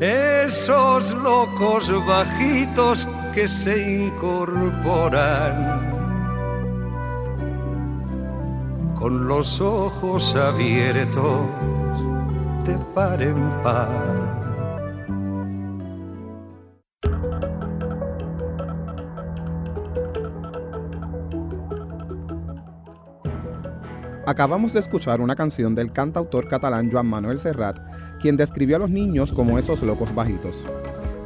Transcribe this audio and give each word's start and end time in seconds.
esos 0.00 1.12
locos 1.12 1.90
bajitos 2.06 3.08
que 3.34 3.48
se 3.48 4.04
incorporan 4.04 5.96
con 8.94 9.26
los 9.28 9.60
ojos 9.60 10.34
abiertos 10.34 11.40
de 12.64 12.74
par 12.94 13.22
en 13.22 13.50
par. 13.62 14.25
Acabamos 24.26 24.72
de 24.72 24.80
escuchar 24.80 25.20
una 25.20 25.36
canción 25.36 25.76
del 25.76 25.92
cantautor 25.92 26.48
catalán 26.48 26.90
Joan 26.90 27.06
Manuel 27.06 27.38
Serrat, 27.38 27.78
quien 28.20 28.36
describió 28.36 28.74
a 28.74 28.80
los 28.80 28.90
niños 28.90 29.32
como 29.32 29.56
esos 29.56 29.84
locos 29.84 30.12
bajitos. 30.12 30.66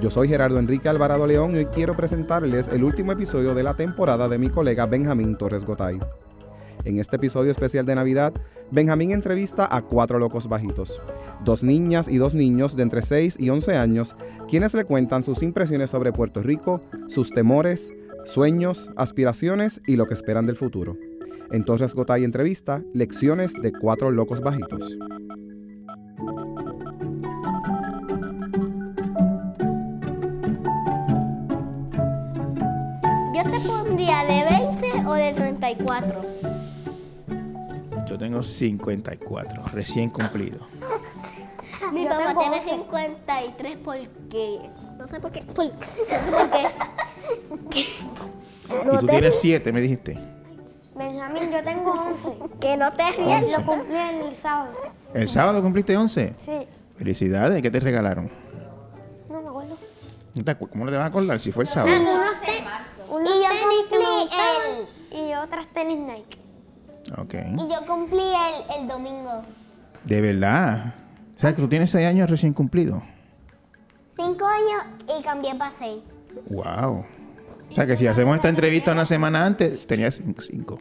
Yo 0.03 0.11
soy 0.11 0.29
Gerardo 0.29 0.59
Enrique 0.59 0.87
Alvarado 0.87 1.27
León 1.27 1.59
y 1.59 1.65
quiero 1.65 1.97
presentarles 1.97 2.69
el 2.69 2.85
último 2.85 3.13
episodio 3.13 3.55
de 3.55 3.63
la 3.63 3.73
temporada 3.73 4.29
de 4.29 4.37
mi 4.37 4.51
colega 4.51 4.85
Benjamín 4.85 5.35
Torres 5.37 5.65
Gotay. 5.65 5.99
En 6.85 6.99
este 6.99 7.17
episodio 7.17 7.51
especial 7.51 7.87
de 7.87 7.95
Navidad, 7.95 8.35
Benjamín 8.71 9.13
entrevista 9.13 9.67
a 9.75 9.81
cuatro 9.81 10.19
locos 10.19 10.47
bajitos, 10.47 11.01
dos 11.43 11.63
niñas 11.63 12.07
y 12.07 12.19
dos 12.19 12.35
niños 12.35 12.77
de 12.77 12.83
entre 12.83 13.01
6 13.01 13.37
y 13.41 13.49
11 13.49 13.79
años, 13.79 14.15
quienes 14.47 14.75
le 14.75 14.85
cuentan 14.85 15.25
sus 15.25 15.43
impresiones 15.43 15.89
sobre 15.89 16.13
Puerto 16.13 16.43
Rico, 16.43 16.83
sus 17.09 17.31
temores, 17.31 17.95
sueños, 18.27 18.91
aspiraciones 18.97 19.81
y 19.87 19.97
lo 19.97 20.07
que 20.07 20.13
esperan 20.13 20.45
del 20.45 20.57
futuro. 20.57 20.99
Entonces 21.51 21.95
Gotay 21.95 22.25
entrevista 22.25 22.83
Lecciones 22.95 23.53
de 23.55 23.73
Cuatro 23.73 24.11
Locos 24.11 24.41
Bajitos. 24.41 24.97
Yo 33.35 33.43
te 33.45 33.61
pondría 33.67 34.25
de 34.25 34.45
20 34.91 35.07
o 35.09 35.15
de 35.15 35.33
34. 35.33 36.21
Yo 38.07 38.19
tengo 38.19 38.43
54, 38.43 39.63
recién 39.73 40.11
cumplido. 40.11 40.67
Mi 41.93 42.05
Yo 42.05 42.11
papá 42.11 42.35
tiene 42.39 42.57
11. 42.59 42.71
53 42.71 43.79
porque... 43.85 44.59
No 44.99 45.07
sé 45.07 45.21
por 45.21 45.31
qué. 45.31 45.43
por- 45.43 45.65
no 45.67 45.73
sé 45.73 46.71
por 47.49 47.59
qué. 47.71 47.81
y 47.81 48.99
tú 48.99 49.07
tienes 49.07 49.41
7, 49.41 49.73
me 49.73 49.81
dijiste. 49.81 50.19
Benjamín, 51.01 51.51
yo 51.51 51.63
tengo 51.65 51.93
11. 51.93 52.37
Que 52.61 52.77
no 52.77 52.93
te 52.93 53.11
rías. 53.13 53.51
Lo 53.51 53.65
cumplí 53.65 53.97
el 53.97 54.35
sábado. 54.37 54.73
¿El 55.15 55.29
sábado 55.31 55.63
cumpliste 55.63 55.97
11? 55.97 56.35
Sí. 56.37 56.67
Felicidades, 56.99 57.63
¿qué 57.63 57.71
te 57.71 57.81
regalaron? 57.81 58.31
No 59.31 59.41
me 59.41 59.49
acuerdo. 59.49 59.77
¿No 60.35 60.69
¿Cómo 60.69 60.85
no 60.85 60.91
te 60.91 60.97
vas 60.99 61.05
a 61.05 61.09
acordar 61.09 61.41
si 61.41 61.51
fue 61.53 61.65
el 61.65 61.69
sábado? 61.69 61.97
Unos, 61.99 62.41
te- 62.43 63.13
unos 63.15 63.31
Y 63.31 63.43
yo 63.43 63.49
tenis 63.49 63.87
que 63.89 63.99
me 63.99 64.05
cumplí 64.05 64.21
gustaban 64.25 65.27
y 65.29 65.35
otras 65.35 65.67
tenis 65.69 65.99
Nike. 65.99 66.39
Ok. 67.19 67.35
Y 67.57 67.73
yo 67.73 67.87
cumplí 67.87 68.23
el, 68.23 68.83
el 68.83 68.87
domingo. 68.89 69.41
De 70.05 70.21
verdad. 70.21 70.95
¿Sabes 71.39 71.57
que 71.57 71.63
tú 71.63 71.69
tienes 71.69 71.91
6 71.91 72.07
años 72.07 72.29
recién 72.29 72.53
cumplido? 72.53 73.03
Cinco 74.17 74.45
años 74.45 74.85
y 75.19 75.23
cambié 75.23 75.55
para 75.55 75.71
seis. 75.71 76.03
Wow. 76.51 77.07
O 77.71 77.75
sea 77.75 77.87
que 77.87 77.97
si 77.97 78.07
hacemos 78.07 78.37
esta 78.37 78.49
entrevista 78.49 78.93
una 78.93 79.07
semana 79.07 79.45
antes, 79.47 79.87
tenías 79.87 80.21
5. 80.39 80.79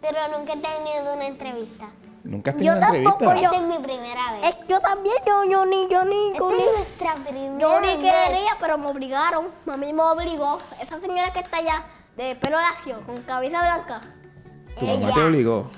Pero 0.00 0.18
nunca 0.38 0.52
he 0.52 0.56
tenido 0.56 1.14
una 1.14 1.26
entrevista. 1.26 1.88
¿Nunca 2.22 2.50
has 2.50 2.56
Yo 2.56 2.72
tenido 2.74 2.76
una 2.76 2.86
tampoco, 2.92 3.24
entrevista? 3.32 3.56
Esta 3.56 3.62
es 3.62 3.78
mi 3.78 3.84
primera 3.84 4.32
vez. 4.32 4.44
Eh, 4.44 4.56
yo 4.68 4.80
también, 4.80 5.16
yo, 5.26 5.44
yo 5.50 5.66
ni, 5.66 5.88
yo 5.88 6.04
ni, 6.04 6.28
Esta 6.28 6.38
yo 6.38 6.50
es 6.50 6.56
ni, 6.58 6.64
nuestra 6.64 7.14
primera 7.14 7.58
yo 7.58 7.80
ni 7.80 7.86
vez. 7.86 7.96
quería, 7.96 8.50
pero 8.60 8.78
me 8.78 8.86
obligaron. 8.86 9.46
Mami 9.64 9.92
me 9.92 10.02
obligó. 10.02 10.58
Esa 10.80 11.00
señora 11.00 11.32
que 11.32 11.40
está 11.40 11.58
allá, 11.58 11.84
de 12.16 12.34
pelo 12.36 12.58
lacio, 12.60 13.00
con 13.06 13.16
cabeza 13.22 13.60
blanca. 13.62 14.00
Tu 14.78 14.86
mamá 14.86 15.14
te 15.14 15.20
obligó. 15.22 15.70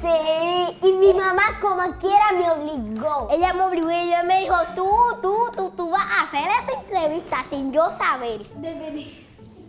Sí, 0.00 0.78
y 0.82 0.92
mi 0.92 1.12
mamá 1.12 1.58
como 1.60 1.82
quiera 1.98 2.32
me 2.32 2.50
obligó. 2.50 3.28
Ella 3.30 3.52
me 3.52 3.64
obligó 3.64 3.90
y 3.90 3.94
ella 3.94 4.22
me 4.22 4.40
dijo, 4.40 4.56
tú, 4.74 4.88
tú, 5.20 5.36
tú, 5.54 5.70
tú 5.76 5.90
vas 5.90 6.04
a 6.04 6.22
hacer 6.22 6.48
esa 6.48 6.80
entrevista 6.80 7.44
sin 7.50 7.72
yo 7.72 7.82
saber. 7.98 8.40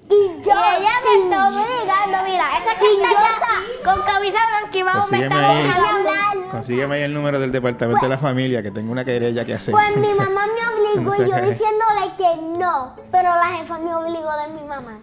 Y 0.10 0.42
yo, 0.42 0.52
y 0.52 0.82
ella 0.82 0.92
me 1.06 1.24
está 1.24 1.48
obligando, 1.48 2.18
mira, 2.26 2.58
esa 2.58 2.80
que 2.80 3.84
con 3.86 4.02
camisa 4.02 4.40
blanca 4.50 4.78
y 4.78 4.84
vamos, 4.84 5.12
me 5.12 5.28
Consígueme 5.28 5.68
está 5.70 5.94
obligando. 5.94 6.50
Consígueme 6.50 6.96
ahí 6.96 7.02
el 7.04 7.14
número 7.14 7.40
del 7.40 7.52
departamento 7.52 8.06
de 8.06 8.10
la 8.10 8.18
familia, 8.18 8.62
que 8.62 8.72
tengo 8.72 8.92
una 8.92 9.06
querella 9.06 9.46
que 9.46 9.54
hacer. 9.54 9.72
Pues 9.72 9.98
mi 9.98 10.14
mamá 10.18 10.48
me 10.48 11.00
obligó 11.00 11.16
y 11.16 11.30
yo 11.30 11.36
diciéndole 11.50 12.16
que 12.18 12.36
no, 12.58 12.96
pero 13.12 13.30
la 13.30 13.58
jefa 13.58 13.78
me 13.80 13.94
obligó 13.96 14.32
de 14.46 14.62
mi 14.62 14.68
mamá. 14.68 15.00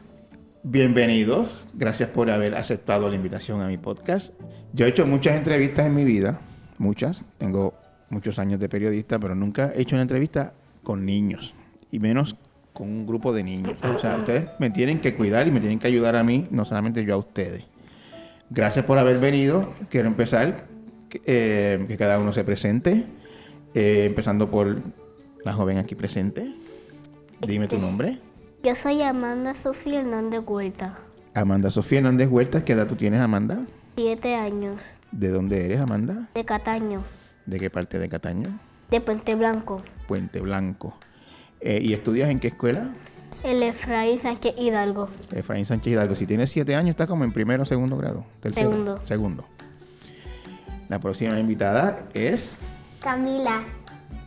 Bienvenidos, 0.64 1.68
gracias 1.72 2.08
por 2.08 2.30
haber 2.30 2.56
aceptado 2.56 3.08
la 3.08 3.14
invitación 3.14 3.62
a 3.62 3.68
mi 3.68 3.78
podcast. 3.78 4.34
Yo 4.72 4.86
he 4.86 4.88
hecho 4.88 5.06
muchas 5.06 5.36
entrevistas 5.36 5.86
en 5.86 5.94
mi 5.94 6.04
vida, 6.04 6.40
muchas, 6.78 7.24
tengo 7.38 7.74
muchos 8.10 8.40
años 8.40 8.58
de 8.58 8.68
periodista, 8.68 9.20
pero 9.20 9.36
nunca 9.36 9.72
he 9.74 9.82
hecho 9.82 9.94
una 9.94 10.02
entrevista 10.02 10.52
con 10.82 11.06
niños, 11.06 11.54
y 11.92 12.00
menos 12.00 12.34
con 12.72 12.88
un 12.88 13.06
grupo 13.06 13.32
de 13.32 13.44
niños. 13.44 13.74
O 13.82 14.00
sea, 14.00 14.16
ustedes 14.16 14.48
me 14.58 14.70
tienen 14.70 15.00
que 15.00 15.14
cuidar 15.14 15.46
y 15.46 15.52
me 15.52 15.60
tienen 15.60 15.78
que 15.78 15.86
ayudar 15.86 16.16
a 16.16 16.24
mí, 16.24 16.48
no 16.50 16.64
solamente 16.64 17.04
yo 17.04 17.14
a 17.14 17.18
ustedes. 17.18 17.62
Gracias 18.50 18.84
por 18.84 18.98
haber 18.98 19.20
venido. 19.20 19.72
Quiero 19.88 20.08
empezar, 20.08 20.66
que, 21.08 21.22
eh, 21.24 21.96
cada 21.96 22.18
uno 22.18 22.32
se 22.32 22.42
presente, 22.42 23.04
eh, 23.74 24.06
empezando 24.06 24.50
por 24.50 24.76
la 25.44 25.52
joven 25.52 25.78
aquí 25.78 25.94
presente. 25.94 26.52
Dime 27.46 27.68
tu 27.68 27.78
nombre. 27.78 28.18
Yo 28.62 28.74
soy 28.74 29.02
Amanda 29.02 29.54
Sofía 29.54 30.00
Hernández 30.00 30.40
Huerta, 30.46 30.98
Amanda 31.34 31.70
Sofía 31.70 31.98
Hernández 31.98 32.28
Huertas, 32.28 32.64
¿qué 32.64 32.72
edad 32.72 32.86
tú 32.86 32.96
tienes, 32.96 33.20
Amanda? 33.20 33.60
siete 33.96 34.34
años, 34.34 34.80
¿De 35.12 35.28
dónde 35.28 35.64
eres, 35.64 35.80
Amanda? 35.80 36.28
de 36.34 36.44
Cataño, 36.44 37.04
¿De 37.46 37.58
qué 37.58 37.70
parte 37.70 37.98
de 37.98 38.08
Cataño? 38.08 38.58
de 38.90 39.00
Puente 39.00 39.34
Blanco, 39.34 39.82
Puente 40.06 40.40
Blanco. 40.40 40.94
Eh, 41.60 41.80
¿Y 41.82 41.92
estudias 41.92 42.30
en 42.30 42.40
qué 42.40 42.48
escuela? 42.48 42.90
el 43.44 43.62
Efraín 43.62 44.20
Sánchez 44.20 44.54
Hidalgo. 44.58 45.08
Efraín 45.32 45.64
Sánchez 45.64 45.92
Hidalgo. 45.92 46.14
Si 46.16 46.26
tienes 46.26 46.50
siete 46.50 46.74
años, 46.74 46.90
estás 46.90 47.06
como 47.06 47.22
en 47.24 47.32
primero 47.32 47.62
o 47.62 47.66
segundo 47.66 47.96
grado. 47.96 48.24
Tercero. 48.40 48.68
Segundo. 48.70 49.00
Segundo. 49.04 49.44
La 50.88 50.98
próxima 50.98 51.38
invitada 51.38 52.04
es 52.14 52.58
Camila, 53.00 53.62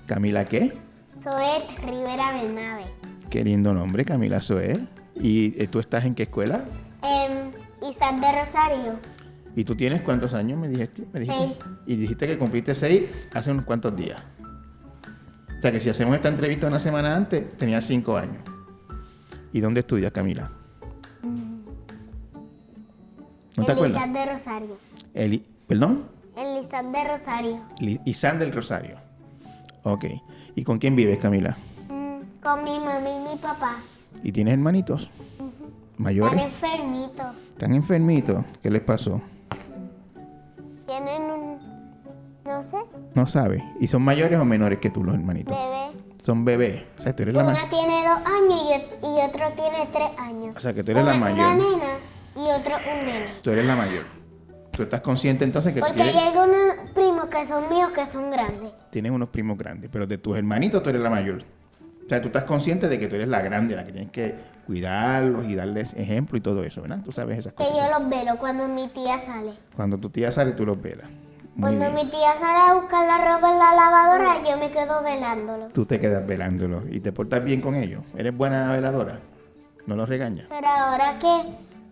Camila, 0.05 0.45
¿qué? 0.45 0.77
Zoet 1.21 1.63
Rivera 1.85 2.31
Bernabe. 2.33 2.85
Qué 3.31 3.43
lindo 3.43 3.73
nombre, 3.73 4.05
Camila 4.05 4.41
Soel. 4.41 4.87
¿Y 5.15 5.59
eh, 5.61 5.67
tú 5.67 5.79
estás 5.79 6.05
en 6.05 6.13
qué 6.13 6.23
escuela? 6.23 6.65
En 7.01 7.51
Isaac 7.89 8.19
de 8.19 8.39
Rosario. 8.39 8.93
¿Y 9.55 9.63
tú 9.63 9.75
tienes 9.75 10.01
cuántos 10.03 10.33
años? 10.33 10.59
Me 10.59 10.67
dijiste. 10.69 11.03
Me 11.13 11.21
dijiste? 11.21 11.41
Seis. 11.47 11.57
Y 11.87 11.95
dijiste 11.95 12.27
que 12.27 12.37
cumpliste 12.37 12.75
seis 12.75 13.09
hace 13.33 13.51
unos 13.51 13.65
cuantos 13.65 13.95
días. 13.95 14.21
O 15.57 15.61
sea 15.61 15.71
que 15.71 15.79
si 15.79 15.89
hacemos 15.89 16.13
esta 16.15 16.27
entrevista 16.29 16.67
una 16.67 16.79
semana 16.79 17.15
antes, 17.15 17.57
tenías 17.57 17.85
cinco 17.85 18.17
años. 18.17 18.37
¿Y 19.53 19.59
dónde 19.61 19.79
estudias, 19.81 20.11
Camila? 20.11 20.51
¿No 23.57 23.65
te 23.65 23.71
en 23.71 23.77
acuerdas? 23.77 24.13
De 24.13 24.25
Rosario. 24.25 24.77
El, 25.13 25.43
¿Perdón? 25.67 26.03
En 26.37 26.63
Isaac 26.63 26.85
de 26.87 27.03
Rosario. 27.07 27.61
Li- 27.79 27.99
Isán 28.05 28.39
del 28.39 28.51
Rosario. 28.51 28.97
Ok. 29.83 30.05
¿Y 30.55 30.63
con 30.63 30.79
quién 30.79 30.95
vives, 30.95 31.17
Camila? 31.17 31.57
Con 32.41 32.63
mi 32.63 32.79
mamá 32.79 33.09
y 33.09 33.29
mi 33.29 33.37
papá. 33.37 33.75
¿Y 34.23 34.31
tienes 34.31 34.53
hermanitos? 34.53 35.03
Están 35.03 35.51
¿Mayores? 35.97 36.41
enfermitos. 36.41 37.25
¿Están 37.53 37.73
enfermitos? 37.75 38.43
¿Qué 38.63 38.69
les 38.71 38.81
pasó? 38.81 39.21
Tienen 40.87 41.21
un, 41.23 41.57
no 42.45 42.63
sé, 42.63 42.77
No 43.13 43.27
sabes. 43.27 43.61
¿Y 43.79 43.87
son 43.87 44.01
mayores 44.01 44.39
o 44.39 44.45
menores 44.45 44.79
que 44.79 44.89
tú, 44.89 45.03
los 45.03 45.13
hermanitos? 45.15 45.55
bebé. 45.55 45.91
Son 46.23 46.43
bebés. 46.45 46.83
O 46.97 47.01
sea, 47.01 47.15
tú 47.15 47.23
eres 47.23 47.33
la 47.35 47.43
Una 47.43 47.53
ma- 47.53 47.69
tiene 47.69 48.03
dos 48.03 48.17
años 48.17 48.61
y, 48.61 49.05
y 49.05 49.27
otro 49.29 49.51
tiene 49.55 49.87
tres 49.91 50.09
años. 50.19 50.55
O 50.55 50.59
sea, 50.59 50.73
que 50.73 50.83
tú 50.83 50.91
eres 50.91 51.03
una, 51.03 51.11
la 51.13 51.17
Una 51.17 51.33
mayor. 51.33 51.55
nena 51.55 51.93
y 52.35 52.59
otro 52.59 52.75
un 52.77 53.05
nene. 53.05 53.25
Tú 53.41 53.49
eres 53.51 53.65
la 53.65 53.75
mayor. 53.75 54.03
Tú 54.71 54.83
estás 54.83 55.01
consciente 55.01 55.43
entonces 55.45 55.73
que 55.73 55.79
tú 55.81 55.87
Porque 55.87 56.03
tienes, 56.03 56.15
hay 56.21 56.37
unos 56.37 56.89
primos 56.93 57.25
que 57.25 57.45
son 57.45 57.69
míos 57.69 57.91
que 57.93 58.05
son 58.07 58.31
grandes. 58.31 58.71
tienes 58.91 59.11
unos 59.11 59.29
primos 59.29 59.57
grandes, 59.57 59.89
pero 59.91 60.07
de 60.07 60.17
tus 60.17 60.37
hermanitos 60.37 60.81
tú 60.81 60.89
eres 60.89 61.01
la 61.01 61.09
mayor. 61.09 61.43
O 62.11 62.13
sea, 62.13 62.21
tú 62.21 62.27
estás 62.27 62.43
consciente 62.43 62.89
de 62.89 62.99
que 62.99 63.07
tú 63.07 63.15
eres 63.15 63.29
la 63.29 63.39
grande, 63.41 63.73
la 63.73 63.85
que 63.85 63.93
tienes 63.93 64.11
que 64.11 64.35
cuidarlos 64.67 65.45
y 65.47 65.55
darles 65.55 65.93
ejemplo 65.93 66.37
y 66.37 66.41
todo 66.41 66.61
eso, 66.61 66.81
¿verdad? 66.81 66.99
Tú 67.05 67.13
sabes 67.13 67.39
esas 67.39 67.53
Que 67.53 67.63
cosas. 67.63 67.73
yo 67.89 67.99
los 67.99 68.09
velo 68.09 68.37
cuando 68.37 68.67
mi 68.67 68.89
tía 68.89 69.17
sale. 69.17 69.53
Cuando 69.77 69.97
tu 69.97 70.09
tía 70.09 70.29
sale, 70.29 70.51
tú 70.51 70.65
los 70.65 70.81
velas. 70.81 71.07
Muy 71.55 71.69
Cuando 71.77 71.89
bien. 71.89 71.95
mi 71.95 72.11
tía 72.11 72.33
sale 72.37 72.69
a 72.69 72.73
buscar 72.73 73.07
la 73.07 73.17
ropa 73.33 73.49
en 73.53 73.59
la 73.59 73.75
lavadora, 73.75 74.33
yo 74.45 74.57
me 74.57 74.69
quedo 74.71 75.01
velándolo. 75.03 75.67
Tú 75.69 75.85
te 75.85 76.01
quedas 76.01 76.27
velándolos 76.27 76.83
y 76.91 76.99
te 76.99 77.13
portas 77.13 77.45
bien 77.45 77.61
con 77.61 77.75
ellos. 77.75 78.03
¿Eres 78.17 78.35
buena 78.35 78.69
veladora? 78.73 79.19
¿No 79.85 79.95
los 79.95 80.09
regañas? 80.09 80.47
Pero 80.49 80.67
ahora 80.67 81.17
que, 81.17 81.43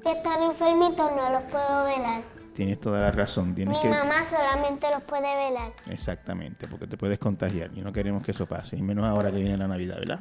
que 0.03 0.17
están 0.17 0.43
enfermitos 0.43 1.11
no 1.15 1.29
los 1.31 1.43
puedo 1.43 1.85
velar. 1.85 2.23
Tienes 2.59 2.81
toda 2.81 2.99
la 2.99 3.11
razón. 3.11 3.55
Tienes 3.55 3.77
Mi 3.77 3.83
que... 3.83 3.87
mamá 3.87 4.25
solamente 4.29 4.85
los 4.91 5.01
puede 5.03 5.33
velar. 5.33 5.71
Exactamente, 5.89 6.67
porque 6.67 6.87
te 6.87 6.97
puedes 6.97 7.17
contagiar 7.17 7.71
y 7.73 7.79
no 7.79 7.93
queremos 7.93 8.21
que 8.21 8.31
eso 8.31 8.47
pase, 8.47 8.75
y 8.75 8.81
menos 8.81 9.05
ahora 9.05 9.31
que 9.31 9.37
viene 9.37 9.55
la 9.55 9.69
Navidad, 9.69 9.95
¿verdad? 9.97 10.19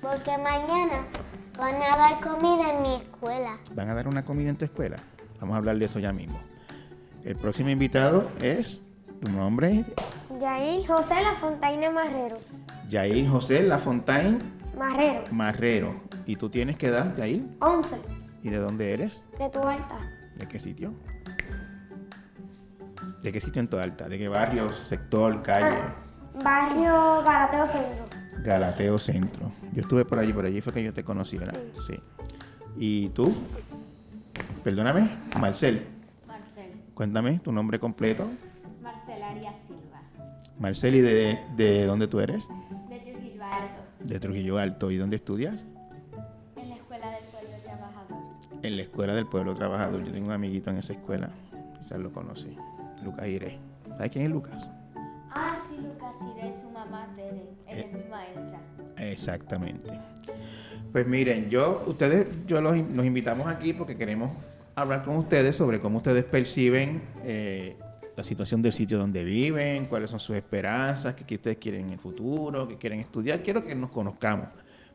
Porque 0.00 0.38
mañana 0.38 1.04
van 1.58 1.74
a 1.82 1.96
dar 1.98 2.18
comida 2.18 2.72
en 2.72 2.80
mi 2.80 2.94
escuela. 2.94 3.58
Van 3.74 3.90
a 3.90 3.94
dar 3.94 4.08
una 4.08 4.24
comida 4.24 4.48
en 4.48 4.56
tu 4.56 4.64
escuela. 4.64 4.96
Vamos 5.38 5.52
a 5.54 5.58
hablar 5.58 5.76
de 5.76 5.84
eso 5.84 5.98
ya 5.98 6.14
mismo. 6.14 6.40
El 7.26 7.36
próximo 7.36 7.68
invitado 7.68 8.30
es 8.40 8.82
tu 9.22 9.30
nombre, 9.30 9.84
Yair 10.40 10.86
José 10.86 11.20
La 11.22 11.34
Fontaine 11.34 11.90
Marrero. 11.90 12.38
Yair 12.88 13.28
José 13.28 13.62
Lafontaine 13.64 14.38
Marrero. 14.78 15.24
Marrero. 15.30 16.00
¿Y 16.24 16.36
tú 16.36 16.48
tienes 16.48 16.78
qué 16.78 16.86
edad, 16.86 17.14
Yair? 17.18 17.44
11. 17.60 17.96
¿Y 18.42 18.48
de 18.48 18.56
dónde 18.56 18.94
eres? 18.94 19.20
De 19.38 19.50
tu 19.50 19.60
alta. 19.60 20.13
¿De 20.36 20.46
qué 20.48 20.58
sitio? 20.58 20.92
¿De 23.22 23.32
qué 23.32 23.40
sitio 23.40 23.60
en 23.60 23.68
tu 23.68 23.78
alta? 23.78 24.08
¿De 24.08 24.18
qué 24.18 24.28
barrio, 24.28 24.72
sector, 24.72 25.42
calle? 25.42 25.78
Barrio 26.42 27.22
Galateo 27.24 27.66
Centro. 27.66 28.04
Galateo 28.42 28.98
Centro. 28.98 29.52
Yo 29.72 29.80
estuve 29.82 30.04
por 30.04 30.18
allí, 30.18 30.32
por 30.32 30.44
allí 30.44 30.60
fue 30.60 30.72
que 30.72 30.82
yo 30.82 30.92
te 30.92 31.04
conocí, 31.04 31.38
¿verdad? 31.38 31.58
Sí. 31.86 31.98
¿Y 32.76 33.08
tú? 33.10 33.32
Perdóname, 34.62 35.08
Marcel. 35.40 35.86
Marcel, 36.26 36.72
Cuéntame 36.94 37.38
tu 37.38 37.52
nombre 37.52 37.78
completo. 37.78 38.28
Marcel 38.82 39.22
Arias 39.22 39.54
Silva, 39.66 40.02
Marcel, 40.58 40.94
¿y 40.96 41.00
de, 41.00 41.38
de 41.56 41.86
dónde 41.86 42.08
tú 42.08 42.20
eres? 42.20 42.46
de 42.88 42.98
Trujillo 42.98 43.44
Alto, 43.44 43.82
De 44.00 44.20
Trujillo 44.20 44.58
Alto. 44.58 44.90
¿Y 44.90 44.96
dónde 44.96 45.16
estudias? 45.16 45.64
En 48.64 48.76
la 48.76 48.82
Escuela 48.82 49.14
del 49.14 49.26
Pueblo 49.26 49.54
Trabajador. 49.54 50.02
Yo 50.04 50.10
tengo 50.10 50.28
un 50.28 50.32
amiguito 50.32 50.70
en 50.70 50.78
esa 50.78 50.94
escuela. 50.94 51.28
Quizás 51.78 51.98
lo 51.98 52.10
conoce. 52.10 52.48
Lucas 53.04 53.28
Ire. 53.28 53.58
¿Sabes 53.90 54.10
quién 54.10 54.24
es 54.24 54.30
Lucas? 54.30 54.66
Ah, 55.30 55.58
sí, 55.68 55.76
Lucas 55.76 56.14
es 56.42 56.62
su 56.62 56.70
mamá 56.70 57.12
Tere, 57.14 57.42
ella 57.66 57.80
es 57.80 57.92
mi 57.92 58.08
maestra. 58.08 58.60
Exactamente. 58.96 59.90
Pues 60.92 61.06
miren, 61.06 61.50
yo, 61.50 61.84
ustedes, 61.86 62.26
yo 62.46 62.62
los, 62.62 62.74
nos 62.74 63.04
invitamos 63.04 63.48
aquí 63.48 63.74
porque 63.74 63.98
queremos 63.98 64.30
hablar 64.74 65.04
con 65.04 65.18
ustedes 65.18 65.54
sobre 65.54 65.78
cómo 65.78 65.98
ustedes 65.98 66.24
perciben 66.24 67.02
eh, 67.22 67.76
la 68.16 68.24
situación 68.24 68.62
del 68.62 68.72
sitio 68.72 68.96
donde 68.96 69.24
viven, 69.24 69.84
cuáles 69.84 70.08
son 70.08 70.20
sus 70.20 70.36
esperanzas, 70.36 71.12
qué, 71.12 71.24
qué 71.24 71.34
ustedes 71.34 71.58
quieren 71.58 71.86
en 71.88 71.92
el 71.92 71.98
futuro, 71.98 72.66
qué 72.66 72.78
quieren 72.78 73.00
estudiar. 73.00 73.42
Quiero 73.42 73.62
que 73.62 73.74
nos 73.74 73.90
conozcamos. 73.90 74.48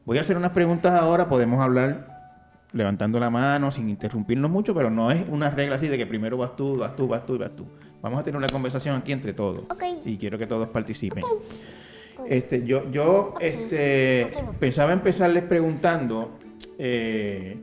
Voy 0.06 0.18
a 0.18 0.21
hacer 0.21 0.38
unas 0.38 0.54
preguntas 0.54 0.92
ahora, 1.00 1.30
podemos 1.30 1.60
hablar 1.60 2.19
levantando 2.74 3.19
la 3.19 3.30
mano, 3.30 3.71
sin 3.71 3.89
interrumpirnos 3.89 4.50
mucho, 4.50 4.74
pero 4.74 4.89
no 4.89 5.12
es 5.12 5.24
una 5.30 5.50
regla 5.50 5.75
así 5.75 5.88
de 5.88 5.98
que 5.98 6.06
primero 6.06 6.38
vas 6.38 6.56
tú, 6.56 6.77
vas 6.77 6.95
tú, 6.95 7.07
vas 7.07 7.25
tú 7.25 7.36
y 7.36 7.38
vas 7.39 7.56
tú. 7.56 7.66
Vamos 8.01 8.19
a 8.19 8.24
tener 8.24 8.38
una 8.38 8.48
conversación 8.48 8.95
aquí 8.95 9.12
entre 9.12 9.33
todos. 9.33 9.63
Y 10.06 10.18
quiero 10.18 10.38
que 10.38 10.48
todos 10.48 10.69
participen. 10.69 11.24
Este, 12.27 12.66
yo, 12.66 12.89
yo 12.92 13.33
este, 13.39 14.27
pensaba 14.60 14.94
empezarles 14.94 15.44
preguntando. 15.44 16.38
eh, 16.77 17.57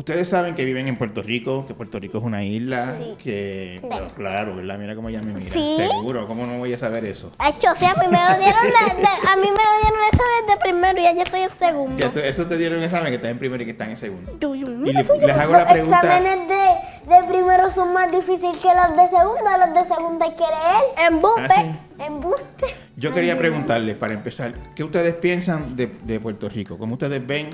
ustedes 0.00 0.28
saben 0.28 0.54
que 0.54 0.64
viven 0.64 0.88
en 0.88 0.96
Puerto 0.96 1.22
Rico, 1.22 1.64
que 1.66 1.74
Puerto 1.74 1.98
Rico 1.98 2.18
es 2.18 2.24
una 2.24 2.42
isla, 2.44 2.86
Sí. 2.92 3.14
que 3.22 3.78
pero 3.88 4.08
claro, 4.14 4.56
¿verdad? 4.56 4.78
Mira 4.78 4.94
cómo 4.94 5.08
ella 5.08 5.22
me 5.22 5.32
mira. 5.34 5.50
Sí. 5.50 5.74
Seguro, 5.76 6.26
¿cómo 6.26 6.46
no 6.46 6.58
voy 6.58 6.72
a 6.74 6.78
saber 6.78 7.04
eso? 7.04 7.32
Hecho, 7.48 7.72
o 7.72 7.74
sea, 7.76 7.92
a 7.92 7.94
mí 7.94 8.06
me 8.10 8.18
lo 8.18 8.38
dieron, 8.38 8.64
de- 8.64 9.02
de- 9.02 9.08
a 9.30 9.36
mí 9.36 9.42
me 9.42 9.48
lo 9.48 9.72
dieron 9.82 10.00
eso 10.12 10.22
desde 10.46 10.60
primero 10.60 10.98
y 11.00 11.02
ya 11.04 11.12
yo 11.12 11.22
estoy 11.22 11.40
en 11.42 11.50
segundo. 11.58 11.96
Ya 11.96 12.20
eso 12.22 12.46
te 12.46 12.56
dieron 12.56 12.78
un 12.78 12.84
examen 12.84 13.08
que 13.08 13.16
están 13.16 13.30
en 13.30 13.38
primero 13.38 13.62
y 13.62 13.66
que 13.66 13.72
están 13.72 13.90
en 13.90 13.96
segundo. 13.96 14.32
Yo, 14.40 14.54
Y 14.54 14.64
le- 14.64 14.92
les 14.92 15.08
hago 15.38 15.52
la 15.52 15.60
Los 15.64 15.72
pregunta. 15.72 16.00
exámenes 16.00 16.48
de, 16.48 17.14
de 17.14 17.22
primero 17.28 17.70
son 17.70 17.92
más 17.92 18.10
difíciles 18.10 18.56
que 18.56 18.68
los 18.74 18.96
de 18.96 19.08
segundo. 19.08 19.44
Los 19.66 19.74
de 19.88 19.94
segundo 19.94 20.24
hay 20.24 20.32
que 20.32 20.44
leer. 20.44 21.08
Embuste. 21.12 21.54
Ah. 21.54 22.06
Embuste. 22.06 22.66
Yo 22.96 23.12
quería 23.12 23.36
preguntarles, 23.38 23.96
para 23.96 24.14
empezar, 24.14 24.52
¿qué 24.74 24.82
ustedes 24.84 25.14
piensan 25.14 25.76
de, 25.76 25.86
de 26.04 26.18
Puerto 26.20 26.48
Rico? 26.48 26.78
¿Cómo 26.78 26.94
ustedes 26.94 27.24
ven 27.26 27.48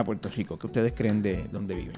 a 0.00 0.04
Puerto 0.04 0.28
Rico? 0.28 0.58
¿Qué 0.58 0.66
ustedes 0.66 0.92
creen 0.92 1.22
de 1.22 1.48
dónde 1.50 1.74
viven? 1.74 1.96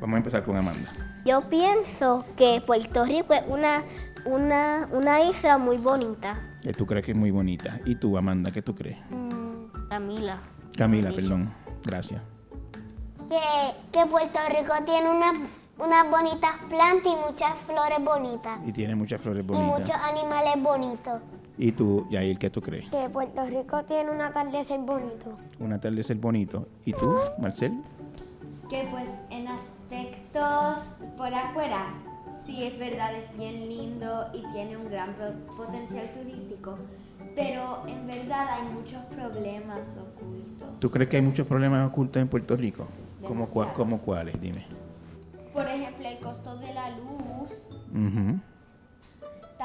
Vamos 0.00 0.14
a 0.14 0.18
empezar 0.18 0.44
con 0.44 0.56
Amanda. 0.56 0.92
Yo 1.24 1.42
pienso 1.48 2.24
que 2.36 2.62
Puerto 2.64 3.04
Rico 3.04 3.34
es 3.34 3.42
una, 3.48 3.82
una, 4.24 4.88
una 4.92 5.22
isla 5.22 5.58
muy 5.58 5.76
bonita. 5.76 6.40
Tú 6.76 6.86
crees 6.86 7.04
que 7.04 7.12
es 7.12 7.16
muy 7.18 7.30
bonita. 7.30 7.80
¿Y 7.84 7.96
tú, 7.96 8.16
Amanda, 8.16 8.50
qué 8.50 8.62
tú 8.62 8.74
crees? 8.74 8.98
Mm, 9.10 9.88
Camila. 9.88 10.38
Camila, 10.76 11.10
perdón. 11.10 11.52
Gracias. 11.84 12.20
Que, 13.28 13.38
que 13.92 14.06
Puerto 14.06 14.38
Rico 14.48 14.72
tiene 14.86 15.10
unas 15.10 15.34
unas 15.78 16.10
bonitas 16.10 16.50
plantas 16.68 17.12
y 17.12 17.16
muchas 17.30 17.52
flores 17.66 17.98
bonitas. 18.04 18.58
Y 18.66 18.72
tiene 18.72 18.94
muchas 18.96 19.20
flores 19.20 19.44
Y 19.44 19.46
bonitas. 19.46 19.78
muchos 19.78 19.94
animales 19.94 20.62
bonitos. 20.62 21.20
¿Y 21.58 21.72
tú, 21.72 22.06
Yair, 22.08 22.38
qué 22.38 22.50
tú 22.50 22.60
crees? 22.62 22.88
Que 22.88 23.08
Puerto 23.08 23.44
Rico 23.44 23.82
tiene 23.84 24.10
un 24.12 24.20
atardecer 24.20 24.78
bonito. 24.78 25.36
Un 25.58 25.72
atardecer 25.72 26.16
bonito. 26.16 26.68
¿Y 26.84 26.92
tú, 26.92 27.16
Marcel? 27.38 27.82
Que 28.70 28.86
pues 28.90 29.08
en 29.30 29.48
aspectos 29.48 30.78
por 31.16 31.34
afuera, 31.34 31.86
sí 32.46 32.64
es 32.64 32.78
verdad, 32.78 33.12
es 33.14 33.36
bien 33.36 33.68
lindo 33.68 34.26
y 34.32 34.42
tiene 34.52 34.76
un 34.76 34.88
gran 34.88 35.14
potencial 35.56 36.08
turístico, 36.12 36.78
pero 37.34 37.82
en 37.88 38.06
verdad 38.06 38.46
hay 38.50 38.72
muchos 38.72 39.02
problemas 39.06 39.96
ocultos. 39.96 40.78
¿Tú 40.78 40.90
crees 40.90 41.10
que 41.10 41.16
hay 41.16 41.22
muchos 41.22 41.46
problemas 41.46 41.88
ocultos 41.88 42.22
en 42.22 42.28
Puerto 42.28 42.56
Rico? 42.56 42.86
¿Cómo, 43.26 43.46
cómo 43.74 43.98
cuáles? 44.00 44.40
Dime. 44.40 44.64
Por 45.52 45.66
ejemplo, 45.66 46.06
el 46.08 46.18
costo 46.18 46.56
de 46.58 46.72
la 46.72 46.90
luz, 46.90 47.82
Ujú. 47.92 48.38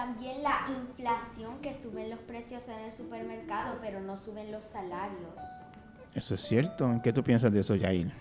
También 0.04 0.44
la 0.44 0.66
inflación 0.68 1.60
que 1.62 1.74
suben 1.74 2.10
los 2.10 2.20
precios 2.20 2.68
en 2.68 2.78
el 2.82 2.92
supermercado, 2.92 3.78
pero 3.82 4.02
no 4.02 4.18
suben 4.18 4.52
los 4.52 4.62
salarios. 4.66 5.34
Eso 6.14 6.36
es 6.36 6.42
cierto. 6.42 6.86
¿En 6.92 7.02
qué 7.02 7.14
tú 7.14 7.24
piensas 7.24 7.54
de 7.54 7.62
eso, 7.62 7.74
Yair? 7.76 8.12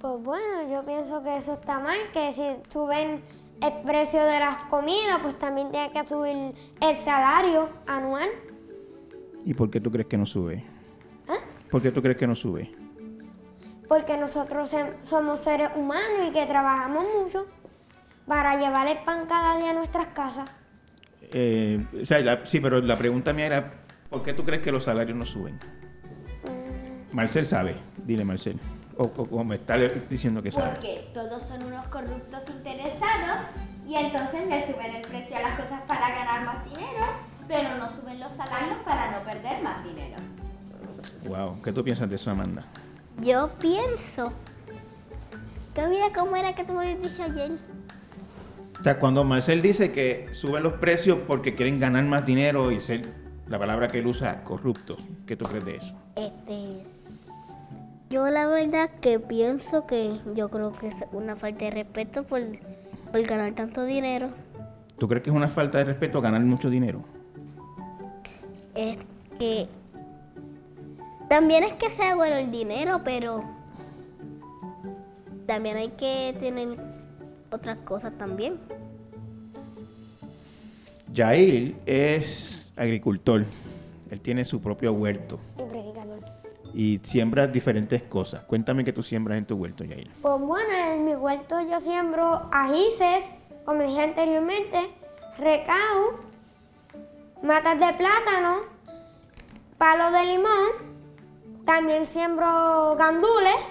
Pues 0.00 0.20
bueno, 0.20 0.68
yo 0.68 0.84
pienso 0.84 1.22
que 1.22 1.36
eso 1.36 1.52
está 1.52 1.78
mal, 1.78 1.96
que 2.12 2.32
si 2.32 2.42
suben 2.72 3.22
el 3.62 3.72
precio 3.84 4.20
de 4.24 4.40
las 4.40 4.58
comidas, 4.66 5.20
pues 5.22 5.38
también 5.38 5.70
tiene 5.70 5.92
que 5.92 6.04
subir 6.08 6.52
el 6.80 6.96
salario 6.96 7.68
anual. 7.86 8.28
¿Y 9.44 9.54
por 9.54 9.70
qué 9.70 9.80
tú 9.80 9.92
crees 9.92 10.08
que 10.08 10.16
no 10.16 10.26
sube? 10.26 10.64
¿Ah? 11.28 11.38
¿Por 11.70 11.82
qué 11.82 11.92
tú 11.92 12.02
crees 12.02 12.16
que 12.16 12.26
no 12.26 12.34
sube? 12.34 12.74
Porque 13.86 14.16
nosotros 14.16 14.74
somos 15.02 15.38
seres 15.38 15.70
humanos 15.76 16.28
y 16.28 16.32
que 16.32 16.44
trabajamos 16.46 17.04
mucho 17.16 17.46
para 18.26 18.58
llevar 18.58 18.88
el 18.88 18.98
pan 19.04 19.26
cada 19.26 19.56
día 19.58 19.70
a 19.70 19.74
nuestras 19.74 20.08
casas. 20.08 20.50
Eh, 21.36 21.84
o 22.00 22.04
sea, 22.04 22.20
la- 22.20 22.46
sí, 22.46 22.60
pero 22.60 22.80
la 22.80 22.96
pregunta 22.96 23.32
mía 23.32 23.46
era, 23.46 23.72
¿por 24.08 24.22
qué 24.22 24.32
tú 24.32 24.44
crees 24.44 24.62
que 24.62 24.70
los 24.70 24.84
salarios 24.84 25.18
no 25.18 25.26
suben? 25.26 25.58
Marcel 27.12 27.44
sabe, 27.44 27.74
dile 28.06 28.24
Marcel. 28.24 28.58
O, 28.96 29.04
o- 29.04 29.28
o 29.38 29.44
me 29.44 29.56
está 29.56 29.76
diciendo 30.08 30.40
que 30.42 30.52
sabe. 30.52 30.70
Porque 30.74 31.10
todos 31.12 31.42
son 31.42 31.64
unos 31.64 31.86
corruptos 31.88 32.44
interesados 32.48 33.40
y 33.84 33.96
entonces 33.96 34.46
le 34.48 34.64
suben 34.72 34.94
el 34.94 35.02
precio 35.02 35.36
a 35.36 35.42
las 35.42 35.58
cosas 35.60 35.80
para 35.88 36.08
ganar 36.10 36.44
más 36.46 36.64
dinero, 36.64 37.04
pero 37.48 37.76
no 37.78 37.90
suben 37.90 38.20
los 38.20 38.30
salarios 38.32 38.76
para 38.84 39.10
no 39.10 39.24
perder 39.24 39.62
más 39.64 39.82
dinero. 39.84 40.14
Wow, 41.26 41.60
¿qué 41.62 41.72
tú 41.72 41.82
piensas 41.82 42.08
de 42.08 42.14
eso, 42.16 42.30
Amanda? 42.30 42.64
Yo 43.20 43.50
pienso 43.58 44.32
que 45.74 45.86
mira 45.88 46.06
cómo 46.16 46.36
era 46.36 46.54
que 46.54 46.64
tú 46.64 46.72
me 46.74 46.84
habías 46.92 47.02
dicho 47.02 47.22
ayer. 47.24 47.52
O 48.84 48.86
sea, 48.86 49.00
cuando 49.00 49.24
Marcel 49.24 49.62
dice 49.62 49.92
que 49.92 50.26
suben 50.32 50.62
los 50.62 50.74
precios 50.74 51.20
porque 51.26 51.54
quieren 51.54 51.78
ganar 51.78 52.04
más 52.04 52.26
dinero 52.26 52.70
y 52.70 52.80
ser, 52.80 53.00
la 53.48 53.58
palabra 53.58 53.88
que 53.88 54.00
él 54.00 54.06
usa, 54.06 54.44
corruptos, 54.44 54.98
¿qué 55.26 55.36
tú 55.36 55.46
crees 55.46 55.64
de 55.64 55.76
eso? 55.76 55.94
Este, 56.16 56.84
yo 58.10 58.28
la 58.28 58.46
verdad 58.46 58.90
que 59.00 59.18
pienso 59.18 59.86
que 59.86 60.20
yo 60.34 60.50
creo 60.50 60.72
que 60.72 60.88
es 60.88 60.96
una 61.12 61.34
falta 61.34 61.64
de 61.64 61.70
respeto 61.70 62.24
por, 62.24 62.42
por 63.10 63.22
ganar 63.22 63.54
tanto 63.54 63.86
dinero. 63.86 64.28
¿Tú 64.98 65.08
crees 65.08 65.24
que 65.24 65.30
es 65.30 65.36
una 65.36 65.48
falta 65.48 65.78
de 65.78 65.84
respeto 65.84 66.20
ganar 66.20 66.42
mucho 66.42 66.68
dinero? 66.68 67.02
Es 68.74 68.98
que 69.38 69.66
también 71.30 71.64
es 71.64 71.72
que 71.72 71.88
sea 71.92 72.16
bueno 72.16 72.36
el 72.36 72.50
dinero, 72.50 73.00
pero 73.02 73.44
también 75.46 75.78
hay 75.78 75.88
que 75.92 76.36
tener 76.38 76.93
otras 77.54 77.78
cosas 77.78 78.12
también. 78.18 78.58
Yair 81.12 81.76
es 81.86 82.72
agricultor. 82.76 83.44
Él 84.10 84.20
tiene 84.20 84.44
su 84.44 84.60
propio 84.60 84.92
huerto 84.92 85.40
Y 86.72 87.00
siembra 87.04 87.46
diferentes 87.46 88.02
cosas. 88.02 88.44
Cuéntame 88.44 88.84
qué 88.84 88.92
tú 88.92 89.02
siembras 89.02 89.38
en 89.38 89.46
tu 89.46 89.54
huerto, 89.54 89.84
Yair. 89.84 90.10
Pues 90.20 90.40
bueno, 90.40 90.72
en 90.92 91.04
mi 91.04 91.14
huerto 91.14 91.60
yo 91.60 91.78
siembro 91.78 92.48
ajíces, 92.52 93.24
como 93.64 93.82
dije 93.82 94.02
anteriormente, 94.02 94.90
recao, 95.38 96.18
matas 97.42 97.78
de 97.78 97.92
plátano, 97.94 98.62
palo 99.78 100.10
de 100.10 100.24
limón, 100.26 100.94
también 101.64 102.06
siembro 102.06 102.96
gandules, 102.98 103.62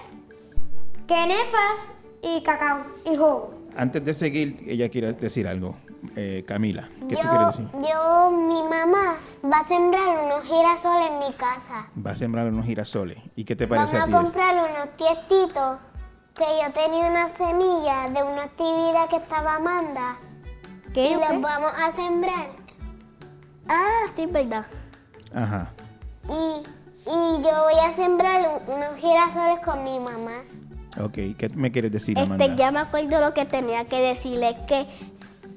quenepas 1.06 1.90
y 2.22 2.42
cacao 2.42 2.86
y 3.04 3.16
jugo. 3.16 3.53
Antes 3.76 4.04
de 4.04 4.14
seguir, 4.14 4.64
ella 4.66 4.88
quiere 4.88 5.12
decir 5.14 5.48
algo. 5.48 5.76
Eh, 6.16 6.44
Camila, 6.46 6.88
¿qué 7.08 7.16
tú 7.16 7.22
Yo, 7.22 7.28
quieres 7.30 7.46
decir? 7.48 7.68
yo, 7.72 8.30
mi 8.30 8.62
mamá 8.62 9.16
va 9.44 9.58
a 9.60 9.64
sembrar 9.66 10.24
unos 10.24 10.42
girasoles 10.44 11.10
en 11.10 11.18
mi 11.18 11.32
casa. 11.34 11.88
Va 12.06 12.10
a 12.12 12.16
sembrar 12.16 12.46
unos 12.46 12.66
girasoles. 12.66 13.18
¿Y 13.34 13.44
qué 13.44 13.56
te 13.56 13.66
Vamos 13.66 13.90
parece 13.90 13.96
a 13.96 14.02
a 14.02 14.06
ti? 14.06 14.12
eso? 14.12 14.22
comprar 14.22 14.54
unos 14.54 14.96
tiestitos 14.96 15.78
que 16.34 16.44
yo 16.62 16.72
tenía 16.72 17.10
una 17.10 17.28
semilla 17.28 18.10
de 18.10 18.22
una 18.22 18.42
actividad 18.44 19.08
que 19.08 19.16
estaba 19.16 19.54
Amanda 19.56 20.18
¿Qué? 20.92 21.10
y 21.12 21.14
los 21.14 21.26
¿Qué? 21.28 21.38
vamos 21.38 21.72
a 21.76 21.90
sembrar. 21.92 22.48
Ah, 23.68 24.04
sí, 24.14 24.26
verdad. 24.26 24.66
Ajá. 25.34 25.70
Y, 26.28 26.62
y 27.10 27.42
yo 27.42 27.50
voy 27.64 27.80
a 27.82 27.92
sembrar 27.96 28.40
un- 28.68 28.74
unos 28.74 28.94
girasoles 28.96 29.60
con 29.64 29.82
mi 29.84 29.98
mamá. 29.98 30.42
Ok, 31.00 31.12
¿qué 31.12 31.50
me 31.54 31.72
quieres 31.72 31.92
decir, 31.92 32.18
Amanda? 32.18 32.44
Este, 32.44 32.56
ya 32.56 32.70
me 32.70 32.80
acuerdo 32.80 33.20
lo 33.20 33.34
que 33.34 33.44
tenía 33.44 33.84
que 33.86 34.00
decirle 34.00 34.56
que 34.68 34.86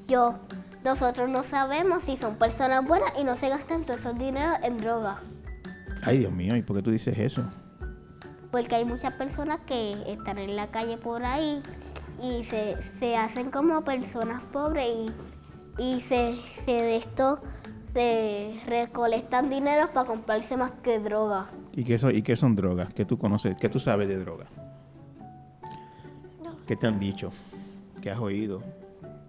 yo, 0.08 0.36
nosotros 0.84 1.30
no 1.30 1.44
sabemos 1.44 2.04
si 2.04 2.18
son 2.18 2.36
personas 2.36 2.86
buenas 2.86 3.12
y 3.20 3.24
no 3.24 3.38
se 3.38 3.50
gastan 3.50 3.84
todo 3.84 3.98
esos 3.98 4.18
dinero 4.18 4.54
en 4.64 4.78
drogas. 4.78 5.18
Ay, 6.04 6.20
Dios 6.20 6.32
mío, 6.32 6.56
¿y 6.56 6.62
por 6.62 6.78
qué 6.78 6.82
tú 6.82 6.92
dices 6.92 7.18
eso? 7.18 7.44
Porque 8.52 8.76
hay 8.76 8.86
muchas 8.86 9.14
personas 9.14 9.60
que 9.66 9.96
están 10.08 10.38
en 10.38 10.56
la 10.56 10.68
calle 10.68 10.98
por 10.98 11.24
ahí 11.24 11.62
y 12.22 12.46
se, 12.46 12.78
se 13.00 13.18
hacen 13.18 13.52
como 13.52 13.84
personas 13.84 14.44
pobres 14.46 14.88
y, 15.78 15.84
y 15.84 16.02
se, 16.02 16.36
se 16.66 16.72
de 16.72 16.96
esto 16.96 17.42
se 17.94 18.60
recolectan 18.68 19.50
dinero 19.50 19.90
para 19.92 20.08
comprarse 20.08 20.56
más 20.56 20.72
que 20.84 21.00
droga. 21.00 21.48
¿Y 21.74 21.84
qué, 21.84 21.98
son, 21.98 22.16
¿Y 22.16 22.22
qué 22.22 22.36
son 22.36 22.56
drogas? 22.56 22.94
¿Qué 22.94 23.06
tú 23.06 23.18
conoces? 23.18 23.56
¿Qué 23.60 23.70
tú 23.70 23.80
sabes 23.80 24.08
de 24.08 24.18
drogas? 24.18 24.50
¿Qué 26.68 26.76
te 26.76 26.86
han 26.88 27.00
dicho? 27.00 27.30
¿Qué 28.02 28.12
has 28.12 28.20
oído? 28.20 28.62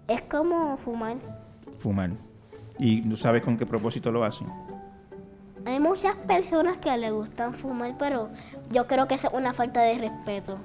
Es 0.07 0.21
como 0.23 0.77
fumar. 0.77 1.17
Fumar. 1.79 2.11
¿Y 2.77 3.01
no 3.01 3.15
sabes 3.15 3.41
con 3.41 3.57
qué 3.57 3.65
propósito 3.65 4.11
lo 4.11 4.23
hacen? 4.23 4.47
Hay 5.65 5.79
muchas 5.79 6.15
personas 6.15 6.77
que 6.77 6.95
les 6.97 7.11
gustan 7.11 7.53
fumar, 7.53 7.95
pero 7.97 8.29
yo 8.71 8.87
creo 8.87 9.07
que 9.07 9.15
es 9.15 9.25
una 9.33 9.53
falta 9.53 9.81
de 9.81 9.97
respeto. 9.97 10.57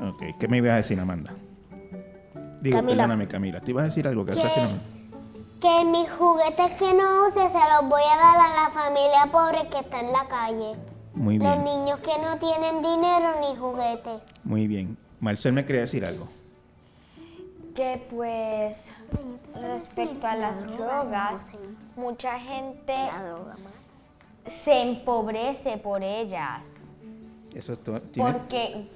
Ok, 0.00 0.22
¿qué 0.38 0.48
me 0.48 0.58
ibas 0.58 0.72
a 0.72 0.76
decir, 0.76 0.98
Amanda? 0.98 1.32
Digo, 2.60 2.76
Camila. 2.78 2.96
perdóname, 3.04 3.28
Camila. 3.28 3.60
¿Te 3.60 3.70
ibas 3.70 3.82
a 3.82 3.86
decir 3.86 4.06
algo 4.08 4.24
que 4.24 4.32
¿Qué? 4.32 4.38
usaste 4.38 4.60
la 4.60 4.66
mano? 4.68 4.80
Que 5.60 5.84
mis 5.84 6.10
juguetes 6.10 6.74
que 6.78 6.94
no 6.94 7.26
use 7.28 7.48
se 7.50 7.58
los 7.58 7.88
voy 7.88 8.02
a 8.02 8.16
dar 8.16 8.38
a 8.38 8.64
la 8.64 8.70
familia 8.70 9.26
pobre 9.30 9.68
que 9.70 9.78
está 9.80 10.00
en 10.00 10.12
la 10.12 10.26
calle. 10.28 10.76
Muy 11.14 11.38
Los 11.38 11.48
bien, 11.52 11.64
niños 11.64 11.98
que 12.00 12.12
no 12.20 12.36
tienen 12.38 12.76
dinero 12.82 13.40
ni 13.40 13.56
juguetes. 13.56 14.22
muy 14.44 14.66
bien. 14.68 14.96
Marcel 15.20 15.52
me 15.52 15.64
quería 15.64 15.82
decir 15.82 16.04
algo. 16.04 16.28
Que 17.74 18.04
pues 18.10 18.86
respecto 19.54 20.26
a 20.26 20.34
las 20.34 20.64
drogas, 20.66 21.50
mucha 21.96 22.38
gente 22.38 22.94
se 24.64 24.82
empobrece 24.82 25.78
por 25.78 26.02
ellas. 26.02 26.90
Eso 27.54 27.72
es 27.74 27.82
todo- 27.82 28.00
tiene- 28.00 28.32
Porque 28.32 28.88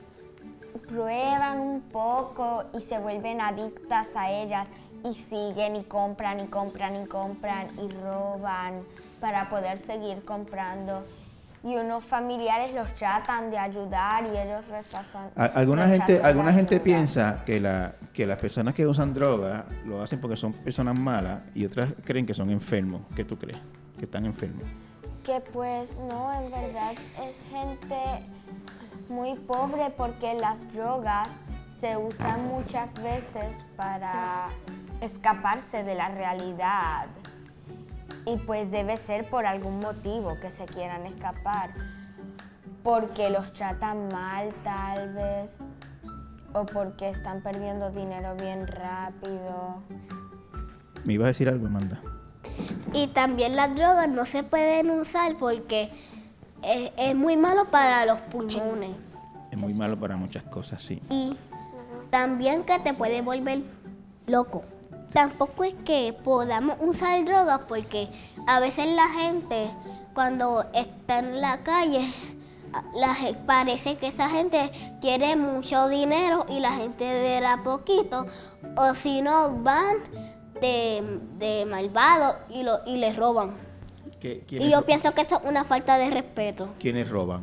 prueban 0.89 1.61
un 1.61 1.81
poco 1.83 2.65
y 2.75 2.81
se 2.81 2.99
vuelven 2.99 3.41
adictas 3.41 4.09
a 4.15 4.31
ellas 4.31 4.69
y 5.05 5.15
siguen 5.15 5.77
y 5.77 5.85
compran 5.85 6.41
y 6.41 6.47
compran 6.47 7.03
y 7.03 7.07
compran 7.07 7.69
y 7.79 7.89
roban 8.03 8.83
para 9.21 9.49
poder 9.51 9.79
seguir 9.79 10.25
comprando. 10.25 11.05
Y 11.65 11.77
unos 11.77 12.05
familiares 12.05 12.75
los 12.75 12.93
tratan 12.95 13.51
de 13.51 13.59
ayudar 13.59 14.25
y 14.25 14.37
ellos 14.37 14.67
rechazan. 14.69 15.31
Alguna 15.37 15.87
rechazan 15.87 16.07
gente, 16.09 16.25
alguna 16.25 16.53
gente 16.53 16.75
ayuda. 16.75 16.85
piensa 16.85 17.43
que, 17.47 17.61
la, 17.61 17.95
que 18.13 18.27
las 18.27 18.39
personas 18.39 18.75
que 18.75 18.87
usan 18.87 19.15
droga 19.15 19.67
lo 19.87 20.03
hacen 20.03 20.21
porque 20.21 20.37
son 20.37 20.53
personas 20.53 20.99
malas 20.99 21.45
y 21.55 21.65
otras 21.65 21.91
creen 22.05 22.27
que 22.27 22.35
son 22.35 22.51
enfermos. 22.51 23.03
¿Qué 23.15 23.25
tú 23.25 23.39
crees? 23.39 23.59
Que 23.97 24.07
están 24.07 24.25
enfermos. 24.25 24.67
Que 25.23 25.41
pues 25.41 25.99
no, 25.99 26.33
en 26.35 26.51
verdad 26.51 26.93
es 27.29 27.41
gente 27.51 28.25
muy 29.09 29.35
pobre 29.37 29.91
porque 29.97 30.35
las 30.35 30.73
drogas 30.73 31.29
se 31.79 31.97
usan 31.97 32.47
muchas 32.49 32.93
veces 32.95 33.65
para 33.77 34.49
escaparse 35.01 35.83
de 35.83 35.95
la 35.95 36.09
realidad. 36.09 37.07
Y 38.25 38.37
pues 38.37 38.71
debe 38.71 38.97
ser 38.97 39.29
por 39.29 39.47
algún 39.47 39.81
motivo 39.81 40.39
que 40.41 40.51
se 40.51 40.65
quieran 40.65 41.07
escapar. 41.07 41.71
Porque 42.83 43.31
los 43.31 43.53
tratan 43.53 44.09
mal 44.09 44.51
tal 44.63 45.15
vez. 45.15 45.59
O 46.53 46.67
porque 46.67 47.11
están 47.11 47.43
perdiendo 47.43 47.91
dinero 47.91 48.35
bien 48.37 48.67
rápido. 48.67 49.83
¿Me 51.05 51.15
ibas 51.15 51.27
a 51.27 51.29
decir 51.29 51.49
algo, 51.49 51.67
Amanda? 51.67 52.01
Y 52.93 53.09
también 53.09 53.57
las 53.57 53.75
drogas 53.75 54.09
no 54.09 54.27
se 54.27 54.43
pueden 54.43 54.91
usar 54.91 55.37
porque 55.39 55.91
es, 56.63 56.93
es 56.97 57.15
muy 57.15 57.37
malo 57.37 57.67
para 57.67 58.05
los 58.07 58.21
pulmones. 58.21 58.97
Es 59.51 59.59
muy 59.59 59.75
malo 59.75 59.99
para 59.99 60.17
muchas 60.17 60.43
cosas, 60.45 60.83
sí. 60.83 61.01
Y 61.11 61.37
también 62.11 62.63
que 62.63 62.79
te 62.79 62.95
puede 62.95 63.23
volver 63.23 63.63
loco. 64.27 64.65
Tampoco 65.13 65.65
es 65.65 65.75
que 65.85 66.15
podamos 66.25 66.77
usar 66.81 67.25
drogas 67.25 67.61
porque 67.69 68.09
a 68.47 68.61
veces 68.61 68.87
la 68.89 69.09
gente 69.09 69.71
cuando 70.15 70.65
está 70.73 71.19
en 71.19 71.41
la 71.41 71.63
calle 71.63 72.13
la, 72.95 73.15
parece 73.47 73.97
que 73.99 74.07
esa 74.09 74.31
gente 74.31 74.71
quiere 75.03 75.37
mucho 75.37 75.89
dinero 75.89 76.47
y 76.49 76.61
la 76.61 76.73
gente 76.73 77.41
da 77.41 77.63
poquito 77.63 78.27
o 78.77 78.95
si 78.95 79.21
no 79.21 79.51
van 79.63 79.97
de, 80.61 81.21
de 81.39 81.67
malvado 81.67 82.37
y, 82.49 82.63
lo, 82.63 82.79
y 82.87 82.97
les 82.97 83.15
roban. 83.17 83.53
¿Qué- 84.21 84.45
Y 84.49 84.71
yo 84.71 84.83
pienso 84.83 85.13
que 85.13 85.23
eso 85.23 85.39
es 85.43 85.49
una 85.49 85.65
falta 85.65 85.99
de 85.99 86.09
respeto. 86.09 86.69
¿Quiénes 86.79 87.11
roban? 87.11 87.43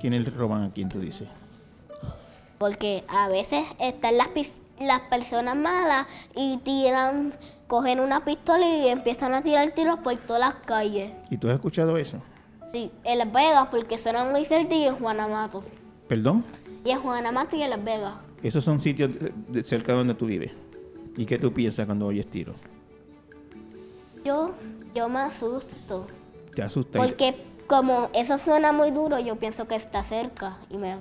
¿Quiénes 0.00 0.34
roban 0.34 0.64
a 0.64 0.70
quién 0.72 0.88
tú 0.90 0.98
dices? 1.00 1.28
Porque 2.58 3.04
a 3.08 3.28
veces 3.28 3.64
están 3.78 4.18
las, 4.18 4.28
las 4.80 5.00
personas 5.02 5.56
malas 5.56 6.06
y 6.34 6.56
tiran, 6.58 7.34
cogen 7.66 8.00
una 8.00 8.24
pistola 8.24 8.66
y 8.66 8.88
empiezan 8.88 9.34
a 9.34 9.42
tirar 9.42 9.72
tiros 9.72 9.98
por 10.00 10.16
todas 10.16 10.40
las 10.40 10.54
calles. 10.64 11.12
¿Y 11.30 11.36
tú 11.36 11.48
has 11.48 11.54
escuchado 11.54 11.96
eso? 11.96 12.18
Sí, 12.72 12.90
en 13.04 13.18
Las 13.18 13.32
Vegas, 13.32 13.68
porque 13.70 13.98
suenan 13.98 14.30
muy 14.32 14.44
cerca 14.44 14.74
y 14.74 14.84
en 14.86 14.96
Juanamato. 14.96 15.62
¿Perdón? 16.08 16.44
Y 16.84 16.90
en 16.90 17.00
Juanamato 17.00 17.56
y 17.56 17.62
en 17.62 17.70
Las 17.70 17.84
Vegas. 17.84 18.14
Esos 18.42 18.64
son 18.64 18.80
sitios 18.80 19.10
de- 19.48 19.62
cerca 19.62 19.92
de 19.92 19.98
donde 19.98 20.14
tú 20.14 20.26
vives. 20.26 20.52
¿Y 21.16 21.26
qué 21.26 21.38
tú 21.38 21.52
piensas 21.52 21.84
cuando 21.86 22.06
oyes 22.06 22.28
tiros? 22.30 22.56
Yo, 24.24 24.52
yo 24.94 25.08
me 25.08 25.20
asusto. 25.20 26.06
¿Te 26.54 26.62
asusta? 26.62 26.98
Porque 26.98 27.34
como 27.70 28.10
eso 28.14 28.36
suena 28.36 28.72
muy 28.72 28.90
duro, 28.90 29.20
yo 29.20 29.36
pienso 29.36 29.68
que 29.68 29.76
está 29.76 30.02
cerca 30.02 30.56
y 30.70 30.76
me, 30.76 30.96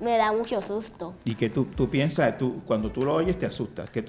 me 0.00 0.16
da 0.16 0.30
mucho 0.30 0.62
susto. 0.62 1.14
¿Y 1.24 1.34
que 1.34 1.50
tú, 1.50 1.64
tú 1.64 1.90
piensas, 1.90 2.38
tú, 2.38 2.62
cuando 2.64 2.90
tú 2.92 3.02
lo 3.04 3.12
oyes 3.12 3.36
te 3.36 3.44
asustas? 3.44 3.90
¿Qué, 3.90 4.04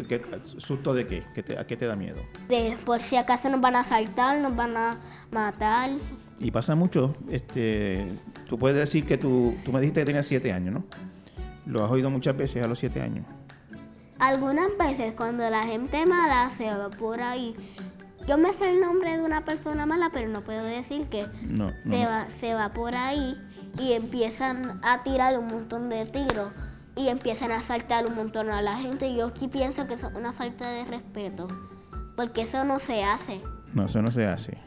¿Susto 0.60 0.94
de 0.94 1.08
qué? 1.08 1.24
¿Qué 1.34 1.42
te- 1.42 1.58
¿A 1.58 1.66
qué 1.66 1.76
te 1.76 1.88
da 1.88 1.96
miedo? 1.96 2.22
De, 2.50 2.78
por 2.86 3.02
si 3.02 3.16
acaso 3.16 3.50
nos 3.50 3.60
van 3.62 3.76
a 3.76 3.80
asaltar, 3.80 4.38
nos 4.40 4.56
van 4.56 4.78
a 4.78 4.98
matar. 5.32 5.90
Y 6.40 6.52
pasa 6.52 6.76
mucho, 6.76 7.16
este, 7.32 8.14
tú 8.48 8.60
puedes 8.60 8.78
decir 8.78 9.04
que 9.08 9.18
tú, 9.18 9.56
tú 9.66 9.72
me 9.72 9.80
dijiste 9.82 10.02
que 10.02 10.06
tenías 10.06 10.28
siete 10.28 10.54
años, 10.54 10.76
¿no? 10.76 10.84
Lo 11.66 11.84
has 11.84 11.90
oído 11.90 12.12
muchas 12.12 12.38
veces 12.38 12.64
a 12.64 12.68
los 12.68 12.78
siete 12.78 13.02
años. 13.02 13.26
Algunas 14.20 14.68
veces 14.78 15.14
cuando 15.16 15.50
la 15.50 15.64
gente 15.66 16.06
mala 16.06 16.52
se 16.58 16.66
va 16.66 16.90
por 16.92 17.22
ahí, 17.22 17.56
yo 18.28 18.38
me 18.38 18.54
sé 18.54 18.70
el 18.70 18.80
nombre 18.82 19.16
de 19.18 19.24
una 19.24 19.46
persona 19.46 19.86
mala, 19.86 20.10
pero 20.14 20.28
no 20.30 20.42
puedo 20.42 20.64
decir 20.64 21.08
que 21.10 21.26
No, 21.44 21.72
no. 21.86 21.96
se, 21.96 22.06
va, 22.06 22.28
se 22.40 22.54
va 22.54 22.70
por 22.74 22.96
ahí 22.96 23.38
y 23.80 23.94
empiezan 23.94 24.80
a 24.84 25.04
tirar 25.04 25.38
un 25.38 25.48
montón 25.48 25.90
de 25.90 26.06
tiros 26.06 26.52
y 26.96 27.10
empiezan 27.10 27.52
a 27.52 27.58
asaltar 27.58 28.06
un 28.08 28.16
montón 28.16 28.50
a 28.50 28.62
la 28.62 28.78
gente. 28.78 29.08
Y 29.08 29.18
yo 29.18 29.28
aquí 29.28 29.48
pienso 29.48 29.88
que 29.88 29.94
eso 29.96 30.08
es 30.08 30.16
una 30.16 30.34
falta 30.34 30.70
de 30.70 30.84
respeto, 30.86 31.48
porque 32.16 32.42
eso 32.42 32.64
no 32.64 32.80
se 32.80 33.04
hace. 33.04 33.42
No, 33.74 33.86
eso 33.86 34.02
no 34.02 34.12
se 34.12 34.26
hace. 34.26 34.58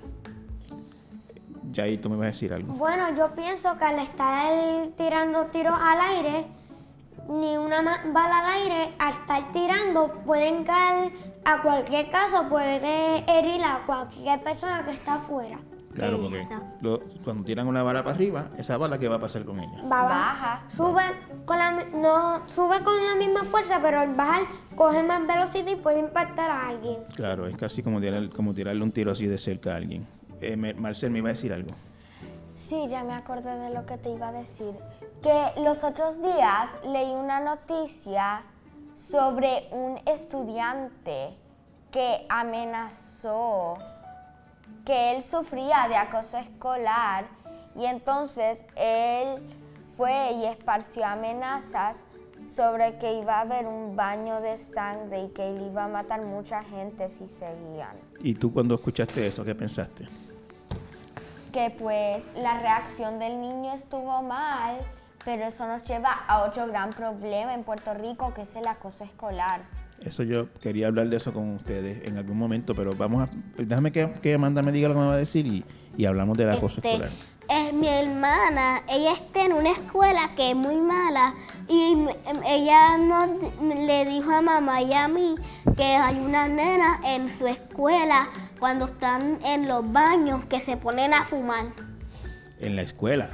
Ya 1.72 1.84
ahí 1.84 1.98
tú 1.98 2.08
me 2.10 2.16
vas 2.16 2.24
a 2.24 2.28
decir 2.28 2.52
algo. 2.52 2.72
Bueno, 2.74 3.14
yo 3.16 3.34
pienso 3.34 3.76
que 3.76 3.84
al 3.84 3.98
estar 4.00 4.52
tirando 4.96 5.46
tiros 5.46 5.74
al 5.80 6.00
aire, 6.00 6.46
ni 7.28 7.56
una 7.56 7.80
bala 8.12 8.38
al 8.40 8.60
aire, 8.62 8.94
al 8.98 9.12
estar 9.12 9.52
tirando, 9.52 10.12
pueden 10.26 10.64
caer 10.64 11.12
a 11.44 11.62
cualquier 11.62 12.10
caso, 12.10 12.48
puede 12.48 13.24
herir 13.30 13.62
a 13.64 13.82
cualquier 13.86 14.42
persona 14.42 14.84
que 14.84 14.92
está 14.92 15.14
afuera. 15.14 15.58
Claro, 15.94 16.20
porque 16.20 16.46
lo- 16.82 17.00
cuando 17.24 17.42
tiran 17.44 17.66
una 17.66 17.82
bala 17.82 18.04
para 18.04 18.14
arriba, 18.14 18.46
esa 18.56 18.78
bala, 18.78 18.96
¿qué 18.98 19.08
va 19.08 19.16
a 19.16 19.20
pasar 19.20 19.44
con 19.44 19.58
ella? 19.58 19.82
Va 19.82 20.04
Baja. 20.04 20.62
Sube 20.68 21.02
con 21.44 21.58
la, 21.58 21.72
no, 21.92 22.48
sube 22.48 22.80
con 22.84 22.94
la 23.04 23.16
misma 23.16 23.42
fuerza, 23.42 23.80
pero 23.82 23.98
al 24.00 24.14
bajar 24.14 24.42
coge 24.76 25.02
más 25.02 25.26
velocidad 25.26 25.66
y 25.66 25.74
puede 25.76 25.98
impactar 25.98 26.48
a 26.48 26.68
alguien. 26.68 26.98
Claro, 27.16 27.48
es 27.48 27.56
casi 27.56 27.82
como, 27.82 28.00
tirar, 28.00 28.28
como 28.30 28.54
tirarle 28.54 28.84
un 28.84 28.92
tiro 28.92 29.10
así 29.10 29.26
de 29.26 29.36
cerca 29.36 29.72
a 29.72 29.76
alguien. 29.76 30.06
Eh, 30.40 30.56
me- 30.56 30.74
Marcel 30.74 31.10
me 31.10 31.18
iba 31.18 31.28
a 31.30 31.32
decir 31.32 31.52
algo. 31.52 31.70
Sí, 32.56 32.86
ya 32.88 33.02
me 33.02 33.14
acordé 33.14 33.56
de 33.58 33.70
lo 33.74 33.84
que 33.84 33.98
te 33.98 34.10
iba 34.10 34.28
a 34.28 34.32
decir. 34.32 34.72
Que 35.22 35.60
los 35.60 35.82
otros 35.82 36.22
días 36.22 36.70
leí 36.86 37.10
una 37.10 37.40
noticia 37.40 38.42
sobre 39.08 39.68
un 39.70 40.00
estudiante 40.06 41.36
que 41.90 42.26
amenazó 42.28 43.78
que 44.84 45.16
él 45.16 45.22
sufría 45.22 45.86
de 45.88 45.96
acoso 45.96 46.36
escolar 46.36 47.26
y 47.74 47.84
entonces 47.84 48.64
él 48.76 49.36
fue 49.96 50.32
y 50.32 50.44
esparció 50.44 51.04
amenazas 51.04 51.96
sobre 52.54 52.98
que 52.98 53.14
iba 53.14 53.38
a 53.38 53.40
haber 53.40 53.66
un 53.66 53.96
baño 53.96 54.40
de 54.40 54.58
sangre 54.58 55.24
y 55.24 55.28
que 55.28 55.48
él 55.48 55.68
iba 55.70 55.84
a 55.84 55.88
matar 55.88 56.22
mucha 56.22 56.62
gente 56.62 57.08
si 57.08 57.28
seguían. 57.28 57.96
¿Y 58.20 58.34
tú 58.34 58.52
cuando 58.52 58.74
escuchaste 58.74 59.26
eso, 59.26 59.44
qué 59.44 59.54
pensaste? 59.54 60.06
Que 61.52 61.70
pues 61.70 62.30
la 62.36 62.58
reacción 62.60 63.18
del 63.18 63.40
niño 63.40 63.74
estuvo 63.74 64.22
mal, 64.22 64.78
pero 65.24 65.44
eso 65.44 65.66
nos 65.66 65.82
lleva 65.84 66.12
a 66.26 66.42
otro 66.44 66.66
gran 66.66 66.90
problema 66.90 67.54
en 67.54 67.62
Puerto 67.64 67.94
Rico, 67.94 68.32
que 68.34 68.42
es 68.42 68.56
el 68.56 68.66
acoso 68.66 69.04
escolar. 69.04 69.60
Eso 70.04 70.22
yo 70.22 70.52
quería 70.54 70.86
hablar 70.86 71.08
de 71.10 71.16
eso 71.18 71.32
con 71.32 71.50
ustedes 71.56 72.06
en 72.08 72.16
algún 72.16 72.38
momento, 72.38 72.74
pero 72.74 72.92
vamos 72.94 73.28
a... 73.28 73.62
Déjame 73.62 73.92
que, 73.92 74.10
que 74.22 74.32
Amanda 74.34 74.62
me 74.62 74.72
diga 74.72 74.88
lo 74.88 74.94
que 74.94 75.00
me 75.00 75.06
va 75.06 75.12
a 75.12 75.18
decir 75.18 75.46
y, 75.46 75.62
y 75.96 76.06
hablamos 76.06 76.38
del 76.38 76.48
acoso 76.50 76.76
Este, 76.76 76.92
escolar. 76.92 77.10
eh, 77.48 77.70
mi 77.74 77.86
hermana, 77.86 78.82
ella 78.88 79.12
está 79.12 79.44
en 79.44 79.52
una 79.52 79.72
escuela 79.72 80.30
que 80.36 80.50
es 80.52 80.56
muy 80.56 80.76
mala 80.76 81.34
y 81.68 81.92
em, 81.92 82.08
ella 82.46 82.96
no 82.96 83.26
le 83.74 84.06
dijo 84.06 84.30
a 84.30 84.40
mamá 84.40 84.80
y 84.80 84.94
a 84.94 85.06
mí 85.06 85.34
que 85.76 85.84
hay 85.84 86.18
una 86.18 86.48
nena 86.48 86.98
en 87.04 87.28
su 87.38 87.46
escuela 87.46 88.30
cuando 88.58 88.86
están 88.86 89.38
en 89.44 89.68
los 89.68 89.92
baños 89.92 90.46
que 90.46 90.60
se 90.60 90.78
ponen 90.78 91.12
a 91.12 91.24
fumar. 91.26 91.66
En 92.58 92.74
la 92.76 92.82
escuela. 92.82 93.28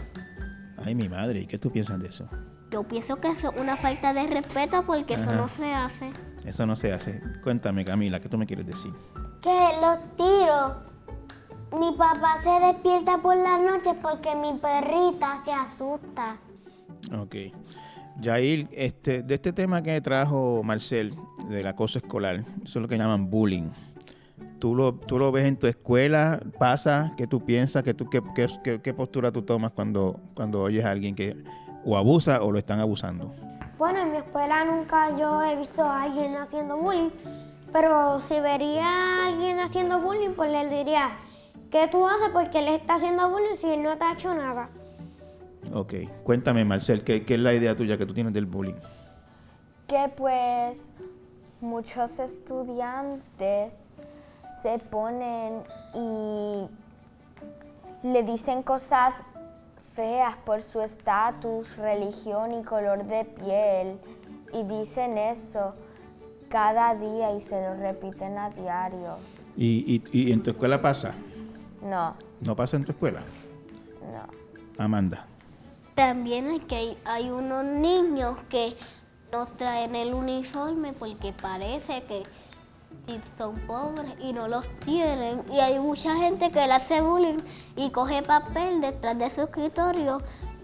Ay, 0.85 0.95
mi 0.95 1.09
madre, 1.09 1.40
¿y 1.40 1.47
qué 1.47 1.59
tú 1.59 1.71
piensas 1.71 1.99
de 2.00 2.09
eso? 2.09 2.28
Yo 2.71 2.83
pienso 2.83 3.16
que 3.16 3.28
eso 3.28 3.52
es 3.52 3.61
una 3.61 3.76
falta 3.76 4.12
de 4.12 4.26
respeto 4.26 4.85
porque 4.87 5.14
eso 5.14 5.33
no 5.33 5.49
se 5.49 5.73
hace. 5.73 6.11
Eso 6.45 6.66
no 6.66 6.76
se 6.76 6.92
hace. 6.92 7.21
Cuéntame, 7.42 7.85
Camila, 7.85 8.21
¿qué 8.21 8.28
tú 8.28 8.37
me 8.37 8.47
quieres 8.47 8.66
decir? 8.66 8.92
Que 9.40 9.71
los 9.80 9.99
tiros, 10.16 10.76
mi 11.78 11.97
papá 11.97 12.37
se 12.42 12.50
despierta 12.66 13.18
por 13.18 13.37
la 13.37 13.59
noche 13.59 13.90
porque 14.02 14.35
mi 14.35 14.59
perrita 14.59 15.38
se 15.45 15.52
asusta. 15.52 16.37
Ok. 17.16 17.37
Yair, 18.21 18.68
este, 18.73 19.23
de 19.23 19.35
este 19.35 19.52
tema 19.52 19.83
que 19.83 20.00
trajo 20.00 20.62
Marcel, 20.64 21.14
del 21.49 21.66
acoso 21.66 21.99
escolar, 21.99 22.45
eso 22.64 22.78
es 22.78 22.83
lo 22.83 22.88
que 22.88 22.97
llaman 22.97 23.28
bullying. 23.30 23.68
¿Tú 24.59 24.75
lo, 24.75 24.95
tú 24.95 25.19
lo 25.19 25.31
ves 25.33 25.45
en 25.45 25.59
tu 25.59 25.67
escuela? 25.67 26.41
¿Pasa? 26.59 27.13
¿Qué 27.17 27.27
tú 27.27 27.45
piensas? 27.45 27.83
¿Qué, 27.83 27.93
tú, 27.95 28.09
qué, 28.09 28.23
qué- 28.35 28.49
qué- 28.65 28.81
qué 28.81 28.95
postura 28.95 29.31
tú 29.31 29.43
tomas 29.43 29.73
cuando, 29.73 30.19
cuando 30.35 30.63
oyes 30.63 30.85
a 30.85 30.91
alguien 30.91 31.15
que 31.15 31.37
o 31.85 31.97
abusa 31.97 32.43
o 32.43 32.51
lo 32.51 32.59
están 32.59 32.81
abusando? 32.81 33.35
Bueno, 33.79 33.99
en 34.01 34.11
mi 34.13 34.17
escuela 34.17 34.65
nunca 34.65 35.17
yo 35.19 35.43
he 35.45 35.57
visto 35.57 35.83
a 35.83 36.05
alguien 36.05 36.35
haciendo 36.37 36.79
bullying, 36.79 37.11
pero 37.73 38.19
si 38.21 38.41
vería 38.41 38.85
a 38.87 39.27
alguien 39.29 39.61
haciendo 39.61 40.01
bullying, 40.01 40.31
pues 40.35 40.51
le 40.51 40.69
diría, 40.75 41.11
¿qué 41.71 41.87
tú 41.89 42.07
haces? 42.07 42.31
Porque 42.33 42.61
él 42.61 42.69
está 42.69 42.95
haciendo 42.95 43.29
bullying 43.29 43.55
si 43.57 43.69
él 43.71 43.83
no 43.83 43.97
te 43.99 44.05
ha 44.05 44.13
hecho 44.15 44.35
nada. 44.35 44.71
Ok. 45.75 45.95
Cuéntame, 46.25 46.65
Marcel, 46.65 47.05
¿qué, 47.05 47.27
qué 47.27 47.35
es 47.35 47.41
la 47.41 47.53
idea 47.53 47.77
tuya 47.77 47.99
que 47.99 48.07
tú 48.07 48.15
tienes 48.15 48.33
del 48.33 48.47
bullying? 48.47 48.75
que 49.87 50.11
pues 50.17 50.89
muchos 51.61 52.19
estudiantes 52.19 53.86
se 54.63 54.79
ponen 54.79 55.63
y 55.95 56.67
le 58.03 58.23
dicen 58.23 58.63
cosas 58.63 59.15
feas 59.95 60.37
por 60.37 60.63
su 60.63 60.81
estatus, 60.81 61.77
religión 61.77 62.53
y 62.53 62.63
color 62.63 63.05
de 63.05 63.25
piel 63.25 63.99
y 64.53 64.63
dicen 64.65 65.19
eso 65.19 65.75
cada 66.49 66.95
día 66.95 67.33
y 67.33 67.41
se 67.41 67.61
lo 67.61 67.75
repiten 67.77 68.39
a 68.39 68.51
diario. 68.51 69.17
¿Y, 69.57 70.03
y, 70.13 70.29
y 70.29 70.33
en 70.33 70.43
tu 70.43 70.51
escuela 70.51 70.81
pasa? 70.81 71.15
No, 71.83 72.15
¿No 72.41 72.55
pasa 72.55 72.77
en 72.77 72.85
tu 72.85 72.93
escuela? 72.93 73.23
no. 74.13 74.83
Amanda. 74.83 75.26
También 75.95 76.49
es 76.50 76.63
que 76.65 76.76
hay, 76.76 76.99
hay 77.07 77.30
unos 77.30 77.65
niños 77.65 78.37
que 78.50 78.76
no 79.33 79.47
traen 79.47 79.97
el 79.97 80.13
uniforme 80.13 80.93
porque 80.93 81.33
parece 81.33 82.02
que 82.04 82.23
sí 83.06 83.21
son 83.39 83.54
pobres 83.67 84.13
y 84.21 84.32
no 84.32 84.49
los 84.49 84.67
tienen. 84.80 85.43
Y 85.52 85.61
hay 85.61 85.78
mucha 85.78 86.15
gente 86.17 86.50
que 86.50 86.67
le 86.67 86.73
hace 86.73 87.00
bullying 87.00 87.39
y 87.76 87.91
coge 87.91 88.23
papel 88.23 88.80
detrás 88.80 89.19
de 89.19 89.30
su 89.30 89.43
escritorio 89.43 90.19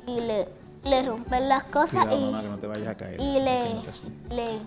y 0.07 0.21
le, 0.21 0.49
le 0.85 1.03
rompen 1.03 1.49
las 1.49 1.65
cosas 1.65 2.07
Cuidado, 2.07 2.19
y, 2.19 2.25
mamá, 2.25 2.43
que 2.43 2.49
no 2.49 2.59
te 2.59 2.67
vayas 2.67 2.89
a 2.89 2.97
caer. 2.97 3.21
y 3.21 3.41
le, 3.41 3.75
le, 4.31 4.59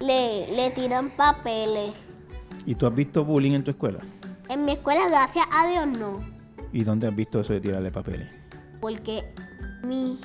le, 0.00 0.56
le 0.56 0.70
tiran 0.70 1.10
papeles. 1.10 1.92
¿Y 2.66 2.74
tú 2.74 2.86
has 2.86 2.94
visto 2.94 3.24
bullying 3.24 3.52
en 3.52 3.64
tu 3.64 3.70
escuela? 3.72 3.98
En 4.48 4.64
mi 4.64 4.72
escuela, 4.72 5.08
gracias 5.08 5.46
a 5.52 5.66
Dios, 5.68 5.86
no. 5.86 6.20
¿Y 6.72 6.82
dónde 6.84 7.06
has 7.08 7.14
visto 7.14 7.40
eso 7.40 7.52
de 7.52 7.60
tirarle 7.60 7.90
papeles? 7.90 8.28
porque 8.80 9.32
mi, 9.82 10.18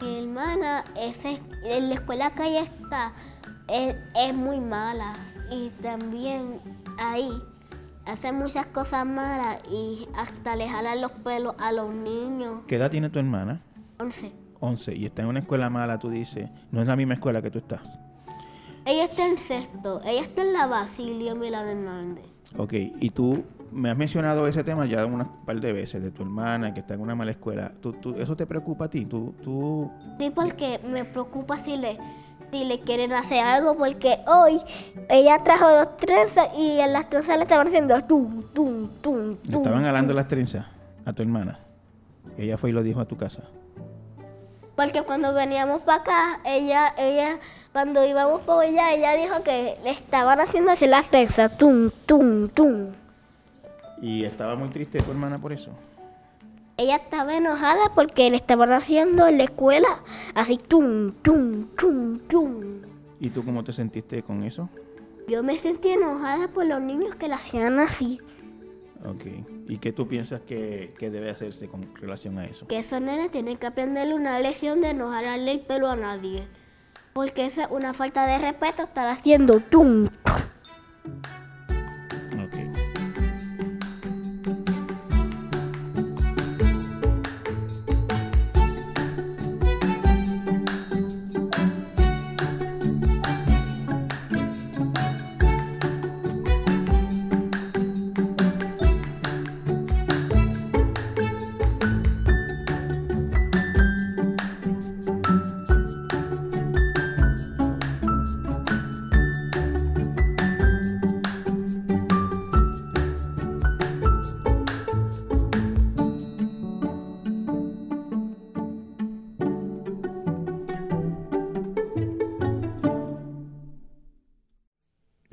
mi 0.00 0.18
hermana 0.22 0.82
ese- 0.96 1.42
en 1.64 1.90
la 1.90 1.96
escuela 1.96 2.30
que 2.30 2.46
ella 2.46 2.62
está 2.62 3.12
es, 3.68 3.94
es 4.14 4.32
muy 4.34 4.60
mala 4.60 5.12
y 5.50 5.70
también 5.82 6.58
ahí 6.98 7.30
hace 8.04 8.32
muchas 8.32 8.66
cosas 8.66 9.04
malas 9.06 9.58
y 9.70 10.08
hasta 10.16 10.56
le 10.56 10.68
jalan 10.68 11.00
los 11.00 11.12
pelos 11.12 11.54
a 11.58 11.72
los 11.72 11.92
niños. 11.92 12.60
¿Qué 12.66 12.76
edad 12.76 12.90
tiene 12.90 13.10
tu 13.10 13.18
hermana? 13.18 13.62
11. 13.98 14.32
11. 14.60 14.94
Y 14.96 15.06
está 15.06 15.22
en 15.22 15.28
una 15.28 15.40
escuela 15.40 15.70
mala, 15.70 15.98
tú 15.98 16.10
dices. 16.10 16.48
No 16.70 16.80
es 16.80 16.86
la 16.86 16.96
misma 16.96 17.14
escuela 17.14 17.42
que 17.42 17.50
tú 17.50 17.58
estás. 17.58 17.80
Ella 18.84 19.04
está 19.04 19.26
en 19.26 19.36
sexto, 19.38 20.00
ella 20.04 20.22
está 20.22 20.42
en 20.42 20.52
la 20.52 20.66
Basilio 20.66 21.34
Milán 21.34 21.66
Hernández. 21.66 22.24
Ok. 22.56 22.72
Y 23.00 23.10
tú 23.10 23.42
me 23.72 23.90
has 23.90 23.96
mencionado 23.96 24.46
ese 24.46 24.62
tema 24.62 24.86
ya 24.86 25.04
unas 25.04 25.26
par 25.44 25.60
de 25.60 25.72
veces, 25.72 26.00
de 26.02 26.12
tu 26.12 26.22
hermana 26.22 26.72
que 26.72 26.80
está 26.80 26.94
en 26.94 27.00
una 27.00 27.16
mala 27.16 27.32
escuela. 27.32 27.72
¿Tú, 27.80 27.92
tú- 27.94 28.14
eso 28.14 28.36
te 28.36 28.46
preocupa 28.46 28.84
a 28.84 28.88
ti? 28.88 29.04
¿Tú, 29.04 29.34
tú... 29.42 29.90
Sí, 30.20 30.30
porque 30.30 30.78
me 30.88 31.04
preocupa 31.04 31.58
si 31.64 31.76
le, 31.76 31.98
si 32.50 32.64
le 32.64 32.80
quieren 32.80 33.12
hacer 33.12 33.44
algo, 33.44 33.76
porque 33.76 34.18
hoy 34.26 34.60
ella 35.08 35.38
trajo 35.42 35.68
dos 35.70 35.96
trenzas 35.96 36.48
y 36.56 36.80
en 36.80 36.92
las 36.92 37.08
trenzas 37.08 37.36
le 37.36 37.42
estaban 37.42 37.68
haciendo 37.68 38.00
tum, 38.02 38.42
tum, 38.52 38.88
tum, 39.00 39.36
¿Le 39.48 39.56
estaban 39.56 39.84
jalando 39.84 40.14
las 40.14 40.28
trenzas 40.28 40.66
a 41.04 41.12
tu 41.12 41.22
hermana? 41.22 41.58
Ella 42.38 42.58
fue 42.58 42.70
y 42.70 42.72
lo 42.72 42.82
dijo 42.82 43.00
a 43.00 43.04
tu 43.04 43.16
casa. 43.16 43.42
Porque 44.74 45.02
cuando 45.02 45.32
veníamos 45.32 45.80
para 45.82 46.02
acá, 46.02 46.40
ella, 46.44 46.92
ella, 46.98 47.38
cuando 47.72 48.04
íbamos 48.04 48.42
por 48.42 48.62
allá, 48.62 48.92
ella 48.92 49.14
dijo 49.14 49.42
que 49.42 49.78
le 49.82 49.90
estaban 49.90 50.38
haciendo 50.38 50.70
así 50.70 50.86
las 50.86 51.08
trenzas, 51.08 51.56
tum, 51.56 51.90
tum, 52.04 52.48
tum. 52.48 52.92
¿Y 54.02 54.24
estaba 54.24 54.54
muy 54.54 54.68
triste 54.68 55.00
tu 55.00 55.10
hermana 55.10 55.38
por 55.38 55.52
eso? 55.52 55.70
Ella 56.78 56.96
estaba 56.96 57.34
enojada 57.34 57.90
porque 57.94 58.28
le 58.28 58.36
estaban 58.36 58.70
haciendo 58.70 59.26
en 59.26 59.38
la 59.38 59.44
escuela 59.44 60.02
así, 60.34 60.58
tum, 60.58 61.10
tum, 61.22 61.68
tum, 61.74 62.18
tum. 62.28 62.82
¿Y 63.18 63.30
tú 63.30 63.42
cómo 63.42 63.64
te 63.64 63.72
sentiste 63.72 64.22
con 64.22 64.44
eso? 64.44 64.68
Yo 65.26 65.42
me 65.42 65.56
sentí 65.56 65.88
enojada 65.88 66.48
por 66.48 66.66
los 66.66 66.82
niños 66.82 67.14
que 67.14 67.28
la 67.28 67.36
hacían 67.36 67.78
así. 67.80 68.20
Ok. 69.06 69.24
¿Y 69.66 69.78
qué 69.78 69.92
tú 69.92 70.06
piensas 70.06 70.42
que, 70.42 70.92
que 70.98 71.08
debe 71.08 71.30
hacerse 71.30 71.66
con 71.66 71.80
relación 71.94 72.38
a 72.38 72.44
eso? 72.44 72.66
Que 72.66 72.80
esos 72.80 73.00
nenes 73.00 73.30
tienen 73.30 73.56
que 73.56 73.66
aprenderle 73.66 74.14
una 74.14 74.38
lección 74.38 74.82
de 74.82 74.92
no 74.92 75.10
jalarle 75.10 75.52
el 75.52 75.60
pelo 75.60 75.88
a 75.88 75.96
nadie. 75.96 76.46
Porque 77.14 77.46
esa 77.46 77.64
es 77.64 77.70
una 77.70 77.94
falta 77.94 78.26
de 78.26 78.36
respeto 78.36 78.82
estar 78.82 79.08
haciendo 79.08 79.60
tum, 79.60 80.08
tum. 80.08 81.45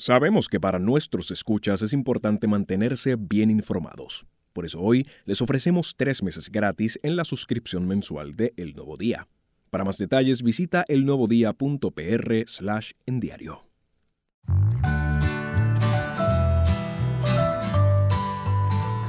Sabemos 0.06 0.50
que 0.50 0.60
para 0.60 0.80
nuestros 0.80 1.32
escuchas 1.32 1.82
es 1.82 1.94
importante 1.94 2.46
mantenerse 2.46 3.16
bien 3.18 3.50
informados. 3.50 4.26
Por 4.52 4.66
eso 4.66 4.82
hoy 4.82 5.08
les 5.24 5.42
ofrecemos 5.42 5.94
tres 5.96 6.22
meses 6.22 6.50
gratis 6.52 7.00
en 7.04 7.16
la 7.16 7.24
suscripción 7.24 7.88
mensual 7.88 8.36
de 8.36 8.54
El 8.58 8.76
Nuevo 8.76 8.98
Día. 8.98 9.30
Para 9.70 9.86
más 9.86 9.98
detalles 9.98 10.44
visita 10.44 10.84
elnuevodía.pr 10.90 12.34
slash 12.48 12.92
en 13.06 13.22
diario. 13.22 13.66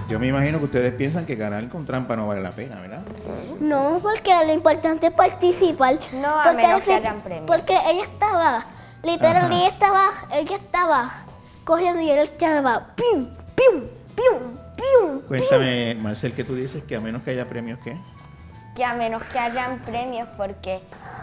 Yo 0.09 0.21
me 0.21 0.29
imagino 0.29 0.61
que 0.61 0.67
ustedes 0.67 0.93
piensan 0.93 1.27
que 1.27 1.35
ganar 1.35 1.69
con 1.71 1.85
trampa 1.85 2.15
no 2.15 2.29
vale 2.29 2.41
la 2.41 2.53
pena, 2.53 2.81
¿verdad? 2.81 3.03
No, 3.61 3.99
porque 4.01 4.31
lo 4.47 4.55
importante 4.55 5.09
es 5.09 5.13
participar. 5.13 5.99
No, 6.13 6.39
a 6.39 6.45
Porque 6.45 6.57
menos 6.57 6.85
que 6.85 6.93
hayan 6.93 7.21
premios. 7.21 7.47
Porque 7.49 7.73
ella 7.73 8.05
estaba, 8.05 8.65
literal, 9.05 9.45
Ajá. 9.45 9.55
ella 9.55 9.69
estaba, 9.69 10.11
ella 10.33 10.57
estaba 10.57 11.15
corriendo 11.65 12.01
y 12.01 12.11
él 12.11 12.19
estaba 12.21 12.95
pim, 12.95 13.29
pim, 13.55 13.89
pim, 14.15 14.59
pim. 14.77 15.21
Cuéntame, 15.27 15.95
Marcel, 15.95 16.35
que 16.35 16.45
tú 16.45 16.55
dices 16.55 16.83
que 16.83 16.97
a 16.97 17.01
menos 17.01 17.23
que 17.23 17.31
haya 17.31 17.49
premios, 17.49 17.79
¿qué? 17.85 17.97
que 18.75 18.85
a 18.85 18.95
menos 18.95 19.23
que 19.25 19.39
hayan 19.39 19.79
premios, 19.81 20.29
porque 20.37 20.83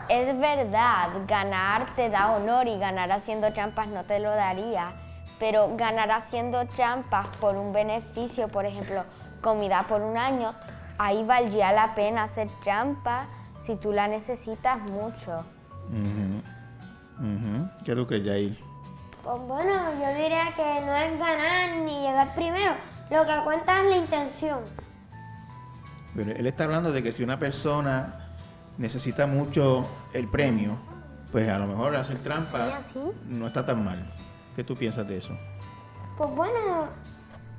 es 0.09 0.37
verdad, 0.39 1.09
ganar 1.27 1.95
te 1.95 2.09
da 2.09 2.31
honor 2.31 2.67
y 2.67 2.79
ganar 2.79 3.11
haciendo 3.11 3.51
trampas 3.51 3.87
no 3.87 4.05
te 4.05 4.19
lo 4.19 4.31
daría, 4.31 4.93
pero 5.37 5.75
ganar 5.75 6.11
haciendo 6.11 6.65
trampas 6.67 7.27
por 7.39 7.57
un 7.57 7.73
beneficio, 7.73 8.47
por 8.47 8.65
ejemplo, 8.65 9.03
comida 9.41 9.85
por 9.87 10.01
un 10.01 10.17
año, 10.17 10.53
ahí 10.97 11.23
valdría 11.23 11.73
la 11.73 11.93
pena 11.93 12.23
hacer 12.23 12.49
trampa 12.63 13.27
si 13.59 13.75
tú 13.75 13.91
la 13.91 14.07
necesitas 14.07 14.79
mucho. 14.79 15.43
Ujú. 17.21 17.69
¿Qué 17.85 17.95
tú 17.95 18.05
crees, 18.07 18.23
Yair? 18.25 18.57
Pues 19.23 19.39
bueno, 19.47 19.73
yo 20.01 20.07
diría 20.21 20.53
que 20.55 20.81
no 20.85 20.95
es 20.95 21.19
ganar 21.19 21.77
ni 21.85 22.01
llegar 22.01 22.33
primero. 22.33 22.73
Lo 23.11 23.25
que 23.25 23.33
cuenta 23.43 23.81
es 23.83 23.89
la 23.89 23.97
intención. 23.97 24.59
Pero 26.15 26.31
él 26.31 26.47
está 26.47 26.63
hablando 26.65 26.91
de 26.91 27.03
que 27.03 27.11
si 27.11 27.23
una 27.23 27.37
persona 27.39 28.31
necesita 28.77 29.27
mucho 29.27 29.87
el 30.13 30.27
premio, 30.27 30.77
pues 31.31 31.47
a 31.49 31.57
lo 31.59 31.67
mejor 31.67 31.95
hacer 31.95 32.17
trampa 32.19 32.79
no 33.27 33.47
está 33.47 33.63
tan 33.65 33.83
mal. 33.85 34.11
¿Qué 34.55 34.63
tú 34.63 34.75
piensas 34.75 35.07
de 35.07 35.17
eso? 35.17 35.37
Pues 36.17 36.29
bueno, 36.35 36.87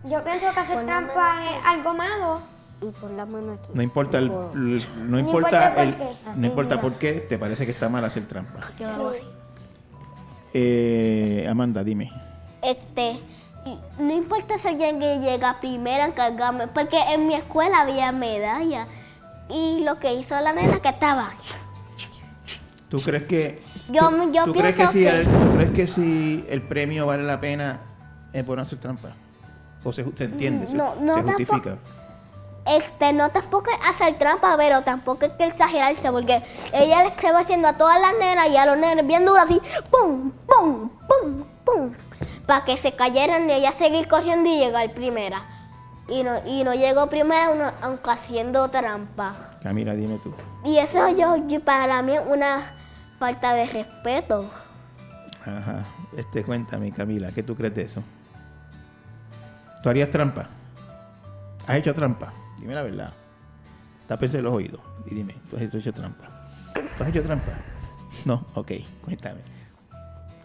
yo 0.05 0.23
pienso 0.25 0.53
que 0.53 0.61
hacer 0.61 0.85
trampa 0.85 1.37
es 1.51 1.65
algo 1.65 1.95
malo. 1.95 2.43
Y 2.83 2.87
pon 2.87 3.17
la 3.17 3.25
mano 3.25 3.53
aquí. 3.53 3.71
No 3.75 3.83
importa 3.83 4.19
el, 4.19 4.25
el- 4.55 4.87
no 5.09 5.19
importa 5.21 5.69
importa 5.69 5.75
por 5.75 5.85
el, 5.85 5.97
qué. 5.97 6.09
no 6.35 6.47
importa 6.49 6.81
por 6.81 6.93
qué 6.95 7.13
te 7.29 7.39
parece 7.39 7.65
que 7.65 7.71
está 7.71 7.89
mal 7.89 8.05
hacer 8.05 8.27
trampa. 8.27 8.59
Yo 8.79 9.11
así. 9.11 9.21
Eh, 10.55 11.47
Amanda, 11.51 11.83
dime. 11.83 12.11
Este, 12.63 13.17
no 13.99 14.13
importa 14.13 14.59
si 14.59 14.69
alguien 14.69 15.01
que 15.01 15.19
llega 15.19 15.59
primero 15.61 16.03
a 16.03 16.07
encargarme, 16.07 16.69
porque 16.69 16.99
en 17.13 17.27
mi 17.27 17.35
escuela 17.35 17.81
había 17.83 18.13
medalla. 18.13 18.87
Y 19.49 19.81
lo 19.85 19.99
que 19.99 20.15
hizo 20.15 20.39
la 20.41 20.53
nena 20.53 20.81
que 20.81 20.89
estaba. 20.89 21.31
¿Tú 22.89 23.01
crees 23.01 23.25
que 23.25 23.63
Yo- 23.91 24.09
tú, 24.11 24.33
yo 24.33 24.45
tú 24.45 24.55
crees 24.55 24.75
que 24.75 24.87
pienso 24.87 24.93
si 24.93 24.99
que- 25.01 25.09
el, 25.09 25.27
tú 25.27 25.55
crees 25.57 25.71
que 25.71 25.87
si 25.87 26.45
el 26.49 26.63
premio 26.63 27.07
vale 27.07 27.23
la 27.23 27.41
pena 27.41 27.81
es 28.33 28.45
por 28.45 28.57
no 28.57 28.63
hacer 28.63 28.79
trampa? 28.79 29.15
¿O 29.85 29.93
se, 29.93 30.05
se 30.15 30.25
entiende? 30.25 30.67
se- 30.67 30.77
No, 30.77 30.95
no, 31.01 31.15
se 31.15 31.23
tampoco. 31.23 31.33
justifica? 31.55 31.79
Este, 32.65 33.13
no 33.13 33.29
tampoco 33.31 33.71
es 33.71 33.89
hacer 33.89 34.17
trampa, 34.19 34.57
pero 34.57 34.83
tampoco 34.83 35.27
es 35.27 35.33
que 35.33 35.45
exagerarse, 35.47 36.13
porque 36.13 36.43
ella 36.73 37.03
le 37.03 37.09
estaba 37.09 37.41
haciendo 37.41 37.67
a 37.69 37.73
todas 37.77 38.01
las 38.01 38.13
nenas 38.21 38.49
y 38.51 38.57
a 38.57 38.67
los 38.67 38.79
nenes 38.79 39.05
bien 39.07 39.25
duro 39.25 39.41
así, 39.41 39.61
pum, 39.91 40.31
pum, 40.47 40.89
pum, 41.09 41.45
pum, 41.65 41.93
para 42.47 42.65
que 42.65 42.77
se 42.77 42.93
cayeran 42.95 43.51
y 43.51 43.55
ella 43.55 43.73
seguir 43.73 44.07
corriendo 44.07 44.49
y 44.49 44.59
llegar 44.59 44.89
primera. 44.93 45.43
Y 46.09 46.23
no, 46.23 46.45
y 46.47 46.63
no 46.63 46.75
llegó 46.75 47.09
primera 47.09 47.75
aunque 47.83 48.11
haciendo 48.11 48.69
trampa. 48.69 49.35
Camila, 49.63 49.95
dime 49.95 50.19
tú. 50.23 50.33
Y 50.65 50.79
eso 50.79 51.09
yo, 51.09 51.37
yo- 51.49 51.61
para 51.65 52.01
mí 52.03 52.13
es 52.15 52.23
una 52.27 52.75
falta 53.19 53.55
de 53.55 53.67
respeto. 53.67 54.49
Ajá. 55.45 55.85
Este, 56.17 56.45
cuéntame, 56.45 56.93
Camila, 56.93 57.33
¿qué 57.33 57.43
tú 57.43 57.57
crees 57.57 57.75
de 57.75 57.83
eso? 57.83 58.03
¿Tú 59.83 59.89
harías 59.89 60.11
trampa? 60.11 60.47
¿Has 61.67 61.77
hecho 61.77 61.95
trampa? 61.95 62.33
Dime 62.63 62.77
la 62.77 62.83
verdad. 62.85 63.13
Tápense 64.07 64.41
los 64.41 64.53
oídos 64.53 64.81
y 65.07 65.17
dime, 65.17 65.35
¿tú 65.51 65.57
has 65.57 65.63
hecho 65.63 65.93
trampa? 65.93 66.29
¿Tú 66.75 67.03
has 67.03 67.09
hecho 67.09 67.23
trampa? 67.25 67.53
No, 68.25 68.47
ok, 68.55 68.73
cuéntame. 69.05 69.41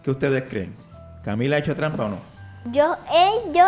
¿Qué 0.02 0.10
ustedes 0.10 0.42
creen? 0.48 0.74
¿Camila 1.22 1.56
ha 1.56 1.58
hecho 1.60 1.76
trampa 1.76 2.06
o 2.06 2.08
no? 2.08 2.18
Yo, 2.72 2.96
él, 3.12 3.52
yo, 3.54 3.66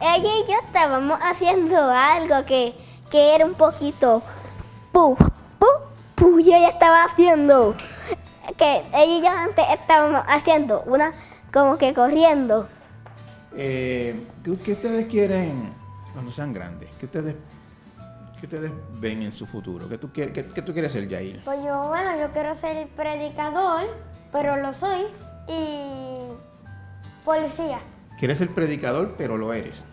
ella 0.00 0.18
y 0.18 0.46
yo 0.46 0.54
estábamos 0.66 1.18
haciendo 1.22 1.90
algo 1.90 2.44
que, 2.44 2.74
que 3.10 3.34
era 3.34 3.46
un 3.46 3.54
poquito 3.54 4.22
pu, 4.92 5.16
pu, 5.16 5.66
pu, 6.14 6.38
y 6.40 6.52
ella 6.52 6.68
estaba 6.68 7.04
haciendo, 7.04 7.74
que 8.58 8.82
ella 8.92 9.04
y 9.04 9.22
yo 9.22 9.30
antes 9.30 9.64
estábamos 9.70 10.22
haciendo 10.28 10.82
una, 10.82 11.12
como 11.50 11.78
que 11.78 11.94
corriendo. 11.94 12.68
Eh, 13.56 14.26
¿qué, 14.44 14.58
qué 14.58 14.72
ustedes 14.72 15.06
quieren 15.06 15.72
cuando 16.16 16.32
sean 16.32 16.50
grandes? 16.54 16.88
¿Qué 16.98 17.04
ustedes, 17.04 17.36
qué 18.40 18.46
ustedes 18.46 18.72
ven 18.98 19.20
en 19.20 19.32
su 19.32 19.44
futuro? 19.44 19.86
¿Qué 19.86 19.98
tú, 19.98 20.10
quieres, 20.10 20.32
qué, 20.32 20.46
qué 20.46 20.62
tú 20.62 20.72
quieres 20.72 20.90
ser, 20.90 21.06
Yair? 21.06 21.42
Pues 21.44 21.58
yo, 21.62 21.88
bueno, 21.88 22.18
yo 22.18 22.32
quiero 22.32 22.54
ser 22.54 22.88
predicador, 22.88 23.84
pero 24.32 24.56
lo 24.56 24.72
soy. 24.72 25.02
Y 25.46 26.16
policía. 27.22 27.80
Quieres 28.18 28.38
ser 28.38 28.48
predicador, 28.48 29.14
pero 29.18 29.36
lo 29.36 29.52
eres. 29.52 29.84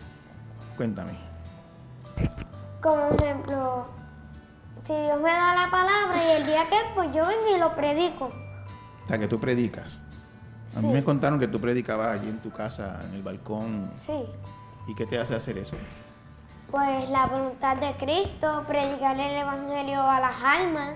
Cuéntame. 0.78 1.12
Como 2.80 3.10
ejemplo, 3.18 3.86
si 4.86 4.94
Dios 4.94 5.20
me 5.20 5.30
da 5.30 5.54
la 5.54 5.70
palabra 5.70 6.24
y 6.26 6.36
el 6.40 6.46
día 6.46 6.66
que, 6.70 6.76
pues 6.94 7.08
yo 7.14 7.26
vengo 7.26 7.54
y 7.54 7.60
lo 7.60 7.74
predico. 7.76 8.32
O 9.04 9.06
sea, 9.08 9.18
que 9.18 9.28
tú 9.28 9.38
predicas. 9.38 9.98
A 10.74 10.80
mí 10.80 10.88
Sí. 10.88 10.94
me 10.94 11.04
contaron 11.04 11.38
que 11.38 11.48
tú 11.48 11.60
predicabas 11.60 12.18
allí 12.18 12.30
en 12.30 12.38
tu 12.40 12.50
casa, 12.50 12.98
en 13.06 13.14
el 13.14 13.22
balcón. 13.22 13.90
Sí. 13.92 14.24
¿Y 14.88 14.94
qué 14.94 15.04
te 15.06 15.18
hace 15.18 15.34
hacer 15.34 15.58
eso? 15.58 15.76
Pues 16.70 17.08
la 17.10 17.26
voluntad 17.26 17.76
de 17.76 17.92
Cristo, 17.92 18.64
predicarle 18.66 19.30
el 19.32 19.42
evangelio 19.42 20.00
a 20.02 20.18
las 20.20 20.34
almas, 20.42 20.90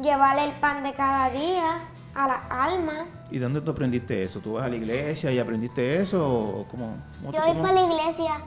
llevarle 0.00 0.44
el 0.44 0.52
pan 0.52 0.82
de 0.82 0.92
cada 0.94 1.28
día 1.30 1.80
a 2.14 2.26
las 2.28 2.38
almas. 2.50 3.02
¿Y 3.30 3.38
dónde 3.38 3.60
tú 3.60 3.72
aprendiste 3.72 4.22
eso? 4.22 4.40
¿Tú 4.40 4.54
vas 4.54 4.64
a 4.64 4.68
la 4.68 4.76
iglesia 4.76 5.30
y 5.32 5.38
aprendiste 5.38 6.00
eso? 6.00 6.26
¿O 6.26 6.66
cómo, 6.68 6.96
cómo 7.20 7.32
Yo 7.32 7.40
voy 7.44 7.62
para 7.62 7.72
la 7.74 7.82
iglesia. 7.82 8.40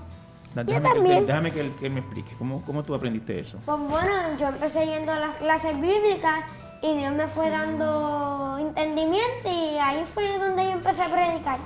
Da- 0.56 0.64
Déjame, 0.64 1.04
que, 1.04 1.18
él- 1.18 1.28
déjame 1.28 1.52
que 1.52 1.60
él, 1.62 1.76
que 1.76 1.86
él 1.86 1.94
me 1.94 2.00
explique. 2.00 2.36
¿Cómo, 2.38 2.64
¿Cómo 2.66 2.82
tú 2.82 2.96
aprendiste 2.96 3.40
eso? 3.40 3.60
Pues 3.66 3.78
bueno, 3.78 4.38
yo 4.40 4.48
empecé 4.48 4.88
yendo 4.88 5.12
a 5.12 5.20
las 5.20 5.36
clases 5.36 5.80
bíblicas 5.80 6.40
y 6.82 6.96
Dios 6.96 7.14
me 7.14 7.28
fue 7.28 7.52
dando 7.52 8.58
entendimiento 8.60 9.46
y 9.46 9.78
ahí 9.78 10.04
fue 10.12 10.40
donde 10.40 10.64
yo 10.64 10.72
empecé 10.72 11.04
a 11.04 11.10
predicar. 11.12 11.60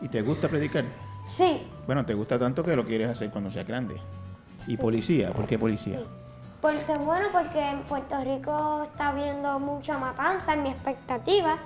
¿Y 0.00 0.08
te 0.08 0.22
gusta 0.22 0.48
predicar? 0.48 0.84
Sí, 1.28 1.66
Bueno, 1.86 2.04
te 2.04 2.14
gusta 2.14 2.38
tanto 2.38 2.62
que 2.62 2.76
lo 2.76 2.84
quieres 2.84 3.08
hacer 3.08 3.30
cuando 3.30 3.50
seas 3.50 3.66
grande. 3.66 3.96
¿Y 4.66 4.76
policía? 4.76 5.32
¿Por 5.32 5.46
qué 5.46 5.58
policía? 5.58 6.00
porque 6.62 6.96
bueno, 6.96 7.26
porque 7.32 7.60
en 7.60 7.82
Puerto 7.82 8.14
Rico 8.22 8.84
está 8.84 9.08
habiendo 9.08 9.58
mucha 9.58 9.98
matanza, 9.98 10.54
en 10.54 10.62
mi 10.62 10.70
expectativa. 10.70 11.58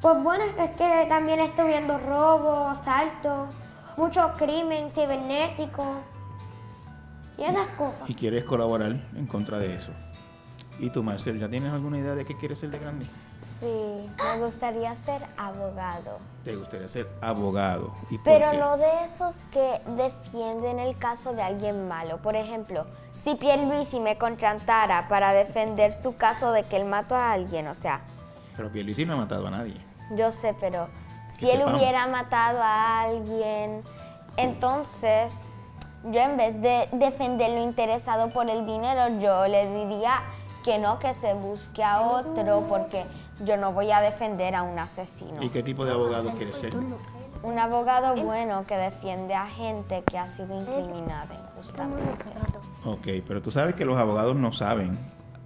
Pues 0.00 0.20
bueno, 0.20 0.42
es 0.58 0.70
que 0.70 1.06
también 1.08 1.38
estoy 1.38 1.68
viendo 1.68 1.96
robos, 1.96 2.76
asaltos, 2.76 3.48
mucho 3.96 4.32
crimen 4.36 4.90
cibernético 4.90 5.84
y 7.38 7.42
esas 7.44 7.68
cosas. 7.78 8.10
Y 8.10 8.14
quieres 8.14 8.42
colaborar 8.42 8.96
en 9.14 9.26
contra 9.28 9.58
de 9.58 9.76
eso. 9.76 9.92
¿Y 10.80 10.90
tú, 10.90 11.04
Marcel, 11.04 11.38
ya 11.38 11.48
tienes 11.48 11.72
alguna 11.72 11.98
idea 11.98 12.16
de 12.16 12.24
qué 12.24 12.36
quieres 12.36 12.58
ser 12.58 12.70
de 12.70 12.80
grande? 12.80 13.06
Sí, 13.62 14.10
me 14.38 14.44
gustaría 14.44 14.96
ser 14.96 15.24
abogado. 15.36 16.18
Te 16.44 16.56
gustaría 16.56 16.88
ser 16.88 17.08
abogado. 17.20 17.92
¿Y 18.10 18.18
por 18.18 18.24
Pero 18.24 18.50
qué? 18.50 18.58
no 18.58 18.76
de 18.76 19.04
esos 19.04 19.36
que 19.52 19.80
defienden 19.96 20.80
el 20.80 20.98
caso 20.98 21.32
de 21.32 21.42
alguien 21.42 21.86
malo. 21.86 22.18
Por 22.18 22.34
ejemplo, 22.34 22.86
si 23.22 23.36
Pierluisi 23.36 24.00
me 24.00 24.18
contratara 24.18 25.06
para 25.06 25.32
defender 25.32 25.92
su 25.92 26.16
caso 26.16 26.50
de 26.50 26.64
que 26.64 26.76
él 26.76 26.86
mató 26.86 27.14
a 27.14 27.30
alguien, 27.30 27.68
o 27.68 27.74
sea, 27.74 28.00
Pero 28.56 28.68
Pierluisi 28.72 29.04
no 29.06 29.12
ha 29.14 29.18
matado 29.18 29.46
a 29.46 29.50
nadie. 29.52 29.76
yo 30.16 30.32
sé, 30.32 30.56
pero 30.60 30.88
si 31.38 31.44
él 31.48 31.58
sepamos. 31.58 31.78
hubiera 31.80 32.08
matado 32.08 32.58
a 32.60 33.02
alguien, 33.02 33.82
entonces 34.36 35.32
yo 36.10 36.18
en 36.20 36.36
vez 36.36 36.60
de 36.60 36.88
defenderlo 36.92 37.60
interesado 37.62 38.30
por 38.30 38.50
el 38.50 38.66
dinero, 38.66 39.20
yo 39.20 39.46
le 39.46 39.68
diría 39.86 40.20
que 40.64 40.78
no, 40.78 40.98
que 40.98 41.14
se 41.14 41.34
busque 41.34 41.82
a 41.84 42.00
otro, 42.02 42.64
porque 42.68 43.04
yo 43.44 43.56
no 43.56 43.72
voy 43.72 43.90
a 43.90 44.00
defender 44.00 44.54
a 44.54 44.62
un 44.62 44.78
asesino. 44.78 45.42
¿Y 45.42 45.48
qué 45.48 45.62
tipo 45.62 45.84
de 45.84 45.92
abogado 45.92 46.30
quieres 46.32 46.56
ser? 46.56 46.74
Un 47.42 47.58
abogado 47.58 48.14
bueno 48.22 48.64
que 48.66 48.76
defiende 48.76 49.34
a 49.34 49.46
gente 49.46 50.02
que 50.04 50.18
ha 50.18 50.28
sido 50.28 50.58
incriminada 50.58 51.34
injustamente. 51.50 52.24
Ok, 52.84 53.08
pero 53.26 53.42
tú 53.42 53.50
sabes 53.50 53.74
que 53.74 53.84
los 53.84 53.98
abogados 53.98 54.36
no 54.36 54.52
saben. 54.52 54.98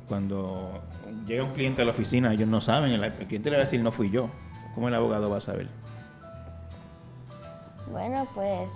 Cuando 0.07 0.83
llega 1.27 1.43
un 1.43 1.53
cliente 1.53 1.83
a 1.83 1.85
la 1.85 1.93
oficina, 1.93 2.33
ellos 2.33 2.49
no 2.49 2.61
saben. 2.61 2.93
El, 2.93 3.13
cliente 3.13 3.51
le 3.51 3.57
va 3.57 3.63
a 3.63 3.65
decir, 3.65 3.81
no 3.81 3.93
fui 3.93 4.11
yo. 4.11 4.29
¿Cómo 4.75 4.89
el 4.89 4.95
abogado 4.95 5.31
va 5.31 5.39
a 5.39 5.41
saber? 5.41 5.69
Bueno, 7.91 8.27
pues 8.35 8.71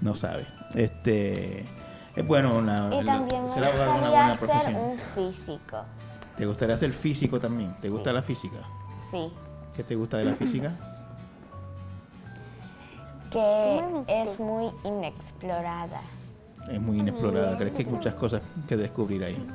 No 0.00 0.14
sabe. 0.14 0.46
Este, 0.74 1.64
Es 2.14 2.26
bueno 2.26 2.56
una, 2.56 2.90
Y 2.92 3.04
también 3.04 3.42
me 3.44 3.48
ser 3.50 3.62
una 3.62 4.36
buena 4.36 4.62
ser 4.62 4.74
un 4.74 4.98
físico. 4.98 5.84
¿Te 6.36 6.46
gustaría 6.46 6.76
ser 6.76 6.92
físico 6.92 7.38
también? 7.38 7.74
¿Te 7.80 7.88
gusta 7.88 8.12
la 8.12 8.22
física? 8.22 8.58
Sí. 9.10 9.32
¿Qué 9.76 9.84
te 9.84 9.94
gusta 9.94 10.18
de 10.18 10.24
la 10.26 10.34
física? 10.34 10.72
Que 13.30 13.82
es 14.08 14.38
muy 14.38 14.70
inexplorada. 14.84 16.00
Es 16.70 16.80
muy 16.80 16.98
inexplorada. 17.00 17.56
¿Crees 17.56 17.72
que 17.72 17.82
hay 17.82 17.86
muchas 17.88 18.14
cosas 18.14 18.42
que 18.68 18.76
descubrir 18.76 19.24
ahí? 19.24 19.46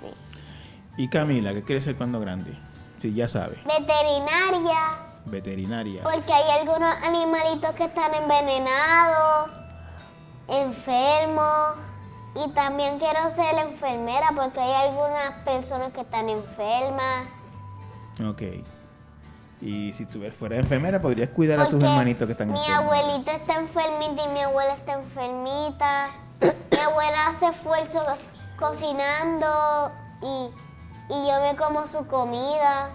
Sí. 0.00 1.02
Y 1.02 1.08
Camila, 1.08 1.52
¿qué 1.52 1.62
quiere 1.62 1.80
ser 1.80 1.96
cuando 1.96 2.20
grande? 2.20 2.52
Sí, 2.98 3.12
ya 3.12 3.28
sabe. 3.28 3.56
Veterinaria, 3.66 4.78
Veterinaria. 5.26 6.02
porque 6.02 6.32
hay 6.32 6.60
algunos 6.60 6.94
animalitos 7.04 7.70
que 7.74 7.84
están 7.84 8.14
envenenados, 8.14 9.50
enfermos. 10.48 11.76
Y 12.34 12.50
también 12.50 12.98
quiero 12.98 13.30
ser 13.30 13.56
enfermera 13.58 14.30
porque 14.34 14.60
hay 14.60 14.88
algunas 14.88 15.32
personas 15.44 15.92
que 15.92 16.00
están 16.00 16.28
enfermas. 16.28 17.26
Ok. 18.28 18.42
Y 19.60 19.92
si 19.92 20.04
tú 20.04 20.20
fueras 20.38 20.58
enfermera, 20.58 21.00
podrías 21.00 21.30
cuidar 21.30 21.60
a 21.60 21.68
tus 21.68 21.82
hermanitos 21.82 22.26
que 22.26 22.32
están 22.32 22.52
Mi 22.52 22.58
enfermos. 22.58 22.92
abuelita 22.92 23.32
está 23.36 23.54
enfermita 23.60 24.24
y 24.24 24.28
mi 24.28 24.40
abuela 24.40 24.74
está 24.74 24.92
enfermita. 24.94 26.08
mi 26.72 26.78
abuela 26.78 27.28
hace 27.28 27.46
esfuerzo 27.46 28.04
cocinando 28.58 29.90
y, 30.22 30.50
y 31.14 31.28
yo 31.28 31.40
me 31.40 31.56
como 31.56 31.86
su 31.86 32.06
comida. 32.06 32.90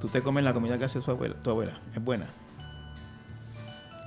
Tú 0.00 0.08
te 0.08 0.22
comes 0.22 0.44
la 0.44 0.52
comida 0.52 0.76
que 0.76 0.84
hace 0.84 1.00
su 1.00 1.10
abuela, 1.10 1.36
tu 1.42 1.50
abuela. 1.50 1.80
Es 1.94 2.04
buena. 2.04 2.26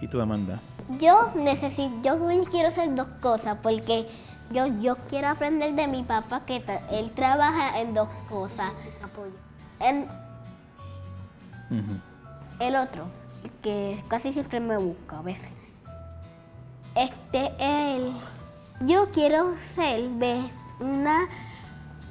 ¿Y 0.01 0.07
tú, 0.07 0.21
Amanda? 0.21 0.59
Yo 0.99 1.31
necesito, 1.35 1.91
yo 2.03 2.43
quiero 2.45 2.69
hacer 2.69 2.93
dos 2.95 3.07
cosas 3.21 3.57
porque 3.61 4.07
yo, 4.51 4.65
yo 4.79 4.95
quiero 5.09 5.27
aprender 5.29 5.73
de 5.75 5.87
mi 5.87 6.03
papá 6.03 6.41
que 6.45 6.59
ta- 6.61 6.81
él 6.91 7.11
trabaja 7.11 7.79
en 7.79 7.93
dos 7.93 8.09
cosas. 8.29 8.71
En 9.79 10.07
Ujú. 11.69 11.95
el 12.59 12.75
otro, 12.75 13.05
que 13.61 14.01
casi 14.07 14.33
siempre 14.33 14.59
me 14.59 14.77
busca 14.77 15.19
a 15.19 15.21
veces. 15.21 15.49
Este, 16.95 17.51
él, 17.59 18.11
yo 18.81 19.09
quiero 19.11 19.53
ser 19.75 20.09
ve- 20.11 20.49
una 20.79 21.27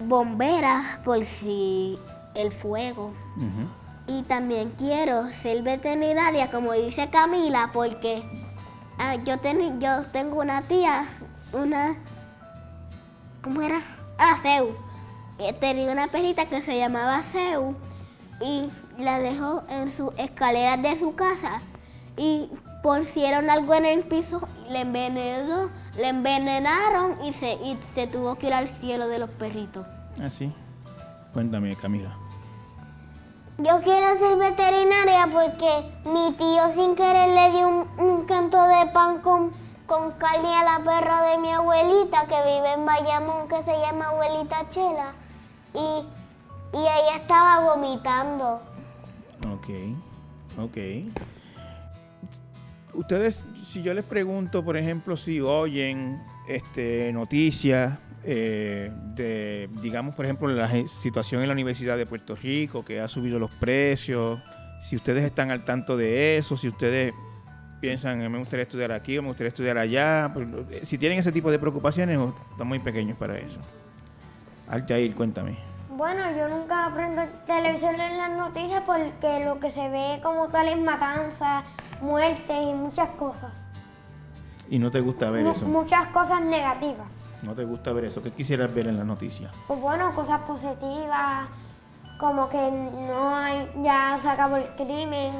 bombera 0.00 1.00
por 1.04 1.24
si 1.24 1.98
el 2.34 2.52
fuego. 2.52 3.12
Ujú. 3.36 3.68
Y 4.08 4.22
también 4.22 4.70
quiero 4.78 5.28
ser 5.42 5.62
veterinaria, 5.62 6.50
como 6.50 6.72
dice 6.72 7.08
Camila, 7.10 7.70
porque 7.72 8.22
ah, 8.98 9.16
yo, 9.16 9.38
ten- 9.38 9.80
yo 9.80 10.02
tengo 10.12 10.40
una 10.40 10.62
tía, 10.62 11.06
una... 11.52 11.94
¿Cómo 13.42 13.62
era? 13.62 13.82
Ah, 14.18 14.36
Seu. 14.42 14.70
Eh, 15.38 15.52
Tenía 15.52 15.92
una 15.92 16.08
perrita 16.08 16.46
que 16.46 16.60
se 16.62 16.76
llamaba 16.78 17.22
Seu 17.30 17.76
y 18.40 18.68
la 18.98 19.20
dejó 19.20 19.62
en 19.68 19.92
sus 19.96 20.10
escaleras 20.18 20.82
de 20.82 20.98
su 20.98 21.14
casa. 21.14 21.60
Y 22.16 22.50
pusieron 22.82 23.48
algo 23.50 23.74
en 23.74 23.84
el 23.86 24.02
piso, 24.04 24.40
le 24.70 24.80
envenenó, 24.80 25.70
le 25.96 26.08
envenenaron 26.08 27.24
y 27.24 27.32
se, 27.34 27.52
y 27.54 27.78
se 27.94 28.06
tuvo 28.08 28.34
que 28.36 28.48
ir 28.48 28.54
al 28.54 28.68
cielo 28.68 29.06
de 29.06 29.18
los 29.20 29.30
perritos. 29.30 29.86
Ah, 30.20 30.28
sí. 30.30 30.52
Cuéntame, 31.32 31.76
Camila. 31.76 32.16
Yo 33.60 33.80
quiero 33.82 34.16
ser 34.16 34.38
veterinaria 34.38 35.26
porque 35.32 35.90
mi 36.04 36.32
tío 36.36 36.72
sin 36.76 36.94
querer 36.94 37.30
le 37.30 37.50
dio 37.58 37.88
un, 37.98 38.24
canto 38.24 38.56
de 38.56 38.86
pan 38.92 39.20
con, 39.20 39.50
con 39.84 40.12
carne 40.12 40.54
a 40.54 40.62
la 40.62 40.84
perra 40.84 41.22
de 41.22 41.38
mi 41.38 41.50
abuelita 41.52 42.28
que 42.28 42.36
vive 42.36 42.74
en 42.74 42.86
Bayamón 42.86 43.48
que 43.48 43.60
se 43.62 43.72
llama 43.72 44.10
abuelita 44.10 44.68
Chela 44.70 45.12
y, 45.74 45.78
y 45.78 46.80
ella 46.80 47.16
estaba 47.16 47.74
vomitando. 47.74 48.62
Ok, 49.52 49.68
ok. 50.56 50.78
Ustedes, 52.94 53.42
si 53.66 53.82
yo 53.82 53.92
les 53.92 54.04
pregunto, 54.04 54.64
por 54.64 54.76
ejemplo, 54.76 55.16
si 55.16 55.40
oyen 55.40 56.22
este, 56.46 57.12
noticias 57.12 57.98
eh, 58.24 58.90
de, 59.14 59.68
digamos, 59.80 60.14
por 60.14 60.24
ejemplo, 60.24 60.48
la 60.48 60.68
situación 60.86 61.42
en 61.42 61.48
la 61.48 61.54
Universidad 61.54 61.96
de 61.96 62.06
Puerto 62.06 62.34
Rico, 62.36 62.84
que 62.84 63.00
ha 63.00 63.08
subido 63.08 63.38
los 63.38 63.54
precios, 63.54 64.40
si 64.82 64.96
ustedes 64.96 65.24
están 65.24 65.50
al 65.50 65.64
tanto 65.64 65.96
de 65.96 66.36
eso, 66.38 66.56
si 66.56 66.68
ustedes 66.68 67.12
piensan, 67.80 68.20
"Eh, 68.22 68.28
me 68.28 68.38
gustaría 68.38 68.64
estudiar 68.64 68.92
aquí 68.92 69.18
o 69.18 69.22
me 69.22 69.28
gustaría 69.28 69.48
estudiar 69.48 69.78
allá, 69.78 70.30
pues, 70.34 70.46
eh, 70.70 70.80
si 70.84 70.98
tienen 70.98 71.18
ese 71.18 71.32
tipo 71.32 71.50
de 71.50 71.58
preocupaciones 71.58 72.18
o 72.18 72.34
están 72.50 72.66
muy 72.66 72.78
pequeños 72.80 73.16
para 73.16 73.38
eso. 73.38 73.58
Altair, 74.68 75.14
cuéntame. 75.14 75.56
Bueno, 75.90 76.20
yo 76.36 76.48
nunca 76.48 76.86
aprendo 76.86 77.22
televisión 77.46 78.00
en 78.00 78.18
las 78.18 78.30
noticias 78.30 78.82
porque 78.86 79.44
lo 79.44 79.58
que 79.58 79.70
se 79.70 79.88
ve 79.88 80.20
como 80.22 80.46
tal 80.48 80.68
es 80.68 80.78
matanza, 80.78 81.64
muerte 82.00 82.62
y 82.62 82.74
muchas 82.74 83.08
cosas. 83.10 83.52
Y 84.70 84.78
no 84.78 84.90
te 84.90 85.00
gusta 85.00 85.30
ver 85.30 85.46
eso. 85.46 85.66
Muchas 85.66 86.06
cosas 86.08 86.40
negativas. 86.42 87.08
No 87.42 87.54
te 87.54 87.64
gusta 87.64 87.92
ver 87.92 88.04
eso. 88.06 88.22
¿Qué 88.22 88.32
quisieras 88.32 88.72
ver 88.74 88.88
en 88.88 88.96
las 88.96 89.06
noticias? 89.06 89.52
Pues 89.66 89.80
bueno, 89.80 90.12
cosas 90.12 90.40
positivas, 90.40 91.48
como 92.18 92.48
que 92.48 92.70
no 92.70 93.36
hay, 93.36 93.70
ya 93.82 94.18
se 94.20 94.28
acabó 94.28 94.56
el 94.56 94.68
crimen 94.74 95.32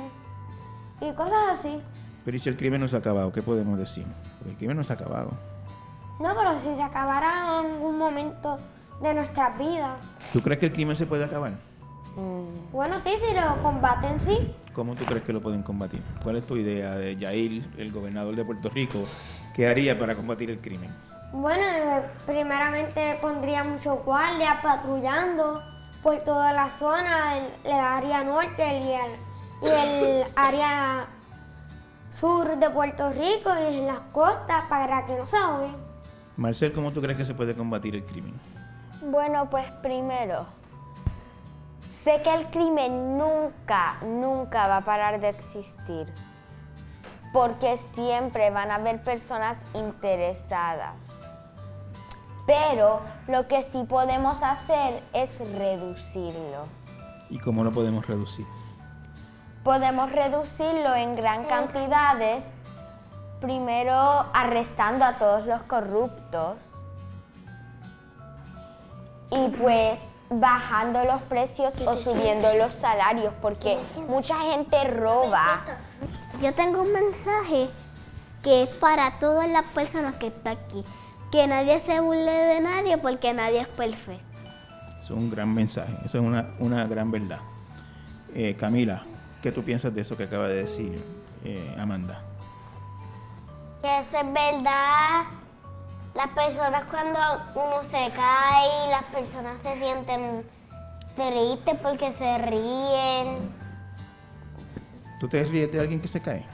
y 1.00 1.12
cosas 1.12 1.58
así. 1.58 1.80
Pero 2.24 2.36
¿y 2.36 2.40
si 2.40 2.48
el 2.48 2.56
crimen 2.56 2.80
no 2.80 2.88
se 2.88 2.96
ha 2.96 2.98
acabado? 3.00 3.32
¿Qué 3.32 3.42
podemos 3.42 3.78
decir? 3.78 4.06
Porque 4.38 4.50
el 4.52 4.56
crimen 4.56 4.76
no 4.76 4.84
se 4.84 4.92
ha 4.92 4.96
acabado. 4.96 5.32
No, 6.20 6.34
pero 6.36 6.58
si 6.58 6.74
se 6.74 6.82
acabara 6.82 7.60
en 7.60 7.72
algún 7.72 7.98
momento 7.98 8.58
de 9.00 9.14
nuestras 9.14 9.56
vidas. 9.58 9.96
¿Tú 10.32 10.40
crees 10.40 10.58
que 10.58 10.66
el 10.66 10.72
crimen 10.72 10.96
se 10.96 11.06
puede 11.06 11.24
acabar? 11.24 11.52
Bueno, 12.72 12.98
sí, 12.98 13.10
si 13.18 13.34
lo 13.34 13.62
combaten, 13.62 14.18
sí. 14.18 14.52
¿Cómo 14.72 14.94
tú 14.94 15.04
crees 15.04 15.22
que 15.22 15.32
lo 15.32 15.40
pueden 15.40 15.62
combatir? 15.62 16.02
¿Cuál 16.22 16.36
es 16.36 16.46
tu 16.46 16.56
idea 16.56 16.96
de 16.96 17.16
Yair, 17.16 17.68
el 17.76 17.92
gobernador 17.92 18.34
de 18.34 18.44
Puerto 18.44 18.68
Rico? 18.68 19.02
¿Qué 19.54 19.68
haría 19.68 19.98
para 19.98 20.14
combatir 20.14 20.50
el 20.50 20.58
crimen? 20.58 20.90
Bueno, 21.32 21.62
eh, 21.62 22.02
primeramente 22.26 23.18
pondría 23.20 23.62
muchos 23.64 24.02
guardias 24.04 24.60
patrullando 24.62 25.62
por 26.02 26.18
toda 26.20 26.52
la 26.52 26.70
zona, 26.70 27.36
el, 27.36 27.44
el 27.64 27.78
área 27.78 28.24
norte 28.24 28.78
y 28.78 28.92
el, 28.92 29.12
y 29.62 29.66
el 29.68 30.26
área 30.36 31.06
sur 32.10 32.56
de 32.56 32.70
Puerto 32.70 33.10
Rico 33.10 33.50
y 33.70 33.76
en 33.76 33.86
las 33.86 34.00
costas 34.12 34.64
para 34.68 35.04
que 35.04 35.16
no 35.16 35.26
se 35.26 35.36
ahoguen. 35.36 35.76
Marcel, 36.36 36.72
¿cómo 36.72 36.92
tú 36.92 37.02
crees 37.02 37.18
que 37.18 37.24
se 37.24 37.34
puede 37.34 37.54
combatir 37.54 37.94
el 37.94 38.04
crimen? 38.04 38.34
Bueno, 39.02 39.50
pues 39.50 39.70
primero, 39.82 40.46
sé 42.02 42.20
que 42.22 42.32
el 42.32 42.46
crimen 42.46 43.18
nunca, 43.18 43.96
nunca 44.02 44.66
va 44.66 44.78
a 44.78 44.84
parar 44.84 45.20
de 45.20 45.28
existir, 45.28 46.06
porque 47.32 47.76
siempre 47.76 48.50
van 48.50 48.70
a 48.70 48.76
haber 48.76 49.02
personas 49.02 49.58
interesadas. 49.74 50.94
Pero 52.48 53.00
lo 53.26 53.46
que 53.46 53.62
sí 53.62 53.84
podemos 53.86 54.42
hacer 54.42 55.02
es 55.12 55.28
reducirlo. 55.58 56.64
¿Y 57.28 57.38
cómo 57.40 57.62
lo 57.62 57.72
podemos 57.72 58.06
reducir? 58.06 58.46
Podemos 59.62 60.10
reducirlo 60.10 60.94
en 60.94 61.14
gran 61.14 61.44
cantidades, 61.44 62.46
primero 63.42 63.94
arrestando 64.32 65.04
a 65.04 65.18
todos 65.18 65.44
los 65.44 65.60
corruptos 65.64 66.56
y 69.30 69.48
pues 69.48 69.98
bajando 70.30 71.04
los 71.04 71.20
precios 71.22 71.74
o 71.84 71.96
subiendo 71.96 72.48
los 72.54 72.72
salarios, 72.72 73.34
porque 73.42 73.78
mucha 74.08 74.38
gente 74.38 74.84
roba. 74.84 75.64
Yo 76.40 76.54
tengo 76.54 76.80
un 76.80 76.94
mensaje 76.94 77.68
que 78.42 78.62
es 78.62 78.70
para 78.70 79.18
todas 79.18 79.50
las 79.50 79.66
personas 79.66 80.16
que 80.16 80.28
están 80.28 80.56
aquí. 80.56 80.82
Que 81.30 81.46
nadie 81.46 81.80
se 81.80 82.00
burle 82.00 82.32
de 82.32 82.60
nadie 82.60 82.98
porque 82.98 83.34
nadie 83.34 83.60
es 83.60 83.68
perfecto. 83.68 84.24
Eso 85.02 85.14
es 85.14 85.22
un 85.22 85.30
gran 85.30 85.52
mensaje, 85.52 85.92
eso 86.04 86.18
es 86.18 86.24
una, 86.24 86.50
una 86.58 86.86
gran 86.86 87.10
verdad. 87.10 87.40
Eh, 88.34 88.56
Camila, 88.58 89.04
¿qué 89.42 89.52
tú 89.52 89.62
piensas 89.62 89.94
de 89.94 90.02
eso 90.02 90.16
que 90.16 90.24
acaba 90.24 90.48
de 90.48 90.56
decir 90.56 91.02
eh, 91.44 91.76
Amanda? 91.78 92.20
Que 93.82 94.00
eso 94.00 94.18
es 94.18 94.32
verdad. 94.32 95.24
Las 96.14 96.28
personas 96.28 96.84
cuando 96.90 97.18
uno 97.54 97.82
se 97.84 98.10
cae, 98.14 98.90
las 98.90 99.04
personas 99.04 99.60
se 99.62 99.76
sienten 99.76 100.44
tristes 101.14 101.76
porque 101.82 102.12
se 102.12 102.38
ríen. 102.38 103.36
¿Tú 105.20 105.28
te 105.28 105.42
ríes 105.44 105.72
de 105.72 105.80
alguien 105.80 106.00
que 106.00 106.08
se 106.08 106.20
cae? 106.20 106.44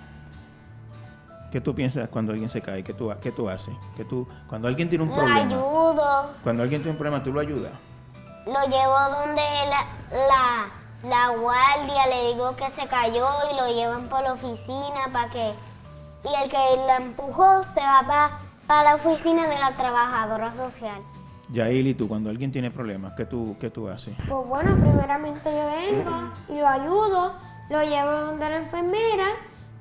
¿Qué 1.54 1.60
tú 1.60 1.72
piensas 1.72 2.08
cuando 2.08 2.32
alguien 2.32 2.48
se 2.48 2.60
cae? 2.60 2.82
¿Qué 2.82 2.92
tú, 2.92 3.12
qué 3.22 3.30
tú 3.30 3.48
haces? 3.48 3.76
¿Qué 3.96 4.04
tú, 4.04 4.26
cuando 4.48 4.66
alguien 4.66 4.88
tiene 4.88 5.04
un 5.04 5.10
Lo 5.10 5.14
problema, 5.14 5.38
ayudo. 5.38 6.30
cuando 6.42 6.64
alguien 6.64 6.82
tiene 6.82 6.90
un 6.90 6.96
problema, 6.98 7.22
¿tú 7.22 7.32
lo 7.32 7.38
ayudas? 7.38 7.70
Lo 8.44 8.60
llevo 8.64 8.98
donde 9.16 9.40
la, 9.70 9.86
la, 10.10 11.08
la 11.08 11.28
guardia, 11.36 12.08
le 12.08 12.32
digo 12.32 12.56
que 12.56 12.68
se 12.70 12.88
cayó 12.88 13.28
y 13.52 13.56
lo 13.56 13.68
llevan 13.68 14.08
por 14.08 14.24
la 14.24 14.32
oficina 14.32 15.04
para 15.12 15.30
que... 15.30 15.52
Y 16.24 16.42
el 16.42 16.50
que 16.50 16.58
la 16.88 16.96
empujó 16.96 17.62
se 17.72 17.78
va 17.80 18.02
para 18.04 18.38
para 18.66 18.82
la 18.82 18.94
oficina 18.96 19.46
de 19.46 19.56
la 19.56 19.70
trabajadora 19.76 20.52
social. 20.54 21.00
Yael, 21.50 21.86
¿y 21.86 21.94
tú 21.94 22.08
cuando 22.08 22.30
alguien 22.30 22.50
tiene 22.50 22.72
problemas, 22.72 23.12
qué 23.16 23.26
tú, 23.26 23.56
qué 23.60 23.70
tú 23.70 23.86
haces? 23.88 24.16
Pues 24.28 24.48
bueno, 24.48 24.74
primeramente 24.74 25.44
yo 25.44 25.70
vengo 25.70 26.32
y 26.48 26.58
lo 26.58 26.66
ayudo, 26.66 27.32
lo 27.70 27.82
llevo 27.84 28.10
donde 28.10 28.50
la 28.50 28.56
enfermera 28.56 29.26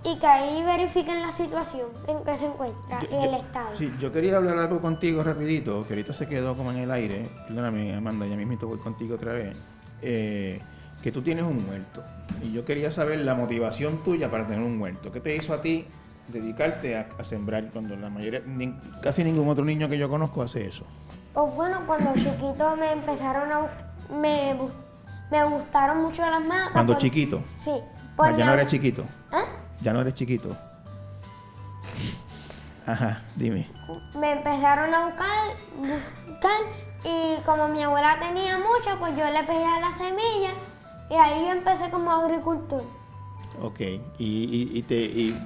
y 0.06 0.18
que 0.18 0.28
ahí 0.28 0.64
verifiquen 0.64 1.22
la 1.22 1.32
situación 1.32 1.88
en 2.08 2.24
que 2.24 2.36
se 2.38 2.46
encuentra 2.48 3.02
Yo- 3.02 3.08
y 3.12 3.24
el 3.24 3.32
yo- 3.32 3.38
estado. 3.38 3.68
Sí, 3.78 3.92
yo 4.00 4.12
quería 4.12 4.38
hablar 4.38 4.58
algo 4.60 4.82
contigo 4.82 5.24
rapidito, 5.24 5.84
que 5.88 5.94
ahorita 5.94 6.14
se 6.14 6.28
quedó 6.28 6.56
como 6.58 6.72
en 6.72 6.78
el 6.80 6.92
aire. 6.92 7.30
Perdóname, 7.48 7.96
Amanda, 7.96 8.26
ya 8.26 8.36
mismito 8.36 8.68
voy 8.68 8.80
contigo 8.80 9.16
otra 9.16 9.34
vez. 9.34 9.56
Eh, 10.02 10.62
que 11.02 11.12
tú 11.12 11.22
tienes 11.22 11.44
un 11.44 11.66
huerto. 11.70 12.04
Y 12.42 12.52
yo 12.54 12.64
quería 12.66 12.92
saber 12.92 13.20
la 13.20 13.36
motivación 13.36 14.04
tuya 14.04 14.30
para 14.32 14.46
tener 14.48 14.66
un 14.66 14.80
huerto. 14.82 15.12
¿Qué 15.12 15.20
te 15.20 15.36
hizo 15.36 15.54
a 15.54 15.60
ti 15.62 15.86
dedicarte 16.30 16.98
a, 16.98 17.08
a 17.20 17.24
sembrar 17.26 17.70
cuando 17.72 17.96
la 17.98 18.10
mayoría, 18.10 18.42
casi 19.02 19.24
ningún 19.24 19.48
otro 19.50 19.66
niño 19.66 19.90
que 19.90 19.98
yo 19.98 20.10
conozco 20.10 20.42
hace 20.42 20.66
eso? 20.66 20.86
Pues 21.34 21.54
bueno, 21.56 21.82
cuando 21.86 22.14
chiquito 22.14 22.76
me 22.78 22.92
empezaron 22.94 23.52
a 23.52 23.68
me, 24.14 24.56
me 25.32 25.44
gustaron 25.46 26.02
mucho 26.02 26.22
las 26.22 26.42
matas. 26.46 26.72
Cuando 26.74 26.94
por- 26.94 27.02
chiquito. 27.02 27.42
Sí. 27.58 27.72
Ah, 27.74 28.14
por 28.16 28.38
ya 28.38 28.46
no 28.46 28.54
eres 28.54 28.68
chiquito. 28.68 29.04
¿Ah? 29.32 29.43
Ya 29.84 29.94
no 29.94 30.02
eres 30.02 30.14
chiquito. 30.14 30.56
Ajá, 32.86 33.22
dime. 33.36 33.70
Me 34.20 34.32
empezaron 34.34 34.94
a 34.94 35.06
buscar, 35.06 35.56
buscar 35.78 36.62
y 37.06 37.42
como 37.46 37.68
mi 37.70 37.82
abuela 37.84 38.18
tenía 38.20 38.58
mucho, 38.58 38.98
pues 39.00 39.16
yo 39.18 39.24
le 39.30 39.44
pedía 39.44 39.80
la 39.80 39.98
semilla 39.98 40.52
y 41.10 41.14
ahí 41.16 41.46
yo 41.46 41.52
empecé 41.52 41.90
como 41.90 42.12
agricultor. 42.12 42.84
Ok, 43.62 43.80
y, 43.80 44.00
y- 44.20 44.72
y 44.78 44.82
te, 44.84 44.96
y 44.96 45.38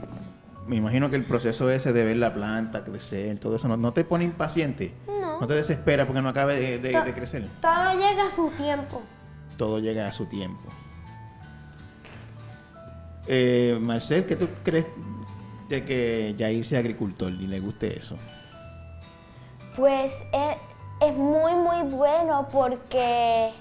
me 0.65 0.77
imagino 0.77 1.09
que 1.09 1.15
el 1.15 1.25
proceso 1.25 1.69
ese 1.69 1.93
de 1.93 2.03
ver 2.05 2.17
la 2.17 2.33
planta 2.33 2.83
crecer, 2.83 3.37
todo 3.39 3.55
eso, 3.57 3.67
¿no, 3.67 3.77
no 3.77 3.93
te 3.93 4.03
pone 4.03 4.23
impaciente? 4.23 4.93
No. 5.07 5.41
¿No 5.41 5.47
te 5.47 5.53
desespera 5.53 6.05
porque 6.07 6.21
no 6.21 6.29
acabe 6.29 6.55
de, 6.59 6.79
de- 6.79 6.91
To- 6.93 7.03
de 7.03 7.13
crecer? 7.13 7.47
Todo 7.61 7.91
llega 7.93 8.27
a 8.27 8.35
su 8.35 8.49
tiempo. 8.51 9.01
Todo 9.57 9.79
llega 9.79 10.07
a 10.07 10.11
su 10.13 10.25
tiempo. 10.25 10.63
Eh, 13.27 13.77
Marcel, 13.81 14.25
¿qué 14.25 14.35
tú 14.35 14.47
crees 14.63 14.85
de 15.69 15.83
que 15.83 16.35
Jair 16.37 16.63
sea 16.65 16.79
agricultor 16.79 17.31
y 17.31 17.47
le 17.47 17.59
guste 17.59 17.97
eso? 17.97 18.15
Pues 19.75 20.11
es, 20.33 20.57
es 21.01 21.15
muy 21.17 21.53
muy 21.55 21.81
bueno 21.83 22.47
porque 22.51 23.51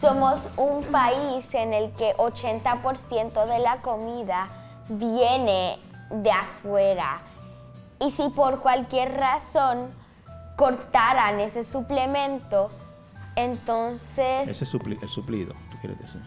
somos 0.00 0.38
un 0.56 0.84
país 0.84 1.52
en 1.54 1.72
el 1.74 1.92
que 1.92 2.14
80% 2.16 3.46
de 3.46 3.58
la 3.58 3.76
comida 3.82 4.48
viene 4.88 5.78
de 6.10 6.30
afuera. 6.30 7.22
Y 8.00 8.10
si 8.10 8.28
por 8.30 8.60
cualquier 8.60 9.12
razón 9.14 9.88
cortaran 10.56 11.40
ese 11.40 11.64
suplemento, 11.64 12.70
entonces 13.36 14.48
Ese 14.48 14.64
es 14.64 14.74
supli- 14.74 14.98
el 15.02 15.08
suplido, 15.08 15.54
tú 15.70 15.78
quieres 15.80 15.98
decir. 16.00 16.20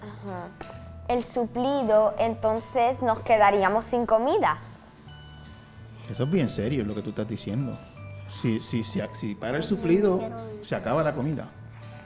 Ajá. 0.00 0.48
El 1.08 1.24
suplido, 1.24 2.14
entonces 2.18 3.02
nos 3.02 3.20
quedaríamos 3.20 3.84
sin 3.84 4.06
comida. 4.06 4.58
Eso 6.10 6.24
es 6.24 6.30
bien 6.30 6.48
serio 6.48 6.84
lo 6.84 6.94
que 6.94 7.02
tú 7.02 7.10
estás 7.10 7.28
diciendo. 7.28 7.78
Si, 8.28 8.60
si, 8.60 8.82
si, 8.84 9.00
si 9.12 9.34
para 9.34 9.58
el 9.58 9.64
suplido, 9.64 10.20
se 10.62 10.74
acaba 10.74 11.02
la 11.02 11.12
comida. 11.14 11.48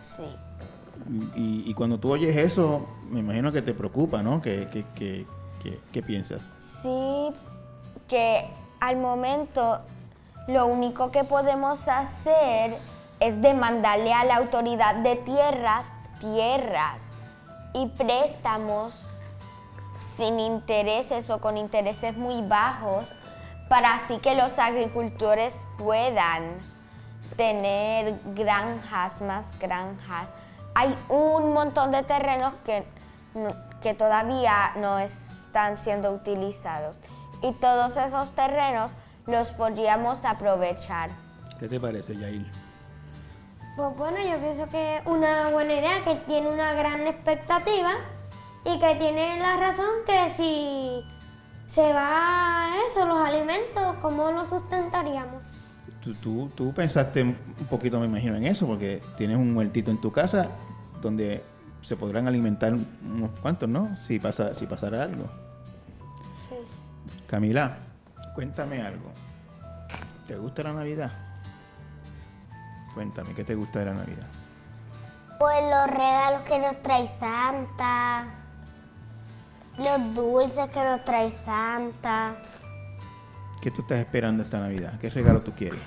Sí. 0.02 0.22
Y, 1.36 1.62
y 1.70 1.74
cuando 1.74 1.98
tú 1.98 2.10
oyes 2.12 2.36
eso, 2.36 2.86
me 3.10 3.20
imagino 3.20 3.52
que 3.52 3.62
te 3.62 3.72
preocupa, 3.72 4.22
¿no? 4.22 4.42
¿Qué, 4.42 4.68
qué, 4.72 4.84
qué- 4.94 5.26
qué- 5.62 5.80
qué 5.92 6.02
piensas? 6.02 6.42
Sí, 6.82 7.30
que 8.08 8.48
al 8.80 8.96
momento 8.96 9.80
lo 10.48 10.66
único 10.66 11.10
que 11.10 11.24
podemos 11.24 11.86
hacer 11.88 12.76
es 13.20 13.40
demandarle 13.40 14.12
a 14.12 14.24
la 14.24 14.36
autoridad 14.36 14.96
de 14.96 15.16
tierras 15.16 15.86
tierras 16.20 17.02
y 17.74 17.86
préstamos 17.86 18.94
sin 20.16 20.40
intereses 20.40 21.30
o 21.30 21.40
con 21.40 21.56
intereses 21.56 22.16
muy 22.16 22.42
bajos 22.42 23.08
para 23.68 23.94
así 23.94 24.18
que 24.18 24.34
los 24.34 24.58
agricultores 24.58 25.54
puedan 25.76 26.58
tener 27.36 28.18
granjas, 28.34 29.20
más 29.20 29.56
granjas. 29.58 30.32
Hay 30.74 30.96
un 31.08 31.52
montón 31.52 31.92
de 31.92 32.02
terrenos 32.02 32.54
que, 32.64 32.84
que 33.82 33.94
todavía 33.94 34.72
no 34.76 34.98
están 34.98 35.76
siendo 35.76 36.12
utilizados 36.12 36.96
y 37.42 37.52
todos 37.52 37.96
esos 37.96 38.32
terrenos 38.32 38.92
los 39.26 39.50
podríamos 39.50 40.24
aprovechar. 40.24 41.10
¿Qué 41.58 41.68
te 41.68 41.78
parece, 41.78 42.16
Yair? 42.16 42.67
Pues 43.78 43.96
bueno, 43.96 44.16
yo 44.16 44.36
pienso 44.40 44.68
que 44.68 44.96
es 44.96 45.06
una 45.06 45.50
buena 45.50 45.72
idea, 45.72 46.02
que 46.04 46.16
tiene 46.26 46.48
una 46.48 46.72
gran 46.72 47.06
expectativa 47.06 47.92
y 48.64 48.76
que 48.80 48.96
tiene 48.96 49.38
la 49.38 49.56
razón 49.56 49.86
que 50.04 50.30
si 50.30 51.04
se 51.68 51.92
va 51.92 52.70
eso, 52.88 53.06
los 53.06 53.20
alimentos, 53.20 53.94
¿cómo 54.02 54.32
los 54.32 54.48
sustentaríamos? 54.48 55.44
Tú, 56.02 56.12
tú, 56.14 56.50
tú 56.56 56.74
pensaste 56.74 57.22
un 57.22 57.36
poquito, 57.70 58.00
me 58.00 58.06
imagino, 58.06 58.34
en 58.34 58.46
eso, 58.46 58.66
porque 58.66 59.00
tienes 59.16 59.36
un 59.36 59.56
huertito 59.56 59.92
en 59.92 60.00
tu 60.00 60.10
casa 60.10 60.48
donde 61.00 61.44
se 61.80 61.94
podrán 61.94 62.26
alimentar 62.26 62.74
unos 62.74 63.30
cuantos, 63.40 63.68
¿no? 63.68 63.94
Si, 63.94 64.18
pasa, 64.18 64.54
si 64.54 64.66
pasara 64.66 65.04
algo. 65.04 65.26
Camila, 67.28 67.78
cuéntame 68.34 68.82
algo. 68.82 69.12
¿Te 70.26 70.34
gusta 70.34 70.64
la 70.64 70.72
Navidad? 70.72 71.27
Cuéntame, 72.94 73.34
¿qué 73.34 73.44
te 73.44 73.54
gusta 73.54 73.80
de 73.80 73.84
la 73.86 73.94
Navidad? 73.94 74.26
Pues 75.38 75.56
los 75.70 75.86
regalos 75.86 76.42
que 76.42 76.58
nos 76.58 76.82
trae 76.82 77.06
Santa, 77.06 78.26
los 79.78 80.14
dulces 80.14 80.68
que 80.70 80.84
nos 80.84 81.04
trae 81.04 81.30
Santa. 81.30 82.36
¿Qué 83.60 83.70
tú 83.70 83.82
estás 83.82 83.98
esperando 83.98 84.42
esta 84.42 84.58
Navidad? 84.58 84.98
¿Qué 85.00 85.10
regalo 85.10 85.40
tú 85.42 85.52
quieres? 85.52 85.80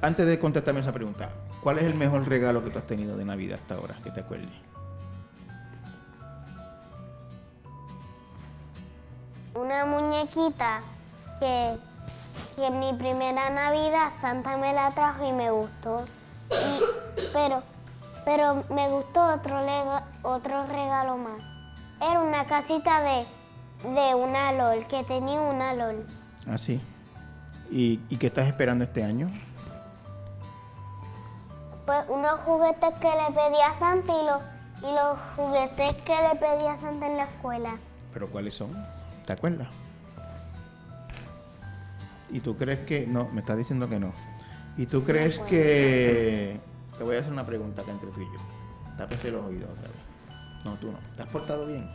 Antes 0.00 0.26
de 0.26 0.38
contestarme 0.38 0.80
esa 0.80 0.92
pregunta, 0.92 1.30
¿cuál 1.62 1.78
es 1.78 1.84
el 1.84 1.94
mejor 1.94 2.26
regalo 2.28 2.64
que 2.64 2.70
tú 2.70 2.78
has 2.78 2.86
tenido 2.86 3.16
de 3.16 3.24
Navidad 3.24 3.58
hasta 3.60 3.74
ahora? 3.74 3.96
Que 4.02 4.10
te 4.10 4.20
acuerdes. 4.20 4.48
Una 9.54 9.84
muñequita 9.84 10.80
que, 11.38 11.76
que 12.56 12.66
en 12.66 12.78
mi 12.80 12.92
primera 12.94 13.50
Navidad 13.50 14.10
Santa 14.18 14.56
me 14.56 14.72
la 14.72 14.90
trajo 14.90 15.24
y 15.26 15.32
me 15.32 15.50
gustó. 15.50 16.04
Y- 16.50 17.22
pero, 17.32 17.62
pero 18.24 18.64
me 18.70 18.88
gustó 18.88 19.34
otro, 19.34 19.60
lega- 19.64 20.04
otro 20.22 20.66
regalo 20.66 21.16
más. 21.18 21.40
Era 22.00 22.20
una 22.20 22.44
casita 22.46 23.00
de, 23.02 23.26
de 23.88 24.14
una 24.14 24.52
LOL, 24.52 24.86
que 24.86 25.04
tenía 25.04 25.40
una 25.40 25.72
LOL. 25.74 26.06
Ah, 26.48 26.58
sí. 26.58 26.80
¿Y, 27.70 28.00
y 28.08 28.16
qué 28.16 28.26
estás 28.26 28.46
esperando 28.46 28.84
este 28.84 29.02
año? 29.02 29.30
Pues 31.86 32.00
unos 32.08 32.40
juguetes 32.40 32.94
que 33.00 33.08
le 33.08 33.34
pedí 33.34 33.60
a 33.60 33.74
Santa 33.74 34.12
y 34.12 34.24
los, 34.24 34.40
y 34.90 34.94
los 34.94 35.18
juguetes 35.36 35.92
que 36.04 36.14
le 36.16 36.34
pedí 36.38 36.66
a 36.66 36.76
Santa 36.76 37.06
en 37.06 37.16
la 37.16 37.24
escuela. 37.24 37.70
¿Pero 38.12 38.28
cuáles 38.30 38.54
son? 38.54 38.70
¿Te 39.26 39.32
acuerdas? 39.32 39.68
¿Y 42.32 42.40
tú 42.40 42.56
crees 42.56 42.80
que.? 42.80 43.06
No, 43.06 43.28
me 43.32 43.40
estás 43.40 43.56
diciendo 43.56 43.88
que 43.88 44.00
no. 44.00 44.12
¿Y 44.76 44.86
tú 44.86 45.04
crees 45.04 45.38
que.? 45.40 46.58
Te 46.96 47.04
voy 47.04 47.16
a 47.16 47.20
hacer 47.20 47.32
una 47.32 47.46
pregunta 47.46 47.82
acá 47.82 47.92
entre 47.92 48.10
tú 48.10 48.20
y 48.20 48.24
yo. 48.24 48.40
Tápese 48.96 49.30
los 49.30 49.44
oídos 49.44 49.68
otra 49.70 49.88
vez. 49.88 50.00
No, 50.64 50.74
tú 50.74 50.90
no. 50.90 50.98
¿Te 51.16 51.22
has 51.22 51.28
portado 51.28 51.66
bien? 51.66 51.88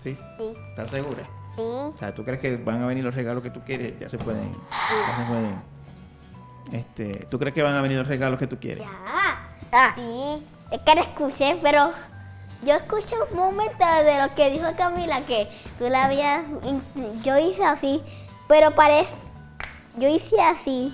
¿Sí? 0.00 0.16
Sí. 0.38 0.52
¿Estás 0.70 0.90
segura? 0.90 1.22
Sí. 1.54 1.62
O 1.62 1.94
sea, 1.98 2.14
¿tú 2.14 2.24
crees 2.24 2.40
que 2.40 2.56
van 2.56 2.82
a 2.82 2.86
venir 2.86 3.04
los 3.04 3.14
regalos 3.14 3.42
que 3.42 3.50
tú 3.50 3.60
quieres? 3.64 3.98
Ya 3.98 4.08
se 4.08 4.18
pueden. 4.18 4.50
Ya 4.70 5.16
se 5.16 5.24
pueden. 5.30 5.78
Este, 6.72 7.26
¿Tú 7.30 7.38
crees 7.38 7.54
que 7.54 7.62
van 7.62 7.74
a 7.74 7.82
venir 7.82 7.98
los 7.98 8.06
regalos 8.06 8.38
que 8.38 8.46
tú 8.46 8.58
quieres? 8.58 8.86
Ah, 9.06 9.92
sí. 9.94 10.46
Es 10.70 10.80
que 10.80 10.94
la 10.94 11.00
escuché, 11.00 11.58
pero 11.62 11.92
yo 12.62 12.74
escuché 12.74 13.16
un 13.30 13.36
momento 13.36 13.84
de 14.04 14.22
lo 14.22 14.34
que 14.34 14.50
dijo 14.50 14.66
Camila, 14.76 15.20
que 15.22 15.48
tú 15.78 15.88
la 15.88 16.04
habías... 16.04 16.44
Yo 17.24 17.38
hice 17.38 17.64
así, 17.64 18.02
pero 18.48 18.74
parece... 18.74 19.27
Yo 19.98 20.08
hice 20.08 20.40
así. 20.40 20.92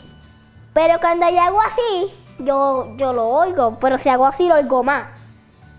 Pero 0.73 0.99
cuando 1.01 1.29
yo 1.31 1.41
hago 1.41 1.61
así, 1.61 2.13
yo, 2.39 2.97
yo 2.97 3.13
lo 3.13 3.29
oigo, 3.29 3.79
pero 3.81 3.97
si 3.99 4.09
hago 4.09 4.27
así, 4.27 4.49
lo 4.49 4.57
oigo 4.57 4.83
más. 4.83 5.07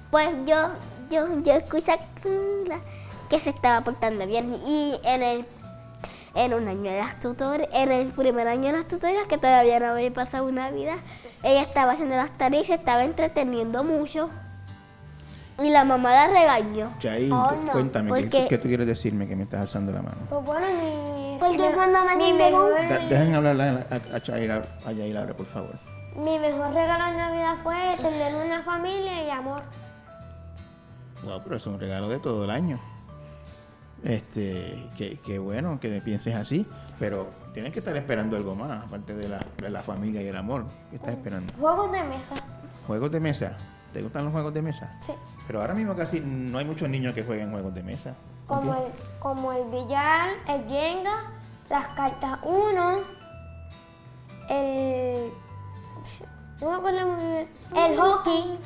Pues 0.09 0.29
yo, 0.45 0.69
yo, 1.09 1.41
yo 1.41 1.53
Camila 1.67 2.79
que 3.29 3.39
se 3.39 3.49
estaba 3.49 3.81
portando 3.81 4.25
bien. 4.25 4.53
Y 4.65 4.99
en 5.03 5.23
el 5.23 5.45
en 6.35 6.53
un 6.53 6.67
año 6.67 6.91
de 6.91 6.99
las 6.99 7.19
tutorias, 7.21 7.69
en 7.71 7.91
el 7.91 8.07
primer 8.07 8.47
año 8.47 8.65
de 8.65 8.73
las 8.73 8.87
tutorias, 8.87 9.25
que 9.27 9.37
todavía 9.37 9.79
no 9.79 9.87
había 9.87 10.13
pasado 10.13 10.45
una 10.45 10.69
vida, 10.69 10.97
ella 11.43 11.61
estaba 11.61 11.93
haciendo 11.93 12.17
las 12.17 12.37
tareas 12.37 12.65
y 12.65 12.67
se 12.67 12.73
estaba 12.73 13.05
entreteniendo 13.05 13.85
mucho. 13.85 14.29
Y 15.57 15.69
la 15.69 15.85
mamá 15.85 16.11
la 16.11 16.27
regañó. 16.27 16.91
Chail, 16.99 17.31
Oh, 17.31 17.51
no, 17.51 17.71
cuéntame, 17.71 18.11
¿qué, 18.13 18.21
porque- 18.23 18.47
qué 18.49 18.57
tú 18.57 18.67
quieres 18.67 18.87
decirme 18.87 19.25
que 19.27 19.35
me 19.37 19.43
estás 19.43 19.61
alzando 19.61 19.91
la 19.93 20.01
mano? 20.01 20.17
Pues 20.29 20.43
bueno, 20.45 20.67
mi, 20.67 21.37
Porque 21.39 21.69
mi- 21.69 21.73
cuando 21.73 22.03
me 22.03 22.15
mi 22.17 22.33
mejor, 22.33 22.71
dejen 23.09 23.33
hablar 23.35 23.61
a, 23.89 23.95
a, 23.95 24.15
a 24.15 24.91
Yair 24.91 25.17
ahora, 25.17 25.33
por 25.33 25.45
favor. 25.45 25.79
mi 26.17 26.37
mejor 26.39 26.73
regalo 26.73 27.07
en 27.07 27.17
Navidad 27.17 27.55
fue 27.63 27.75
tener 28.01 28.35
una 28.45 28.61
familia 28.63 29.23
y 29.25 29.29
amor. 29.29 29.61
Wow, 31.23 31.41
pero 31.43 31.55
es 31.55 31.65
un 31.67 31.79
regalo 31.79 32.09
de 32.09 32.19
todo 32.19 32.43
el 32.43 32.49
año. 32.49 32.79
Este, 34.03 34.87
que, 34.97 35.19
que 35.21 35.39
bueno 35.39 35.79
que 35.79 35.89
pienses 36.01 36.35
así, 36.35 36.67
pero 36.99 37.27
tienes 37.53 37.71
que 37.73 37.79
estar 37.79 37.95
esperando 37.97 38.35
algo 38.37 38.53
más, 38.55 38.85
aparte 38.85 39.15
de 39.15 39.27
la, 39.29 39.39
de 39.57 39.69
la 39.69 39.81
familia 39.81 40.21
y 40.21 40.27
el 40.27 40.35
amor. 40.35 40.65
¿Qué 40.89 40.97
estás 40.97 41.13
esperando? 41.13 41.51
Juegos 41.59 41.91
de 41.91 42.03
mesa. 42.03 42.35
¿Juegos 42.85 43.09
de 43.11 43.19
mesa? 43.19 43.55
¿Te 43.93 44.01
gustan 44.03 44.25
los 44.25 44.33
juegos 44.33 44.53
de 44.53 44.61
mesa? 44.61 44.99
Sí. 45.05 45.13
Pero 45.47 45.61
ahora 45.61 45.73
mismo 45.73 45.95
casi 45.95 46.19
no 46.19 46.57
hay 46.57 46.65
muchos 46.65 46.89
niños 46.89 47.13
que 47.13 47.23
jueguen 47.23 47.51
juegos 47.51 47.73
de 47.73 47.83
mesa. 47.83 48.15
Como 48.47 48.73
el, 48.73 48.91
como 49.19 49.51
el 49.53 49.65
billar, 49.69 50.29
el 50.47 50.67
Jenga, 50.67 51.31
las 51.69 51.87
cartas 51.89 52.39
1, 52.43 52.99
el. 54.49 55.31
No 56.61 56.69
me 56.71 56.75
acuerdo 56.77 57.07
muy 57.07 57.25
bien. 57.25 57.49
El 57.75 57.97
hockey 57.97 58.59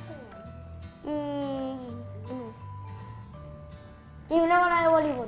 y. 1.05 1.75
Y 4.33 4.39
una 4.39 4.59
bola 4.59 4.81
de 4.81 4.87
voleibol. 4.87 5.27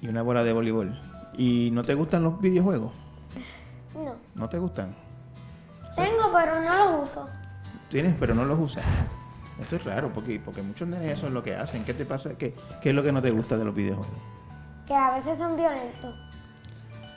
Y 0.00 0.08
una 0.08 0.22
bola 0.22 0.42
de 0.42 0.52
voleibol. 0.52 1.00
¿Y 1.36 1.70
no 1.72 1.84
te 1.84 1.94
gustan 1.94 2.22
los 2.24 2.40
videojuegos? 2.40 2.92
No. 3.94 4.14
¿No 4.34 4.48
te 4.48 4.58
gustan? 4.58 4.94
Tengo, 5.94 6.32
pero 6.32 6.60
no 6.60 6.92
los 6.92 7.10
uso. 7.10 7.28
Tienes, 7.88 8.14
pero 8.18 8.34
no 8.34 8.44
los 8.44 8.58
usas. 8.58 8.84
Eso 9.60 9.76
es 9.76 9.84
raro, 9.84 10.10
porque, 10.12 10.40
porque 10.44 10.62
muchos 10.62 10.88
nenes 10.88 11.18
eso 11.18 11.26
es 11.26 11.32
lo 11.32 11.42
que 11.42 11.54
hacen. 11.54 11.84
¿Qué 11.84 11.94
te 11.94 12.04
pasa? 12.04 12.36
¿Qué, 12.38 12.54
qué 12.80 12.90
es 12.90 12.94
lo 12.94 13.02
que 13.02 13.12
no 13.12 13.20
te 13.22 13.30
gusta 13.30 13.56
de 13.58 13.64
los 13.64 13.74
videojuegos? 13.74 14.16
Que 14.86 14.94
a 14.94 15.10
veces 15.12 15.38
son 15.38 15.56
violentos. 15.56 16.14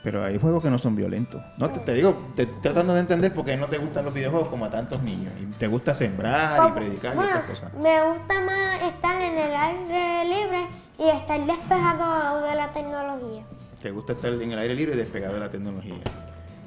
Pero 0.04 0.22
hay 0.24 0.38
juegos 0.38 0.62
que 0.62 0.70
no 0.70 0.78
son 0.78 0.96
violentos. 0.98 1.42
No, 1.58 1.70
te, 1.70 1.80
te 1.80 1.94
digo, 1.94 2.32
te, 2.36 2.46
tratando 2.46 2.94
de 2.94 3.00
entender 3.00 3.34
por 3.34 3.46
qué 3.46 3.56
no 3.56 3.68
te 3.68 3.78
gustan 3.78 4.04
los 4.04 4.14
videojuegos 4.14 4.50
como 4.50 4.66
a 4.66 4.70
tantos 4.70 5.02
niños. 5.02 5.32
Y 5.42 5.46
te 5.54 5.68
gusta 5.68 5.96
sembrar 5.96 6.70
y 6.70 6.72
predicar 6.74 7.14
y 7.14 7.16
Bueno, 7.16 7.32
otras 7.40 7.46
cosas. 7.60 7.74
me 7.76 8.04
gusta 8.10 8.42
más 8.42 8.82
estar 8.84 9.22
en 9.22 9.38
el 9.38 9.56
aire 9.56 10.26
libre 10.26 10.68
y 11.00 11.08
estar 11.08 11.40
despejado 11.46 12.42
de 12.46 12.56
la 12.56 12.74
tecnología. 12.74 13.44
Te 13.82 13.92
gusta 13.92 14.12
estar 14.14 14.34
en 14.34 14.52
el 14.52 14.60
aire 14.60 14.76
libre 14.76 14.94
y 14.96 14.98
despegado 14.98 15.36
de 15.36 15.40
la 15.40 15.50
tecnología. 15.50 15.96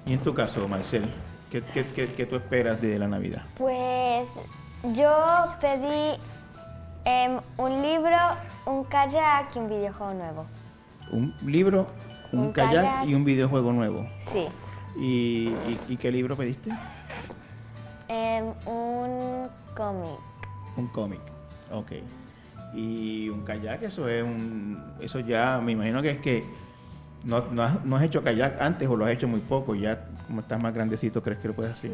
Y 0.07 0.15
en 0.15 0.21
tu 0.21 0.33
caso, 0.33 0.67
Marcel, 0.67 1.05
¿qué, 1.51 1.63
qué, 1.63 1.85
qué- 1.85 2.15
qué 2.15 2.25
tú 2.25 2.37
esperas 2.37 2.81
de 2.81 2.99
la 2.99 3.07
Navidad? 3.07 3.43
Pues 3.59 4.29
yo 4.95 5.47
pedí 5.61 6.19
em, 7.05 7.39
un 7.59 7.83
libro, 7.83 8.17
un 8.67 8.85
kayak 8.85 9.55
y 9.55 9.59
un 9.59 9.69
videojuego 9.69 10.15
nuevo. 10.15 10.47
Un 11.11 11.35
libro, 11.45 11.87
un, 12.33 12.41
Un 12.41 12.53
kayak, 12.53 12.85
kayak. 12.85 13.07
y 13.09 13.15
un 13.15 13.25
videojuego 13.25 13.73
nuevo. 13.73 14.07
Sí. 14.33 14.47
¿Y, 14.99 15.49
y- 15.69 15.81
y 15.89 15.97
qué 15.97 16.11
libro 16.11 16.37
pediste? 16.37 16.71
Em, 18.09 18.47
un 18.67 19.49
cómic. 19.77 20.19
Un 20.77 20.87
cómic. 20.89 21.21
Ok. 21.73 21.93
Y 22.75 23.29
un 23.29 23.43
kayak, 23.45 23.83
eso 23.83 24.09
es 24.09 24.23
un. 24.23 24.83
Eso 25.01 25.21
ya, 25.21 25.61
me 25.63 25.73
imagino 25.73 26.03
que 26.03 26.11
es 26.11 26.19
que 26.19 26.45
no, 27.25 27.45
no, 27.51 27.63
has, 27.63 27.85
no 27.85 27.97
has 27.97 28.03
hecho 28.03 28.23
kayak 28.23 28.61
antes 28.61 28.89
o 28.89 28.97
lo 28.97 29.05
has 29.05 29.13
hecho 29.13 29.29
muy 29.29 29.41
poco. 29.41 29.75
Ya, 29.75 30.05
como 30.27 30.41
estás 30.41 30.61
más 30.63 30.75
grandecito, 30.75 31.23
¿crees 31.23 31.39
que 31.39 31.49
lo 31.49 31.55
puedes 31.55 31.73
hacer? 31.73 31.93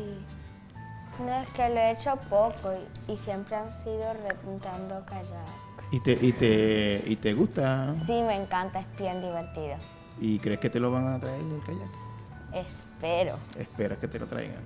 No, 1.18 1.34
es 1.42 1.48
que 1.50 1.68
lo 1.68 1.76
he 1.76 1.90
hecho 1.92 2.16
poco 2.30 2.72
y, 3.08 3.12
y 3.12 3.16
siempre 3.16 3.56
han 3.56 3.70
sido 3.70 4.12
rentando 4.44 5.04
kayaks. 5.06 5.92
¿Y 5.92 6.00
te, 6.00 6.12
y, 6.20 6.32
te, 6.32 7.02
¿Y 7.06 7.16
te 7.16 7.34
gusta? 7.34 7.94
Sí, 8.06 8.22
me 8.22 8.36
encanta, 8.36 8.80
es 8.80 8.86
bien 8.98 9.20
divertido. 9.20 9.74
¿Y 10.20 10.38
crees 10.38 10.60
que 10.60 10.70
te 10.70 10.80
lo 10.80 10.90
van 10.90 11.06
a 11.08 11.18
traer 11.20 11.40
el 11.40 11.60
kayak? 11.66 11.88
Espero. 12.66 13.36
Esperas 13.58 13.98
que 13.98 14.08
te 14.08 14.18
lo 14.18 14.26
traigan. 14.26 14.62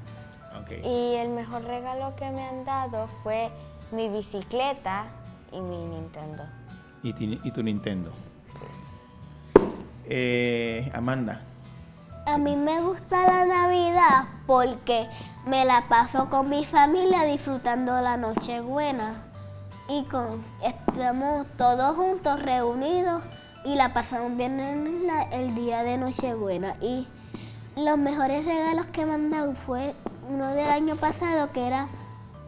Ok. 0.62 0.84
Y 0.84 1.14
el 1.16 1.30
mejor 1.30 1.64
regalo 1.64 2.14
que 2.16 2.30
me 2.30 2.42
han 2.46 2.64
dado 2.64 3.08
fue 3.22 3.50
mi 3.92 4.08
bicicleta 4.08 5.06
y 5.52 5.60
mi 5.60 5.76
Nintendo. 5.86 6.44
¿Y, 7.02 7.12
ti- 7.12 7.40
y 7.44 7.50
tu 7.50 7.62
Nintendo? 7.62 8.10
Eh, 10.08 10.90
Amanda, 10.94 11.40
A 12.26 12.38
mí 12.38 12.56
me 12.56 12.80
gusta 12.80 13.24
la 13.24 13.46
Navidad 13.46 14.24
porque 14.48 15.06
me 15.46 15.64
la 15.64 15.84
paso 15.88 16.28
con 16.28 16.50
mi 16.50 16.64
familia 16.64 17.22
disfrutando 17.22 18.00
la 18.00 18.16
Nochebuena. 18.16 19.22
Y 19.88 20.02
con, 20.04 20.42
estamos 20.60 21.46
todos 21.56 21.94
juntos 21.94 22.42
reunidos 22.42 23.22
y 23.64 23.76
la 23.76 23.94
pasamos 23.94 24.36
bien 24.36 24.58
en 24.58 25.08
el 25.30 25.54
día 25.54 25.84
de 25.84 25.98
Nochebuena. 25.98 26.74
Y 26.80 27.06
los 27.76 27.96
mejores 27.96 28.44
regalos 28.44 28.86
que 28.86 29.06
me 29.06 29.14
han 29.14 29.30
dado 29.30 29.54
fue 29.54 29.94
uno 30.28 30.48
del 30.48 30.68
año 30.68 30.96
pasado 30.96 31.52
que 31.52 31.64
era, 31.64 31.86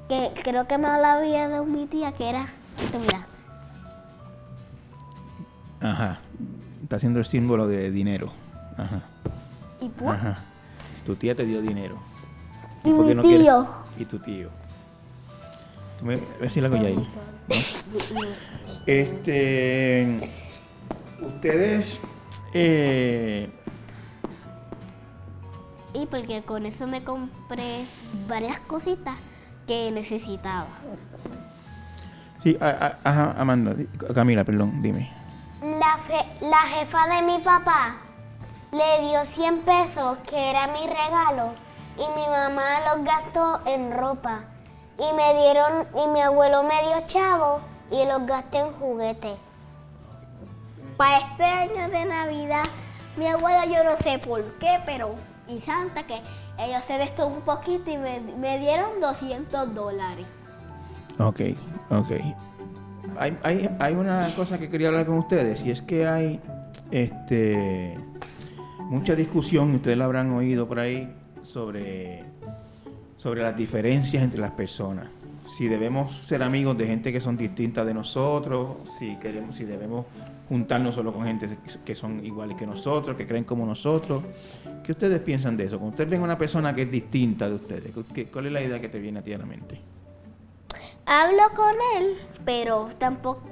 que 0.08 0.32
creo 0.42 0.66
que 0.66 0.76
me 0.76 0.88
lo 0.88 1.06
había 1.06 1.48
dado 1.48 1.64
mi 1.64 1.86
tía, 1.86 2.10
que 2.10 2.28
era, 2.28 2.48
ajá. 5.80 6.18
Está 6.82 6.96
haciendo 6.96 7.20
el 7.20 7.26
símbolo 7.26 7.68
de 7.68 7.92
dinero. 7.92 8.32
Ajá. 8.76 9.02
Y 9.80 9.90
Ajá. 10.06 10.38
Tu 11.06 11.14
tía 11.16 11.34
te 11.34 11.44
dio 11.44 11.60
dinero. 11.62 11.96
Y 12.84 12.90
por 12.92 13.04
qué 13.06 13.10
mi 13.10 13.14
no 13.14 13.22
quieres? 13.22 13.40
tío. 13.42 13.68
Y 13.98 14.04
tu 14.04 14.18
tío. 14.18 14.48
Tú 15.98 16.04
me- 16.04 16.14
a 16.14 16.40
ver 16.40 16.50
si 16.50 16.60
la 16.60 16.68
hago 16.68 16.76
ya 16.76 16.88
ahí. 16.88 16.94
¿no? 16.96 17.06
Este. 18.86 20.30
Ustedes. 21.20 22.00
eh, 22.54 23.50
y 25.94 26.06
porque 26.06 26.42
con 26.42 26.64
eso 26.66 26.86
me 26.86 27.02
compré 27.02 27.84
varias 28.28 28.58
cositas 28.60 29.18
que 29.66 29.90
necesitaba. 29.90 30.66
sí, 32.42 32.56
a- 32.60 32.66
a- 32.68 32.98
ajá, 33.10 33.34
Amanda. 33.38 33.74
Camila, 34.14 34.44
perdón, 34.44 34.80
dime. 34.80 35.10
La, 35.60 35.96
fe- 35.98 36.46
la 36.46 36.58
jefa 36.78 37.06
de 37.16 37.22
mi 37.22 37.38
papá 37.42 37.96
le 38.72 39.08
dio 39.08 39.24
100 39.24 39.60
pesos, 39.60 40.18
que 40.28 40.50
era 40.50 40.66
mi 40.68 40.86
regalo, 40.86 41.52
y 41.96 42.18
mi 42.18 42.26
mamá 42.26 42.94
los 42.94 43.04
gastó 43.04 43.60
en 43.66 43.92
ropa. 43.92 44.40
Y 44.98 45.14
me 45.14 45.34
dieron, 45.34 45.86
y 45.94 46.08
mi 46.08 46.20
abuelo 46.20 46.64
me 46.64 46.82
dio 46.82 47.06
chavo 47.06 47.60
y 47.90 48.04
los 48.04 48.26
gasté 48.26 48.58
en 48.58 48.72
juguetes. 48.74 49.38
Para 50.96 51.18
este 51.18 51.44
año 51.44 51.88
de 51.88 52.04
Navidad, 52.04 52.64
mi 53.16 53.26
abuela 53.28 53.64
yo 53.64 53.84
no 53.84 53.96
sé 53.98 54.18
por 54.18 54.42
qué, 54.58 54.80
pero 54.84 55.14
y 55.48 55.60
Santa 55.60 56.02
que 56.02 56.20
ellos 56.58 56.82
se 56.86 56.98
destuvo 56.98 57.28
un 57.28 57.40
poquito 57.40 57.90
y 57.90 57.96
me, 57.96 58.20
me 58.20 58.58
dieron 58.58 59.00
200 59.00 59.74
dólares. 59.74 60.26
Ok, 61.18 61.40
ok. 61.90 62.10
Hay, 63.18 63.38
hay, 63.42 63.76
hay 63.80 63.94
una 63.94 64.34
cosa 64.34 64.58
que 64.58 64.68
quería 64.68 64.88
hablar 64.88 65.06
con 65.06 65.18
ustedes 65.18 65.64
y 65.64 65.70
es 65.70 65.80
que 65.80 66.06
hay 66.06 66.40
este 66.90 67.98
mucha 68.88 69.14
discusión, 69.14 69.74
ustedes 69.74 69.96
la 69.96 70.04
habrán 70.04 70.30
oído 70.32 70.66
por 70.68 70.78
ahí, 70.80 71.12
sobre, 71.42 72.24
sobre 73.16 73.42
las 73.42 73.56
diferencias 73.56 74.22
entre 74.22 74.40
las 74.40 74.50
personas. 74.52 75.06
Si 75.44 75.66
debemos 75.66 76.12
ser 76.26 76.42
amigos 76.42 76.76
de 76.76 76.86
gente 76.86 77.10
que 77.12 77.20
son 77.22 77.36
distintas 77.38 77.86
de 77.86 77.94
nosotros, 77.94 78.76
si 78.98 79.16
queremos, 79.16 79.56
si 79.56 79.64
debemos 79.64 80.04
juntarnos 80.48 80.94
solo 80.94 81.12
con 81.12 81.24
gente 81.24 81.48
que 81.84 81.94
son 81.94 82.24
iguales 82.24 82.56
que 82.56 82.66
nosotros, 82.66 83.16
que 83.16 83.26
creen 83.26 83.44
como 83.44 83.64
nosotros. 83.64 84.22
¿Qué 84.84 84.92
ustedes 84.92 85.20
piensan 85.20 85.56
de 85.56 85.64
eso? 85.64 85.76
Cuando 85.78 85.90
ustedes 85.90 86.10
ven 86.10 86.20
a 86.20 86.24
una 86.24 86.38
persona 86.38 86.74
que 86.74 86.82
es 86.82 86.90
distinta 86.90 87.48
de 87.48 87.54
ustedes, 87.54 87.92
¿qué- 88.14 88.26
¿cuál 88.26 88.46
es 88.46 88.52
la 88.52 88.62
idea 88.62 88.80
que 88.80 88.88
te 88.88 88.98
viene 88.98 89.20
a 89.20 89.22
ti 89.22 89.32
a 89.32 89.38
la 89.38 89.46
mente? 89.46 89.80
Hablo 91.06 91.42
con 91.56 91.74
él, 91.96 92.14
pero 92.44 92.90
tampoco, 92.98 93.42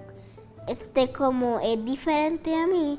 este 0.69 1.11
como 1.13 1.61
es 1.61 1.83
diferente 1.83 2.55
a 2.55 2.67
mí, 2.67 2.99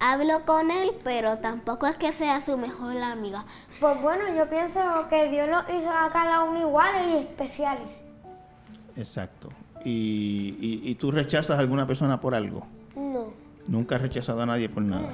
hablo 0.00 0.44
con 0.44 0.70
él, 0.70 0.92
pero 1.04 1.38
tampoco 1.38 1.86
es 1.86 1.96
que 1.96 2.12
sea 2.12 2.44
su 2.44 2.56
mejor 2.56 2.96
amiga. 2.96 3.44
Pues 3.80 4.00
bueno, 4.00 4.24
yo 4.36 4.48
pienso 4.48 4.80
que 5.08 5.28
Dios 5.28 5.48
nos 5.48 5.64
hizo 5.70 5.90
a 5.90 6.10
cada 6.10 6.44
uno 6.44 6.60
iguales 6.60 7.06
y 7.08 7.16
especiales. 7.16 8.04
Exacto. 8.96 9.48
¿Y, 9.84 10.56
y, 10.60 10.90
y 10.90 10.94
tú 10.96 11.10
rechazas 11.10 11.56
a 11.56 11.60
alguna 11.60 11.86
persona 11.86 12.20
por 12.20 12.34
algo? 12.34 12.66
No. 12.96 13.32
Nunca 13.66 13.96
has 13.96 14.02
rechazado 14.02 14.42
a 14.42 14.46
nadie 14.46 14.68
por 14.68 14.82
nada. 14.82 15.10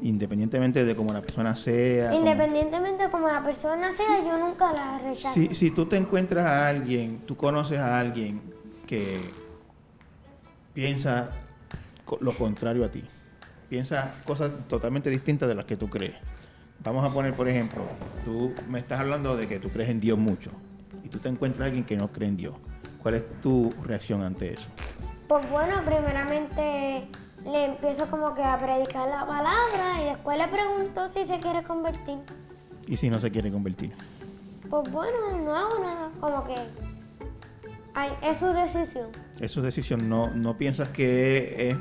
Independientemente 0.00 0.84
de 0.84 0.94
cómo 0.94 1.12
la 1.12 1.20
persona 1.20 1.56
sea. 1.56 2.14
Independientemente 2.14 3.04
de 3.04 3.10
cómo 3.10 3.26
la 3.26 3.42
persona 3.42 3.90
sea, 3.90 4.20
yo 4.22 4.38
nunca 4.38 4.72
la 4.72 4.98
rechazo. 4.98 5.34
Si, 5.34 5.54
si 5.54 5.70
tú 5.72 5.86
te 5.86 5.96
encuentras 5.96 6.46
a 6.46 6.68
alguien, 6.68 7.18
tú 7.26 7.36
conoces 7.36 7.80
a 7.80 7.98
alguien 7.98 8.40
que 8.86 9.18
piensa 10.72 11.30
lo 12.20 12.32
contrario 12.38 12.84
a 12.84 12.92
ti, 12.92 13.02
piensa 13.68 14.14
cosas 14.24 14.50
totalmente 14.68 15.10
distintas 15.10 15.48
de 15.48 15.54
las 15.54 15.64
que 15.64 15.76
tú 15.76 15.88
crees. 15.88 16.14
Vamos 16.82 17.04
a 17.04 17.12
poner, 17.12 17.34
por 17.34 17.48
ejemplo, 17.48 17.82
tú 18.24 18.54
me 18.68 18.78
estás 18.78 19.00
hablando 19.00 19.36
de 19.36 19.48
que 19.48 19.58
tú 19.58 19.68
crees 19.68 19.90
en 19.90 20.00
Dios 20.00 20.18
mucho 20.18 20.50
y 21.02 21.08
tú 21.08 21.18
te 21.18 21.28
encuentras 21.28 21.62
a 21.62 21.66
alguien 21.66 21.84
que 21.84 21.96
no 21.96 22.12
cree 22.12 22.28
en 22.28 22.36
Dios. 22.36 22.54
¿Cuál 23.02 23.14
es 23.14 23.40
tu 23.40 23.72
reacción 23.82 24.22
ante 24.22 24.54
eso? 24.54 24.68
Pues 25.26 25.48
bueno, 25.50 25.74
primeramente 25.84 27.08
le 27.44 27.64
empiezo 27.64 28.06
como 28.06 28.34
que 28.34 28.42
a 28.42 28.58
predicar 28.58 29.08
la 29.08 29.26
palabra 29.26 30.02
y 30.02 30.04
después 30.06 30.38
le 30.38 30.48
pregunto 30.48 31.08
si 31.08 31.24
se 31.24 31.38
quiere 31.38 31.62
convertir. 31.62 32.18
¿Y 32.86 32.96
si 32.96 33.10
no 33.10 33.20
se 33.20 33.30
quiere 33.30 33.50
convertir? 33.50 33.92
Pues 34.70 34.90
bueno, 34.90 35.38
no 35.44 35.54
hago 35.54 35.78
nada, 35.80 36.10
como 36.20 36.44
que 36.44 36.54
ay, 37.94 38.10
es 38.22 38.38
su 38.38 38.46
decisión. 38.46 39.08
Es 39.40 39.50
su 39.50 39.60
decisión. 39.62 40.08
No, 40.08 40.30
no 40.30 40.56
piensas 40.56 40.88
que 40.88 41.70
es 41.70 41.76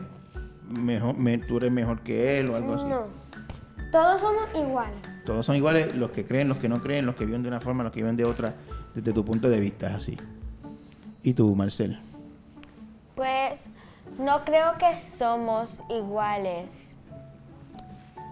mejor, 0.70 1.16
me- 1.18 1.38
tú 1.38 1.58
eres 1.58 1.72
mejor 1.72 2.02
que 2.02 2.40
él 2.40 2.50
o 2.50 2.56
algo 2.56 2.74
así. 2.76 2.86
No, 2.86 3.04
todos 3.92 4.22
somos 4.22 4.48
iguales. 4.56 4.98
Todos 5.26 5.46
son 5.46 5.56
iguales, 5.56 5.94
los 5.96 6.12
que 6.12 6.26
creen, 6.26 6.48
los 6.48 6.58
que 6.58 6.70
no 6.70 6.82
creen, 6.82 7.06
los 7.06 7.16
que 7.16 7.26
viven 7.26 7.42
de 7.44 7.50
una 7.50 7.60
forma, 7.60 7.84
los 7.84 7.92
que 7.92 8.00
viven 8.02 8.16
de 8.16 8.26
otra, 8.26 8.54
desde 8.96 9.12
tu 9.14 9.26
punto 9.26 9.50
de 9.50 9.60
vista, 9.60 9.88
es 9.90 9.96
así. 9.96 10.18
¿Y 11.24 11.34
tú, 11.34 11.54
Marcel? 11.56 12.00
Pues 13.16 13.66
no 14.20 14.46
creo 14.46 14.78
que 14.78 14.98
somos 15.18 15.84
iguales. 15.90 16.96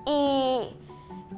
Y 0.06 0.70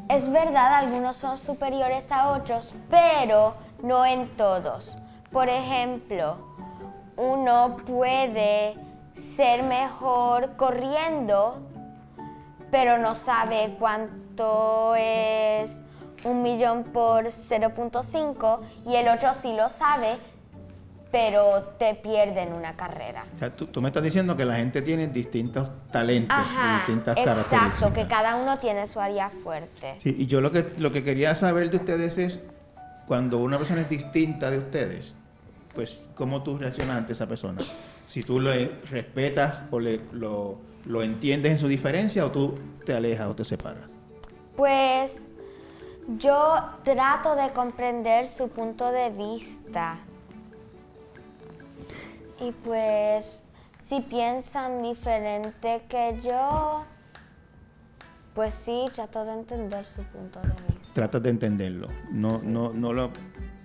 es 0.10 0.30
verdad, 0.32 0.76
algunos 0.76 1.16
son 1.16 1.38
superiores 1.38 2.12
a 2.12 2.30
otros, 2.32 2.74
pero 2.89 3.56
no 3.82 4.06
en 4.06 4.28
todos. 4.38 4.98
Por 5.32 5.50
ejemplo, 5.50 6.38
uno 7.16 7.78
puede 7.86 8.76
ser 9.18 9.63
mejor 9.63 10.55
corriendo, 10.55 11.59
pero 12.72 12.97
no 12.97 13.15
sabe 13.15 13.76
cuánto 13.80 14.95
es 14.95 15.82
un 16.24 16.41
millón 16.41 16.84
por 16.86 17.26
0.5 17.26 18.59
y 18.86 18.95
el 18.95 19.07
otro 19.07 19.34
sí 19.34 19.53
lo 19.55 19.70
sabe, 19.70 20.18
pero 21.11 21.63
te 21.80 21.95
pierde 21.95 22.41
en 22.41 22.53
una 22.53 22.76
carrera. 22.76 23.26
O 23.36 23.39
sea, 23.39 23.55
tú, 23.55 23.68
tú 23.68 23.82
me 23.82 23.88
estás 23.88 24.03
diciendo 24.03 24.36
que 24.36 24.45
la 24.45 24.55
gente 24.55 24.82
tiene 24.82 25.07
distintos 25.07 25.70
talentos, 25.91 26.38
Ajá, 26.38 26.78
distintas 26.78 27.18
exacto, 27.18 27.49
características. 27.49 27.93
que 27.93 28.07
cada 28.07 28.36
uno 28.36 28.59
tiene 28.59 28.88
su 28.88 28.99
área 28.99 29.30
fuerte. 29.30 29.95
Sí, 29.99 30.15
y 30.18 30.26
yo 30.28 30.41
lo 30.41 30.51
que, 30.51 30.74
lo 30.78 30.91
que 30.91 31.03
quería 31.03 31.34
saber 31.36 31.70
de 31.70 31.78
ustedes 31.78 32.18
es, 32.18 32.41
cuando 33.07 33.38
una 33.38 33.57
persona 33.57 33.82
es 33.82 33.89
distinta 33.89 34.51
de 34.51 34.57
ustedes, 34.57 35.13
pues, 35.74 36.09
¿cómo 36.15 36.43
tú 36.43 36.57
reaccionas 36.57 36.97
ante 36.97 37.13
esa 37.13 37.28
persona? 37.28 37.61
Si 38.08 38.24
tú 38.24 38.39
lo 38.39 38.51
respetas 38.89 39.62
o 39.72 39.80
le- 39.80 40.01
lo, 40.14 40.58
lo 40.86 41.03
entiendes 41.03 41.51
en 41.53 41.58
su 41.58 41.68
diferencia 41.68 42.26
o 42.26 42.32
tú 42.32 42.53
te 42.86 42.93
alejas 42.93 43.28
o 43.28 43.36
te 43.36 43.43
separas. 43.45 43.91
Pues 44.55 45.30
yo 46.18 46.55
trato 46.84 47.36
de 47.36 47.49
comprender 47.51 48.28
su 48.28 48.47
punto 48.47 48.91
de 48.91 49.10
vista. 49.10 49.97
Y 52.39 52.51
pues 52.51 53.43
si 53.89 54.01
piensan 54.01 54.82
diferente 54.84 55.84
que 55.89 56.20
yo, 56.24 56.86
pues 58.34 58.53
sí, 58.53 58.86
trato 58.95 59.26
de 59.26 59.34
entender 59.34 59.86
su 59.86 60.03
punto 60.03 60.39
de 60.41 60.47
vista. 60.47 60.93
Tratas 60.93 61.24
de 61.24 61.30
entenderlo. 61.32 61.88
No, 62.12 62.39
no, 62.43 62.72
no 62.74 62.93
lo, 62.93 63.12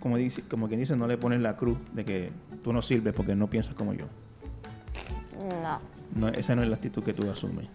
como 0.01 0.17
dice, 0.17 0.43
como 0.49 0.69
quien 0.69 0.81
dice, 0.81 0.97
no 0.97 1.07
le 1.07 1.17
pones 1.19 1.41
la 1.41 1.57
cruz 1.57 1.79
de 1.93 2.05
que 2.05 2.33
tú 2.65 2.73
no 2.73 2.83
sirves 2.83 3.13
porque 3.15 3.35
no 3.35 3.49
piensas 3.49 3.75
como 3.75 3.93
yo. 3.95 4.07
No, 5.43 5.81
No, 6.15 6.29
esa 6.29 6.55
no 6.55 6.63
es 6.63 6.69
la 6.69 6.77
actitud 6.77 7.03
que 7.03 7.13
tú 7.15 7.31
asumes. 7.31 7.69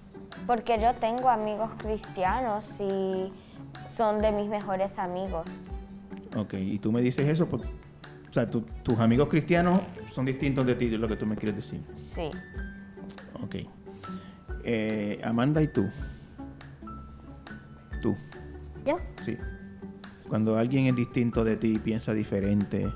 porque 0.46 0.80
yo 0.82 0.94
tengo 0.96 1.30
amigos 1.30 1.72
cristianos 1.78 2.72
y 2.80 3.32
son 3.92 4.20
de 4.20 4.32
mis 4.32 4.48
mejores 4.48 4.98
amigos. 5.00 5.46
Ok, 6.36 6.54
y 6.54 6.78
tú 6.80 6.92
me 6.92 7.02
dices 7.02 7.28
eso, 7.28 7.48
por- 7.48 7.62
o 7.62 8.34
sea, 8.34 8.46
tu- 8.50 8.62
tus 8.84 9.00
amigos 9.00 9.28
cristianos 9.30 9.82
son 10.12 10.26
distintos 10.26 10.66
de 10.66 10.76
ti, 10.76 10.86
es 10.94 11.00
lo 11.00 11.08
que 11.08 11.16
tú 11.16 11.26
me 11.26 11.36
quieres 11.36 11.56
decir. 11.56 11.82
Sí. 11.96 12.30
Ok. 13.44 13.56
Eh, 14.64 15.20
Amanda 15.24 15.62
y 15.62 15.68
tú. 15.68 15.88
Tú, 18.02 18.16
¿Yo? 18.86 19.00
sí. 19.22 19.38
Cuando 20.30 20.58
alguien 20.58 20.86
es 20.88 20.96
distinto 20.96 21.44
de 21.44 21.58
ti, 21.58 21.80
piensa 21.80 22.14
diferente. 22.14 22.88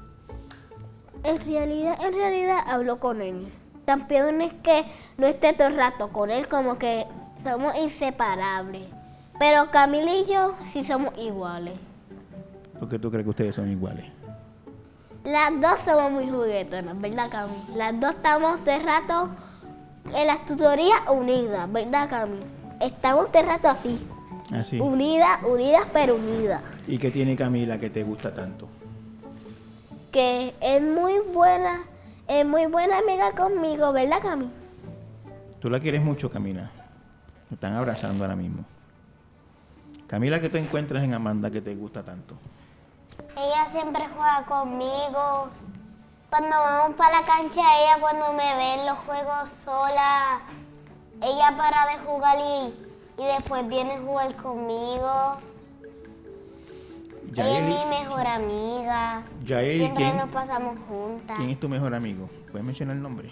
En 1.24 1.38
realidad, 1.46 1.98
en 2.06 2.14
realidad 2.14 2.60
hablo 2.68 3.00
con 3.00 3.22
él. 3.22 3.48
También 3.86 4.42
es 4.42 4.54
que 4.64 4.86
no 5.18 5.28
esté 5.28 5.54
todo 5.54 5.68
el 5.68 5.76
rato 5.76 6.10
con 6.10 6.30
él, 6.32 6.48
como 6.48 6.78
que 6.78 7.06
somos 7.44 7.76
inseparables. 7.76 8.84
Pero 9.40 9.72
Camila 9.72 10.14
y 10.14 10.26
yo 10.26 10.54
sí 10.72 10.84
somos 10.84 11.18
iguales. 11.18 11.74
¿Por 12.80 12.88
qué 12.90 13.00
tú 13.00 13.10
crees 13.10 13.24
que 13.24 13.30
ustedes 13.32 13.56
son 13.56 13.70
iguales? 13.72 14.06
Las 15.24 15.52
dos 15.62 15.80
somos 15.86 16.12
muy 16.12 16.30
juguetonas, 16.30 17.00
¿verdad, 17.00 17.30
Cami? 17.30 17.54
Las 17.76 18.00
dos 18.00 18.12
estamos 18.12 18.60
todo 18.64 18.74
el 18.76 18.84
rato 18.84 19.30
en 20.16 20.28
las 20.28 20.46
tutorías 20.46 21.00
unidas, 21.12 21.72
¿verdad, 21.72 22.10
Cami? 22.10 22.40
Estamos 22.80 23.32
todo 23.32 23.42
el 23.44 23.48
rato 23.48 23.68
así, 23.70 24.08
Así. 24.52 24.80
unidas, 24.80 25.40
unidas 25.48 25.84
pero 25.94 26.16
unidas. 26.16 26.62
¿Y 26.88 26.98
qué 26.98 27.12
tiene 27.12 27.36
Camila 27.36 27.78
que 27.80 27.92
te 27.92 28.04
gusta 28.04 28.34
tanto? 28.34 28.68
Que 30.12 30.56
es 30.60 30.82
muy 30.82 31.20
buena, 31.34 31.84
es 32.32 32.46
muy 32.46 32.66
buena 32.66 33.00
amiga 33.00 33.34
conmigo, 33.34 33.92
¿verdad, 33.92 34.22
Cami? 34.22 34.50
Tú 35.60 35.70
la 35.70 35.82
quieres 35.82 36.02
mucho, 36.02 36.32
Camila. 36.32 36.72
Me 37.50 37.56
están 37.56 37.74
abrazando 37.74 38.24
ahora 38.24 38.38
mismo. 38.38 38.64
Camila, 40.08 40.40
¿qué 40.40 40.48
te 40.48 40.58
encuentras 40.58 41.04
en 41.04 41.14
Amanda 41.14 41.52
que 41.52 41.60
te 41.60 41.76
gusta 41.76 42.04
tanto? 42.04 42.36
Ella 43.36 43.68
siempre 43.72 44.06
juega 44.16 44.46
conmigo. 44.46 45.50
Cuando 46.30 46.56
vamos 46.56 46.96
para 46.96 47.20
la 47.20 47.28
cancha, 47.28 47.62
ella 47.82 47.98
cuando 48.00 48.32
me 48.32 48.56
ve 48.56 48.74
en 48.76 48.86
los 48.86 48.98
juegos 49.00 49.50
sola, 49.66 50.40
ella 51.22 51.54
para 51.58 51.86
de 51.88 51.98
jugar 52.06 52.38
y, 52.38 53.22
y 53.22 53.26
después 53.26 53.68
viene 53.68 53.96
a 53.96 54.02
jugar 54.02 54.36
conmigo. 54.38 55.38
Ella 57.34 57.60
es 57.60 57.64
mi 57.64 57.90
mejor 57.90 58.28
amiga. 58.28 59.24
Yaeli, 59.44 59.86
Siempre 59.86 60.04
¿quién, 60.04 60.18
nos 60.18 60.30
pasamos 60.30 60.78
juntas. 60.88 61.38
¿quién 61.38 61.50
es 61.50 61.60
tu 61.60 61.70
mejor 61.70 61.94
amigo? 61.96 62.30
¿Puedes 62.52 62.66
mencionar 62.66 62.98
el 62.98 63.02
nombre? 63.02 63.30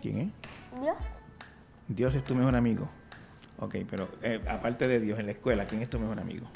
¿Quién 0.00 0.18
es? 0.20 0.80
Dios. 0.80 0.96
Dios 1.88 2.14
es 2.14 2.24
tu 2.24 2.34
mejor 2.34 2.56
amigo. 2.56 2.88
Ok, 3.58 3.76
pero 3.90 4.08
eh, 4.22 4.42
aparte 4.48 4.88
de 4.88 5.00
Dios, 5.00 5.18
en 5.18 5.26
la 5.26 5.32
escuela, 5.32 5.66
¿quién 5.66 5.82
es 5.82 5.90
tu 5.90 5.98
mejor 5.98 6.18
amigo? 6.18 6.46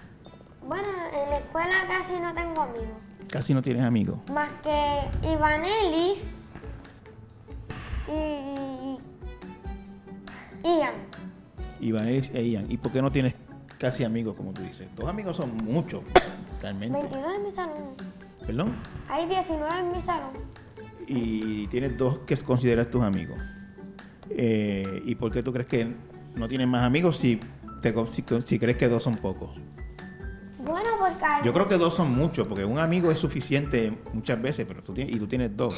Bueno, 0.67 0.89
en 1.13 1.31
la 1.31 1.39
escuela 1.39 1.75
casi 1.87 2.19
no 2.19 2.33
tengo 2.33 2.63
amigos. 2.63 3.03
Casi 3.31 3.53
no 3.53 3.61
tienes 3.61 3.85
amigos. 3.85 4.19
Más 4.33 4.49
que 4.63 5.29
Ivanelis 5.29 6.25
y 8.09 8.65
Ian. 10.65 10.95
Iván 11.81 12.09
e 12.09 12.43
Ian. 12.43 12.71
¿Y 12.71 12.79
por 12.79 12.93
qué 12.93 13.03
no 13.03 13.13
tienes 13.13 13.35
casi 13.79 14.05
amigos, 14.05 14.37
como 14.37 14.53
tú 14.53 14.63
dices? 14.63 14.89
Dos 14.97 15.09
amigos 15.09 15.37
son 15.37 15.57
muchos, 15.65 16.03
realmente. 16.63 16.99
22 16.99 17.37
en 17.37 17.43
mi 17.45 17.51
salón. 17.51 17.85
¿Perdón? 18.47 18.75
Hay 19.09 19.27
19 19.27 19.79
en 19.81 19.89
mi 19.93 20.01
salón. 20.03 20.33
Y 21.07 21.67
tienes 21.69 21.97
dos 21.99 22.21
que 22.21 22.37
consideras 22.39 22.91
tus 22.91 23.03
amigos. 23.03 23.39
Eh, 24.31 25.03
¿Y 25.05 25.15
por 25.17 25.31
qué 25.33 25.43
tú 25.43 25.53
crees 25.53 25.69
que 25.69 25.95
no 26.35 26.49
tienes 26.49 26.67
más 26.67 26.83
amigos 26.85 27.17
si, 27.19 27.39
te, 27.83 27.95
si, 28.13 28.25
si 28.45 28.59
crees 28.59 28.77
que 28.77 28.89
dos 28.89 29.03
son 29.03 29.17
pocos? 29.17 29.51
Bueno, 30.59 30.89
porque 30.99 31.25
Yo 31.45 31.53
creo 31.53 31.69
que 31.69 31.77
dos 31.77 31.95
son 31.95 32.15
muchos, 32.17 32.47
porque 32.49 32.65
un 32.65 32.79
amigo 32.79 33.11
es 33.11 33.19
suficiente 33.19 33.93
muchas 34.15 34.41
veces, 34.41 34.65
pero 34.67 34.83
tú 34.83 34.95
tienes, 34.95 35.15
y 35.15 35.19
tú 35.19 35.27
tienes 35.27 35.55
dos. 35.55 35.75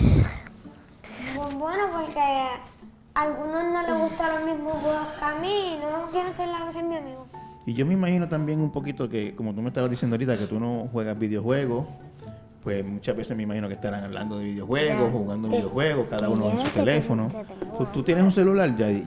pues 1.35 1.55
bueno, 1.55 1.85
porque 1.93 2.21
a 2.21 3.23
algunos 3.23 3.65
no 3.65 3.83
les 3.83 3.99
gustan 3.99 4.31
los 4.37 4.45
mismos 4.55 4.75
juegos 4.75 5.07
que 5.19 5.25
a 5.25 5.35
mí 5.41 5.75
y 5.75 5.79
no 5.79 6.09
quieren 6.13 6.35
ser, 6.37 6.49
la- 6.49 6.71
ser 6.71 6.85
mi 6.85 6.97
amigo. 6.97 7.26
Y 7.67 7.75
yo 7.75 7.85
me 7.85 7.95
imagino 7.95 8.29
también 8.29 8.61
un 8.61 8.71
poquito 8.71 9.09
que, 9.09 9.35
como 9.35 9.53
tú 9.53 9.61
me 9.61 9.69
estabas 9.69 9.91
diciendo 9.91 10.15
ahorita, 10.15 10.39
que 10.39 10.47
tú 10.47 10.61
no 10.61 10.89
juegas 10.93 11.19
videojuegos, 11.19 11.87
pues 12.63 12.85
muchas 12.85 13.17
veces 13.17 13.37
me 13.37 13.43
imagino 13.43 13.67
que 13.69 13.75
estarán 13.75 14.05
hablando 14.05 14.39
de 14.39 14.45
videojuegos, 14.45 15.11
jugando 15.13 15.49
videojuegos, 15.49 16.07
cada 16.09 16.29
uno 16.29 16.51
en 16.51 16.61
su 16.61 16.69
teléfono. 16.71 17.29
¿Tú, 17.77 17.87
tú 17.87 18.03
tienes 18.03 18.23
un 18.25 18.33
celular, 18.33 18.77
ya, 18.77 18.91
y, 18.91 19.05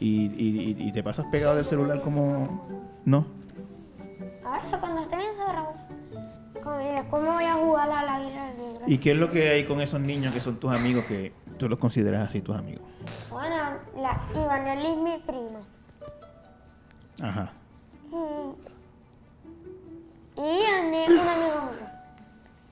y, 0.00 0.24
y- 0.26 0.76
y 0.88 0.92
te 0.92 1.02
pasas 1.02 1.26
pegado 1.30 1.56
del 1.56 1.64
celular 1.64 2.00
como... 2.00 2.66
¿No? 3.04 3.26
A 4.46 4.60
veces 4.62 4.78
cuando 4.78 5.02
estoy 5.02 5.22
encerrado, 5.22 5.68
después 6.54 7.22
me 7.22 7.30
voy 7.30 7.44
a 7.44 7.54
jugar 7.54 7.90
al 7.90 8.08
aire 8.08 8.54
libre. 8.56 8.84
¿Y 8.86 8.98
qué 8.98 9.12
es 9.12 9.16
lo 9.18 9.30
que 9.30 9.50
hay 9.50 9.64
con 9.64 9.80
esos 9.82 10.00
niños 10.00 10.32
que 10.32 10.40
son 10.40 10.56
tus 10.56 10.70
amigos 10.72 11.04
que 11.04 11.32
tú 11.58 11.68
los 11.68 11.78
consideras 11.78 12.28
así 12.28 12.40
tus 12.40 12.56
amigos? 12.56 12.82
Bueno, 13.30 13.56
la 13.96 14.18
Ivanelli 14.34 14.86
es 14.86 14.96
mi 14.98 15.18
prima. 15.26 15.60
Ajá. 17.22 17.52
Y 20.36 20.40
Ian 20.40 20.94
es 20.94 21.08
un 21.10 21.18
amigo 21.18 21.60
mío, 21.72 21.88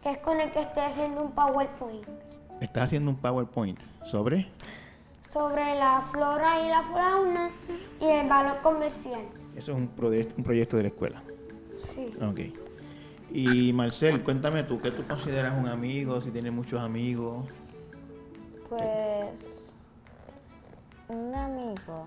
que 0.03 0.11
es 0.11 0.19
con 0.19 0.41
el 0.41 0.51
que 0.51 0.61
estoy 0.61 0.83
haciendo 0.83 1.23
un 1.23 1.31
PowerPoint 1.33 2.05
Estás 2.61 2.85
haciendo 2.85 3.11
un 3.11 3.17
PowerPoint 3.17 3.79
sobre... 4.05 4.49
sobre 5.29 5.75
la 5.77 6.03
flora 6.11 6.65
y 6.65 6.69
la 6.69 6.83
fauna 6.83 7.51
y 8.01 8.05
el 8.07 8.29
valor 8.29 8.61
comercial. 8.63 9.23
Eso 9.57 9.73
es 9.73 9.79
un, 9.79 9.95
proye- 9.97 10.33
un 10.37 10.45
proyecto 10.45 10.77
de 10.77 10.83
la 10.85 10.89
escuela. 10.89 11.23
Sí. 11.79 12.07
Ok. 12.23 12.41
Y 13.33 13.73
Marcel, 13.73 14.23
cuéntame 14.23 14.63
tú, 14.63 14.81
¿qué 14.81 14.91
tú 14.91 15.03
consideras 15.07 15.59
un 15.59 15.67
amigo? 15.69 16.21
Si 16.21 16.31
tienes 16.31 16.53
muchos 16.53 16.81
amigos. 16.81 17.47
Pues 18.69 18.81
Un 21.09 21.35
amigo. 21.35 22.07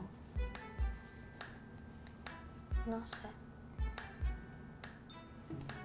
No 2.85 3.05
sé. 3.07 3.27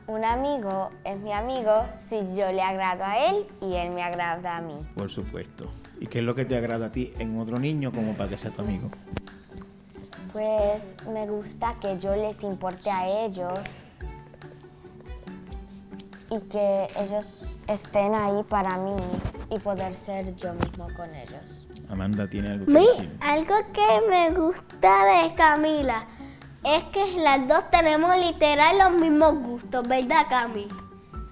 Un 0.07 0.25
amigo 0.25 0.91
es 1.05 1.21
mi 1.21 1.33
amigo 1.33 1.85
si 2.09 2.17
yo 2.35 2.51
le 2.51 2.63
agrado 2.63 3.05
a 3.05 3.27
él 3.31 3.47
y 3.61 3.75
él 3.75 3.93
me 3.95 4.03
agrada 4.03 4.57
a 4.57 4.61
mí. 4.61 4.75
Por 4.97 5.09
supuesto. 5.11 5.71
¿Y 6.01 6.07
qué 6.09 6.19
es 6.19 6.25
lo 6.25 6.35
que 6.35 6.45
te 6.45 6.57
agrada 6.57 6.87
a 6.87 6.91
ti 6.91 7.13
en 7.19 7.39
otro 7.39 7.59
niño 7.59 7.93
como 7.93 8.15
para 8.15 8.29
que 8.31 8.37
sea 8.39 8.51
tu 8.51 8.63
amigo? 8.63 8.91
Pues 10.33 10.95
me 11.13 11.27
gusta 11.29 11.77
que 11.81 11.99
yo 11.99 12.15
les 12.17 12.43
importe 12.43 12.91
a 12.91 13.07
ellos 13.25 13.59
y 16.31 16.39
que 16.49 16.89
ellos 16.99 17.59
estén 17.69 18.15
ahí 18.15 18.43
para 18.49 18.77
mí 18.79 18.97
y 19.51 19.59
poder 19.59 19.95
ser 19.95 20.35
yo 20.37 20.55
mismo 20.55 20.89
con 20.97 21.13
ellos. 21.15 21.67
Amanda 21.89 22.29
tiene 22.29 22.51
algo 22.51 22.67
que 22.67 22.73
Mi- 22.73 22.87
decir. 22.87 23.17
algo 23.21 23.55
que 23.73 24.09
me 24.09 24.31
gusta 24.31 25.05
de 25.23 25.35
Camila 25.35 26.07
es 26.65 26.85
que 26.93 27.19
las 27.21 27.47
dos 27.49 27.71
tenemos 27.71 28.17
literal 28.17 28.79
los 28.79 29.01
mismos 29.01 29.35
gustos, 29.43 29.87
¿verdad, 29.89 30.27
Cami? 30.29 30.69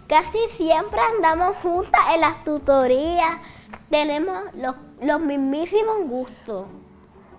Casi 0.07 0.39
siempre 0.57 0.99
andamos 1.17 1.57
juntas 1.57 2.01
en 2.15 2.21
las 2.23 2.43
tutorías. 2.45 3.39
Tenemos 3.91 4.39
los, 4.55 4.75
los 5.03 5.21
mismísimos 5.21 5.99
gustos. 6.09 6.67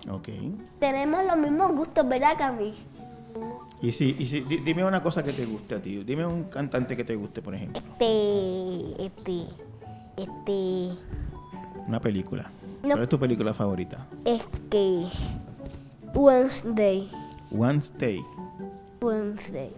Ok. 0.08 0.28
Tenemos 0.78 1.24
los 1.24 1.36
mismos 1.36 1.72
gustos, 1.72 2.08
¿verdad, 2.08 2.36
Cami? 2.38 2.74
Y 3.82 3.92
si, 3.92 4.14
y 4.18 4.26
si, 4.26 4.40
di- 4.42 4.58
dime 4.58 4.84
una 4.84 5.02
cosa 5.02 5.24
que 5.24 5.32
te 5.32 5.46
guste 5.46 5.74
a 5.76 5.82
ti. 5.82 6.04
Dime 6.04 6.26
un 6.26 6.44
cantante 6.44 6.96
que 6.96 7.02
te 7.04 7.16
guste, 7.16 7.42
por 7.42 7.54
ejemplo. 7.54 7.80
Este, 7.80 9.04
este, 9.06 9.46
este, 10.16 10.90
Una 11.88 12.00
película. 12.00 12.50
No. 12.82 12.90
¿Cuál 12.90 13.02
es 13.02 13.08
tu 13.08 13.18
película 13.18 13.52
favorita? 13.52 14.06
este, 14.24 15.06
Wednesday, 16.14 17.10
Wednesday. 17.50 18.24
Wednesday. 19.00 19.70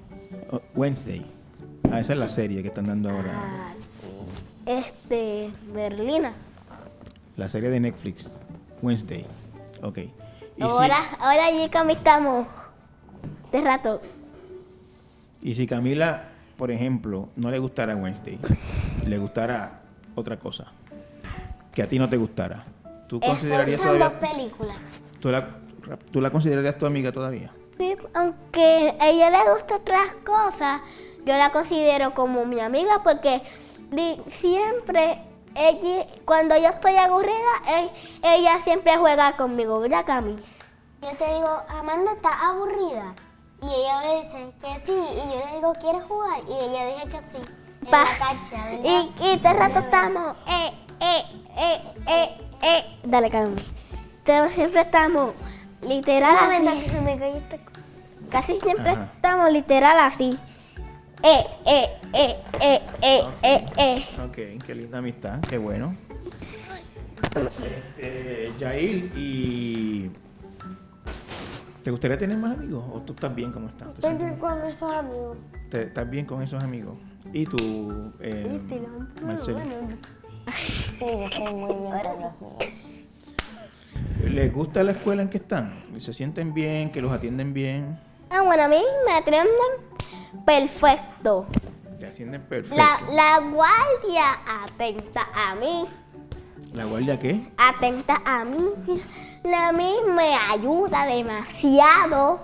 Oh, 0.51 0.61
Wednesday. 0.75 1.25
Ah, 1.91 2.01
esa 2.01 2.13
es 2.15 2.19
la 2.19 2.29
serie 2.29 2.63
que 2.63 2.69
están 2.69 2.87
dando 2.87 3.11
ahora. 3.11 3.33
Ah, 3.35 3.73
sí. 3.75 4.71
Este, 4.71 5.51
Berlina. 5.73 6.33
La 7.37 7.49
serie 7.49 7.71
de 7.71 7.81
Netflix. 7.81 8.27
Wednesday. 8.83 9.27
Ok. 9.83 9.99
Y 9.99 10.11
si- 10.57 10.63
Ahora, 10.63 10.97
ahora 11.19 11.47
allí 11.47 11.63
estamos 11.65 12.47
de 13.51 13.61
rato. 13.61 14.01
Y 15.41 15.55
si 15.55 15.67
Camila, 15.67 16.25
por 16.57 16.71
ejemplo, 16.71 17.29
no 17.37 17.51
le 17.51 17.59
gustara 17.59 17.97
Wednesday, 17.97 18.39
le 19.07 19.19
gustara 19.19 19.81
otra 20.15 20.39
cosa, 20.39 20.67
que 21.73 21.83
a 21.83 21.89
ti 21.89 21.99
no 21.99 22.09
te 22.09 22.17
gustara, 22.17 22.65
¿tú 23.09 23.19
considerarías 23.19 23.81
Son 23.81 23.99
dos 23.99 24.13
todavía, 24.13 24.31
películas. 24.31 24.77
tú 25.21 25.31
la, 25.31 25.49
tú 26.13 26.21
la 26.21 26.31
considerarías 26.31 26.79
tu 26.79 26.87
amiga 26.87 27.11
todavía? 27.11 27.51
Sí, 27.79 27.97
aunque 28.15 28.95
a 29.01 29.09
ella 29.09 29.31
le 29.31 29.51
gustan 29.53 29.81
otras 29.81 30.13
cosas, 30.25 30.81
yo 31.25 31.37
la 31.37 31.51
considero 31.51 32.15
como 32.15 32.45
mi 32.45 32.61
amiga 32.61 33.03
porque 33.03 33.43
siempre, 34.41 35.23
ella, 35.55 36.07
cuando 36.25 36.57
yo 36.57 36.69
estoy 36.69 36.97
aburrida, 36.97 37.53
ella 38.23 38.61
siempre 38.65 38.97
juega 38.97 39.33
conmigo, 39.37 39.81
¿verdad, 39.81 40.05
Cami? 40.07 40.37
Yo 41.03 41.09
te 41.17 41.25
digo, 41.35 41.63
Amanda 41.69 42.13
está 42.13 42.49
aburrida. 42.49 43.15
Y 43.63 43.67
ella 43.67 44.01
me 44.01 44.23
dice 44.23 44.53
que 44.61 44.87
sí. 44.87 44.93
Y 44.93 45.33
yo 45.33 45.45
le 45.47 45.57
digo, 45.57 45.73
¿quieres 45.81 46.03
jugar? 46.05 46.41
Y 46.49 46.53
ella 46.53 46.87
dice 46.87 47.05
que 47.11 47.21
sí. 47.21 47.53
En 47.83 47.89
Pa- 47.91 48.05
la 48.05 48.19
cancha. 48.19 48.73
Y, 48.85 49.13
y 49.21 49.37
de 49.39 49.53
rato 49.53 49.79
estamos, 49.81 50.37
eh, 50.49 50.73
eh, 51.01 51.23
eh, 51.57 51.81
eh, 52.09 52.39
eh. 52.63 52.99
Dale, 53.05 53.31
Cami. 53.31 53.57
Entonces, 54.19 54.55
siempre 54.55 54.81
estamos 54.83 55.31
literal 55.83 56.35
Un 56.37 56.45
momento 56.45 56.71
así. 56.71 56.81
que 56.81 56.91
se 56.91 57.01
me 57.01 57.19
cayó 57.19 57.35
co- 57.51 57.73
Casi 58.31 58.59
siempre 58.61 58.91
Ajá. 58.91 59.11
estamos 59.17 59.53
literal 59.53 59.99
así. 59.99 60.39
Eh, 61.23 61.47
eh, 61.67 61.87
eh, 62.15 62.37
eh, 62.61 62.81
eh, 63.03 63.23
eh, 63.43 63.67
eh. 63.77 64.07
Ok, 64.27 64.65
qué 64.67 64.75
linda 64.75 64.99
amistad, 64.99 65.41
qué 65.43 65.59
bueno. 65.59 65.95
Este, 67.37 68.53
Yair, 68.59 69.13
¿y 69.17 70.11
te 71.85 71.91
gustaría 71.91 72.19
tener 72.19 72.37
más 72.37 72.53
amigos 72.53 72.85
o 72.93 73.01
tú 73.01 73.13
estás 73.13 73.35
bien 73.35 73.53
como 73.53 73.69
estás? 73.69 73.89
¿Te 73.89 73.95
Estoy 73.95 74.11
sientes 74.11 74.29
bien 74.29 74.41
con 74.41 74.65
esos 74.67 74.93
amigos. 74.93 75.37
te- 75.71 75.83
¿Estás 75.83 76.11
bien 76.11 76.27
con 76.27 76.43
esos 76.43 76.63
amigos? 76.63 76.97
¿Y 77.33 77.47
tú, 77.47 78.13
eh, 78.21 78.61
Marcelo? 79.25 79.61
Sí, 80.99 81.05
estoy 81.05 81.55
muy 81.55 81.75
bien. 81.75 81.93
¿Les 84.25 84.53
gusta 84.53 84.83
la 84.83 84.93
escuela 84.93 85.23
en 85.23 85.29
que 85.29 85.39
están? 85.39 85.83
¿Se 85.99 86.13
sienten 86.13 86.55
bien? 86.55 86.91
¿Que 86.91 87.01
los 87.03 87.13
atienden 87.13 87.53
bien? 87.53 87.99
Ah, 88.31 88.41
bueno, 88.43 88.63
a 88.65 88.69
mí 88.69 88.83
me 89.07 89.13
atienden 89.13 89.47
perfecto. 90.47 91.47
Te 91.99 92.07
atienden 92.07 92.41
perfecto. 92.43 92.77
La, 92.77 92.99
la 93.13 93.41
guardia 93.51 94.25
atenta 94.65 95.29
a 95.35 95.55
mí, 95.57 95.85
¿La 96.73 96.85
guardia 96.85 97.19
qué? 97.19 97.51
atenta 97.59 98.23
a 98.25 98.45
mí. 98.45 98.71
La 99.45 99.73
mí 99.73 99.93
me 100.15 100.35
ayuda 100.51 101.05
demasiado. 101.07 102.41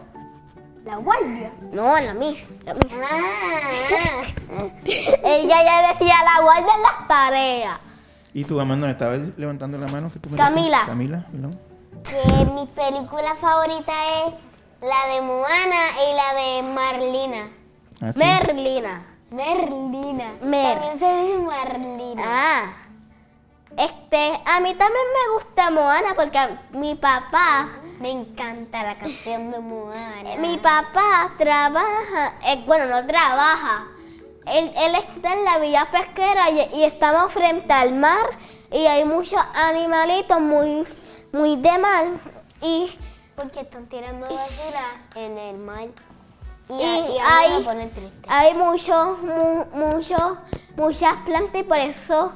La 0.85 0.97
guardia. 0.97 1.51
No, 1.73 1.99
la 2.01 2.13
mí. 2.15 2.39
La 2.65 2.75
mí. 2.75 2.81
Ella 5.25 5.63
ya 5.65 5.89
decía 5.93 6.15
la 6.25 6.41
guardia 6.43 6.75
en 6.75 6.83
las 6.83 7.09
tareas. 7.09 7.79
¿Y 8.35 8.45
tú, 8.45 8.61
Amanda, 8.61 8.87
me 8.87 8.93
estabas 8.93 9.21
levantando 9.37 9.79
la 9.79 9.89
mano? 9.89 10.11
que 10.13 10.19
tú 10.19 10.31
me 10.31 10.37
Camila. 10.37 10.83
Camila, 10.87 11.27
perdón. 11.31 11.59
Que 12.05 12.53
mi 12.53 12.67
película 12.67 13.35
favorita 13.41 13.93
es 14.27 14.35
la 14.81 15.15
de 15.15 15.23
Moana 15.23 15.83
y 16.09 16.15
la 16.17 16.41
de 16.41 16.75
Marlina. 16.75 17.49
Ah, 18.01 18.13
sí. 18.13 18.19
Merlina. 18.19 19.07
Merlina. 19.31 20.27
Mer. 20.43 20.79
También 20.79 20.99
se 20.99 21.23
dice 21.23 21.39
Marlina. 21.39 22.23
Ah. 22.25 22.73
Este, 23.77 24.41
a 24.45 24.61
mí 24.61 24.75
también 24.75 25.05
me 25.15 25.35
gusta 25.35 25.71
Moana 25.71 26.15
porque 26.17 26.39
mi 26.73 26.95
papá, 26.95 27.69
Me 28.01 28.11
encanta 28.11 28.83
la 28.83 28.95
canción 28.95 29.51
de 29.51 29.59
Moana. 29.59 30.37
mi 30.39 30.57
papá 30.59 31.33
trabaja, 31.37 32.33
eh, 32.47 32.63
bueno, 32.67 32.87
no 32.87 33.07
trabaja. 33.07 33.87
Él, 34.53 34.73
él 34.77 34.95
está 34.95 35.33
en 35.33 35.45
la 35.45 35.59
villa 35.59 35.89
pesquera 35.91 36.51
y, 36.51 36.61
y 36.77 36.85
estamos 36.85 37.33
frente 37.33 37.73
al 37.73 37.93
mar 37.95 38.27
y 38.73 38.87
hay 38.87 39.05
muchos 39.05 39.41
animalitos 39.55 40.41
muy, 40.41 40.87
muy 41.33 41.57
de 41.57 41.79
mar 41.79 42.05
y, 42.63 42.97
Porque 43.37 43.61
están 43.61 43.87
tirando 43.87 44.27
basura 44.27 45.03
en 45.15 45.39
el 45.39 45.59
mar. 45.59 45.89
Y, 46.69 46.73
y 46.75 46.77
y 47.15 47.19
hay, 47.19 47.65
hay 48.29 48.55
muchos, 48.55 49.19
mu- 49.23 49.65
muchas 50.77 51.15
plantas 51.25 51.61
y 51.61 51.65
por 51.65 51.79
eso 51.79 52.33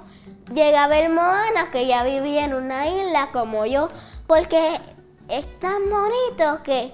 llega 0.54 0.84
a 0.84 0.88
ver 0.88 1.10
Moana 1.10 1.70
que 1.70 1.86
ya 1.86 2.02
vivía 2.02 2.44
en 2.44 2.54
una 2.54 2.88
isla 2.88 3.30
como 3.32 3.66
yo, 3.66 3.88
porque 4.26 4.80
es 5.28 5.60
tan 5.60 5.90
bonito 5.90 6.62
que 6.62 6.92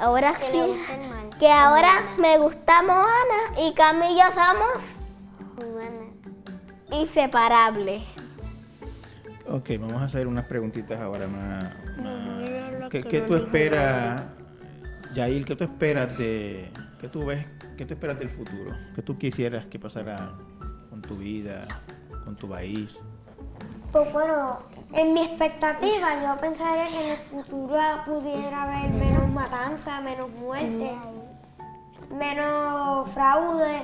ahora 0.00 0.32
Que 0.32 0.50
sí, 0.52 0.82
que 1.38 1.50
ahora 1.50 2.02
me 2.18 2.38
gusta 2.38 2.82
Moana 2.82 3.60
y 3.60 3.72
Cami 3.74 4.06
y 4.14 4.16
yo 4.16 4.24
somos 4.34 5.70
Moana. 5.72 7.00
inseparables. 7.02 8.02
Ok, 9.48 9.70
vamos 9.80 10.00
a 10.00 10.04
hacer 10.04 10.26
unas 10.26 10.44
preguntitas 10.44 11.00
ahora 11.00 11.26
más. 11.26 11.64
más- 11.98 12.88
¿Qué, 12.90 13.02
qué 13.02 13.20
tú 13.22 13.34
esperas, 13.36 14.22
Yair, 15.14 15.44
qué 15.44 15.56
tú 15.56 15.64
esperas 15.64 16.16
de. 16.18 16.70
¿Qué 17.00 17.08
tú 17.08 17.24
ves? 17.26 17.44
¿Qué 17.76 17.86
tú 17.86 17.94
esperas 17.94 18.18
del 18.18 18.28
futuro? 18.30 18.76
¿Qué 18.94 19.02
tú 19.02 19.16
quisieras 19.18 19.66
que 19.66 19.78
pasara 19.78 20.32
con 20.90 21.00
tu 21.02 21.16
vida, 21.16 21.66
con 22.24 22.36
tu 22.36 22.48
país? 22.48 22.96
Pues 23.90 24.12
bueno, 24.12 24.60
en 24.92 25.12
mi 25.14 25.20
expectativa 25.22 26.20
yo 26.22 26.40
pensaría 26.40 26.88
que 26.88 27.04
en 27.04 27.10
el 27.12 27.18
futuro 27.18 27.76
pudiera 28.06 28.62
haber 28.64 28.90
menos 28.92 29.28
matanza, 29.30 30.00
menos 30.00 30.30
muerte, 30.30 30.92
menos 32.16 33.08
fraude, 33.10 33.82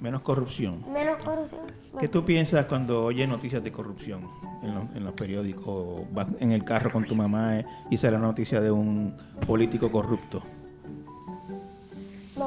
Menos 0.00 0.22
corrupción. 0.22 0.84
menos 0.92 1.22
corrupción. 1.22 1.60
¿Qué 2.00 2.08
tú 2.08 2.24
piensas 2.24 2.64
cuando 2.66 3.04
oyes 3.04 3.28
noticias 3.28 3.62
de 3.62 3.70
corrupción 3.70 4.28
en, 4.62 4.74
los- 4.74 4.84
en 4.96 5.04
los 5.04 5.12
periódicos? 5.14 6.12
Vas 6.12 6.26
en 6.40 6.50
el 6.50 6.64
carro 6.64 6.90
con 6.90 7.04
tu 7.04 7.14
mamá 7.14 7.58
eh, 7.60 7.66
y 7.88 7.96
sale 7.96 8.14
la 8.14 8.18
noticia 8.18 8.60
de 8.60 8.70
un 8.72 9.16
político 9.46 9.92
corrupto. 9.92 10.42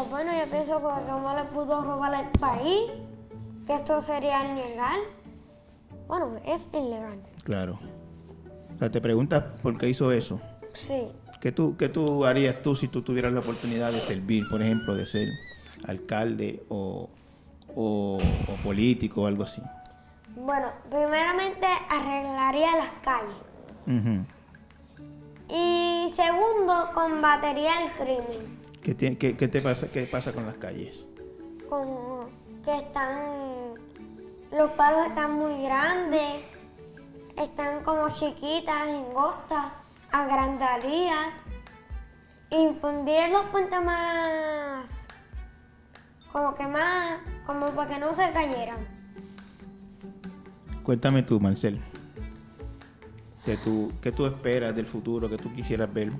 Bueno, 0.09 0.32
yo 0.38 0.51
pienso 0.51 0.80
que 0.80 1.11
no 1.11 1.36
le 1.36 1.43
pudo 1.45 1.82
robar 1.82 2.13
el 2.26 2.28
país, 2.39 2.91
que 3.66 3.74
esto 3.76 4.01
sería 4.01 4.43
ilegal. 4.51 4.99
Bueno, 6.07 6.39
es 6.45 6.67
ilegal. 6.73 7.19
Claro. 7.43 7.79
O 8.75 8.79
sea, 8.79 8.91
te 8.91 9.01
preguntas 9.01 9.43
por 9.61 9.77
qué 9.77 9.89
hizo 9.89 10.11
eso. 10.11 10.39
Sí. 10.73 11.07
¿Qué 11.39 11.51
tú, 11.51 11.75
¿Qué 11.77 11.89
tú 11.89 12.25
harías 12.25 12.61
tú 12.61 12.75
si 12.75 12.87
tú 12.87 13.01
tuvieras 13.01 13.31
la 13.31 13.39
oportunidad 13.39 13.91
de 13.91 13.99
servir, 13.99 14.43
por 14.49 14.61
ejemplo, 14.61 14.93
de 14.95 15.05
ser 15.05 15.27
alcalde 15.87 16.63
o, 16.69 17.09
o, 17.75 18.17
o 18.17 18.55
político 18.63 19.21
o 19.23 19.27
algo 19.27 19.43
así? 19.43 19.61
Bueno, 20.35 20.67
primeramente 20.89 21.65
arreglaría 21.89 22.75
las 22.77 22.89
calles. 23.03 24.25
Y 25.49 26.11
segundo, 26.15 26.89
combatería 26.93 27.83
el 27.85 27.91
crimen. 27.91 28.59
¿Qué, 28.81 28.93
tiene- 28.95 29.17
qué- 29.17 29.37
qué 29.37 29.47
te 29.47 29.61
pasa, 29.61 29.87
¿Qué 29.91 30.03
pasa 30.07 30.33
con 30.33 30.45
las 30.45 30.55
calles? 30.55 31.05
Como 31.69 32.19
que 32.63 32.75
están. 32.75 33.64
Los 34.55 34.71
palos 34.71 35.07
están 35.07 35.33
muy 35.33 35.63
grandes, 35.63 36.41
están 37.37 37.83
como 37.83 38.09
chiquitas, 38.11 38.83
angostas, 38.83 39.65
agrandaría. 40.13 41.33
Y 42.49 42.69
pondría 42.75 43.27
los 43.27 43.41
puentes 43.47 43.83
más. 43.83 45.07
Como 46.31 46.55
que 46.55 46.65
más. 46.67 47.19
Como 47.45 47.65
para 47.71 47.93
que 47.93 47.99
no 47.99 48.13
se 48.13 48.31
cayeran. 48.31 48.77
Cuéntame 50.83 51.23
tú, 51.23 51.37
Marcel. 51.41 51.81
¿Qué 53.43 53.57
tú, 53.57 53.91
¿Qué 54.01 54.13
tú 54.13 54.25
esperas 54.25 54.73
del 54.73 54.85
futuro? 54.85 55.29
¿Qué 55.29 55.37
tú 55.37 55.53
quisieras 55.53 55.93
ver? 55.93 56.13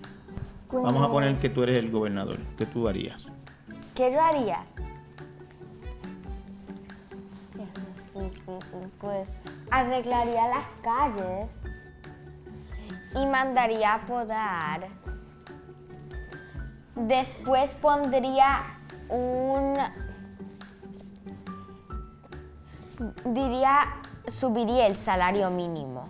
Vamos 0.74 1.08
a 1.08 1.10
poner 1.10 1.38
que 1.38 1.50
tú 1.50 1.64
eres 1.64 1.78
el 1.78 1.90
gobernador. 1.90 2.38
¿Qué 2.58 2.66
tú 2.66 2.90
harías? 2.90 3.28
¿Qué 3.96 4.12
yo 4.12 4.20
haría? 4.20 4.66
Difícil, 8.20 8.92
pues 9.00 9.30
arreglaría 9.72 10.48
las 10.48 10.66
calles 10.82 11.50
y 13.16 13.26
mandaría 13.26 13.96
a 13.96 14.06
podar. 14.06 14.88
Después 16.96 17.72
pondría 17.82 18.80
un... 19.10 19.76
Diría, 23.34 24.02
subiría 24.28 24.88
el 24.88 24.96
salario 24.96 25.50
mínimo. 25.50 26.08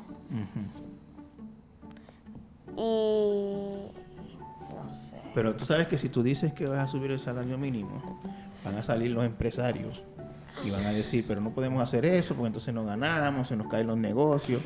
Y... 2.78 3.89
no 4.76 4.93
sé. 4.93 5.20
Pero 5.34 5.56
tú 5.56 5.66
sabes 5.66 5.88
que 5.88 5.97
si 5.97 6.10
tú 6.10 6.22
dices 6.22 6.53
que 6.53 6.68
vas 6.68 6.80
a 6.80 6.88
subir 6.88 7.12
el 7.12 7.20
salario 7.20 7.58
mínimo, 7.58 8.20
van 8.64 8.78
a 8.78 8.84
salir 8.84 9.12
los 9.12 9.24
empresarios 9.24 10.03
y 10.64 10.70
van 10.70 10.86
a 10.86 10.91
decir, 10.91 11.26
pero 11.28 11.41
no 11.41 11.51
podemos 11.51 11.82
hacer 11.82 12.06
eso 12.06 12.34
porque 12.34 12.47
entonces 12.47 12.74
no 12.74 12.86
ganamos, 12.86 13.47
se 13.47 13.56
nos 13.56 13.68
caen 13.68 13.88
los 13.88 13.97
negocios. 13.97 14.62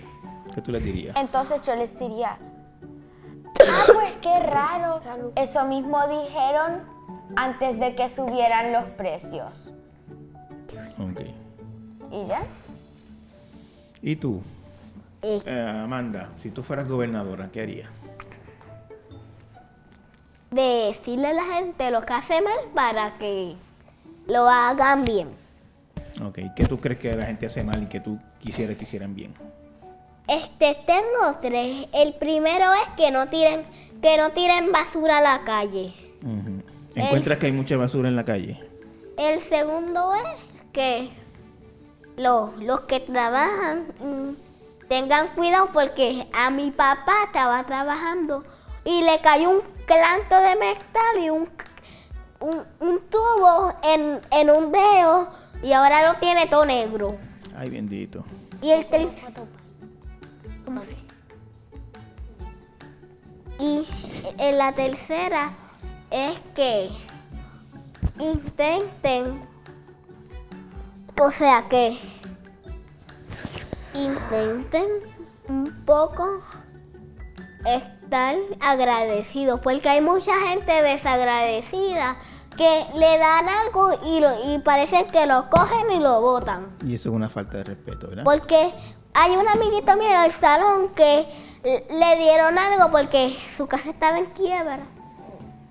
¿Qué 0.53 0.61
tú 0.61 0.71
les 0.71 0.83
dirías? 0.83 1.15
Entonces 1.17 1.61
yo 1.65 1.75
les 1.75 1.97
diría, 1.99 2.37
ah, 3.67 3.83
pues 3.93 4.13
qué 4.21 4.39
raro. 4.39 4.99
Eso 5.35 5.65
mismo 5.65 5.99
dijeron 6.07 6.81
antes 7.35 7.79
de 7.79 7.95
que 7.95 8.09
subieran 8.09 8.73
los 8.73 8.85
precios. 8.91 9.71
Ok. 10.97 11.21
¿Y 12.11 12.27
ya? 12.27 12.41
¿Y 14.01 14.15
tú? 14.15 14.41
Eh, 15.21 15.81
Amanda, 15.83 16.29
si 16.41 16.49
tú 16.49 16.63
fueras 16.63 16.87
gobernadora, 16.87 17.49
¿qué 17.51 17.61
harías? 17.61 17.89
Decirle 20.51 21.27
a 21.27 21.33
la 21.33 21.43
gente 21.43 21.91
lo 21.91 22.01
que 22.01 22.13
hace 22.13 22.41
mal 22.41 22.57
para 22.73 23.17
que 23.17 23.55
lo 24.27 24.49
hagan 24.49 25.03
bien. 25.03 25.29
Ok, 26.21 26.39
¿qué 26.55 26.65
tú 26.65 26.77
crees 26.77 26.99
que 26.99 27.15
la 27.15 27.25
gente 27.25 27.45
hace 27.45 27.63
mal 27.63 27.83
y 27.83 27.85
que 27.87 27.99
tú 27.99 28.19
quisieras 28.39 28.77
que 28.77 28.83
hicieran 28.83 29.15
bien? 29.15 29.33
Este 30.27 30.77
tengo 30.85 31.37
tres. 31.41 31.87
El 31.93 32.13
primero 32.13 32.71
es 32.73 32.87
que 32.97 33.09
no 33.11 33.27
tiren, 33.27 33.63
que 34.01 34.17
no 34.17 34.29
tiren 34.29 34.71
basura 34.71 35.17
a 35.17 35.21
la 35.21 35.43
calle. 35.43 35.93
¿Encuentras 36.95 37.37
que 37.37 37.47
hay 37.47 37.51
mucha 37.51 37.77
basura 37.77 38.09
en 38.09 38.15
la 38.15 38.25
calle? 38.25 38.59
El 39.17 39.41
segundo 39.41 40.13
es 40.15 40.39
que 40.71 41.09
los, 42.15 42.55
los 42.61 42.81
que 42.81 42.99
trabajan 42.99 43.87
mm, 43.99 44.87
tengan 44.87 45.27
cuidado 45.29 45.69
porque 45.73 46.27
a 46.33 46.49
mi 46.49 46.71
papá 46.71 47.23
estaba 47.25 47.65
trabajando 47.65 48.43
y 48.85 49.01
le 49.03 49.19
cayó 49.19 49.49
un 49.49 49.61
clanto 49.85 50.35
de 50.35 50.55
metal 50.55 51.23
y 51.23 51.29
un, 51.29 51.49
un, 52.39 52.63
un 52.79 52.99
tubo 53.09 53.73
en, 53.83 54.19
en 54.31 54.49
un 54.49 54.71
dedo 54.71 55.27
y 55.61 55.73
ahora 55.73 56.11
lo 56.11 56.19
tiene 56.19 56.47
todo 56.47 56.65
negro. 56.65 57.17
Ay, 57.55 57.69
bendito. 57.69 58.23
Y 58.61 58.71
el 58.71 58.85
tercero. 58.87 59.47
Y 63.59 63.85
en 64.37 64.57
la 64.57 64.71
tercera 64.71 65.51
es 66.11 66.39
que 66.55 66.89
intenten, 68.19 69.41
o 71.19 71.31
sea 71.31 71.67
que 71.67 71.97
intenten 73.93 74.85
un 75.49 75.83
poco 75.85 76.41
estar 77.65 78.35
agradecidos, 78.61 79.59
porque 79.59 79.89
hay 79.89 80.01
mucha 80.01 80.39
gente 80.47 80.71
desagradecida 80.81 82.17
que 82.59 82.85
le 82.93 83.17
dan 83.17 83.47
algo 83.47 83.93
y, 84.05 84.19
lo, 84.19 84.53
y 84.53 84.59
parece 84.59 85.05
que 85.07 85.25
lo 85.25 85.49
cogen 85.49 85.89
y 85.91 85.99
lo 85.99 86.19
botan. 86.21 86.75
Y 86.85 86.93
eso 86.95 87.09
es 87.09 87.15
una 87.15 87.29
falta 87.29 87.57
de 87.57 87.63
respeto, 87.63 88.09
¿verdad? 88.09 88.23
Porque 88.25 88.73
hay 89.13 89.31
un 89.35 89.47
amiguito 89.47 89.95
mío 89.95 90.09
en 90.11 90.23
el 90.25 90.31
salón 90.33 90.89
que 90.89 91.25
le 91.63 92.15
dieron 92.17 92.57
algo 92.59 92.91
porque 92.91 93.35
su 93.57 93.65
casa 93.67 93.89
estaba 93.89 94.17
en 94.19 94.25
quiebra, 94.25 94.79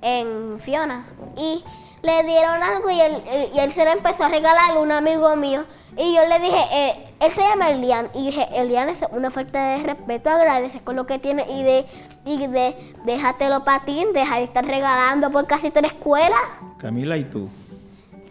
en 0.03 0.59
Fiona. 0.61 1.07
Y 1.37 1.63
le 2.03 2.23
dieron 2.25 2.63
algo 2.63 2.91
y 2.91 3.01
él, 3.01 3.23
él- 3.31 3.51
y 3.55 3.59
él 3.61 3.73
se 3.73 3.85
lo 3.85 3.91
empezó 3.91 4.25
a 4.25 4.29
regalar 4.29 4.73
a 4.73 4.79
un 4.79 4.91
amigo 4.91 5.35
mío. 5.37 5.65
Y 5.99 6.15
yo 6.15 6.25
le 6.27 6.39
dije, 6.39 6.65
eh, 6.73 7.15
él 7.19 7.33
se 7.33 7.41
llama 7.41 7.69
Elian. 7.71 8.09
Y 8.15 8.27
dije, 8.27 8.47
Elian 8.53 8.89
es 8.89 8.99
una 9.11 9.33
falta 9.33 9.77
de 9.77 9.83
respeto, 9.83 10.31
agradece 10.31 10.81
con 10.81 10.95
lo 10.95 11.07
que 11.07 11.19
tiene 11.19 11.45
y 11.51 11.65
de, 11.65 11.87
y 12.25 12.47
de 12.47 12.95
déjatelo 13.05 13.65
para 13.65 13.85
ti, 13.85 14.07
deja 14.15 14.37
de 14.37 14.45
estar 14.45 14.65
regalando 14.65 15.29
por 15.33 15.49
casi 15.49 15.71
toda 15.71 15.83
la 15.83 15.89
escuela. 15.89 16.37
Camila, 16.79 17.17
¿y 17.17 17.25
tú? 17.25 17.49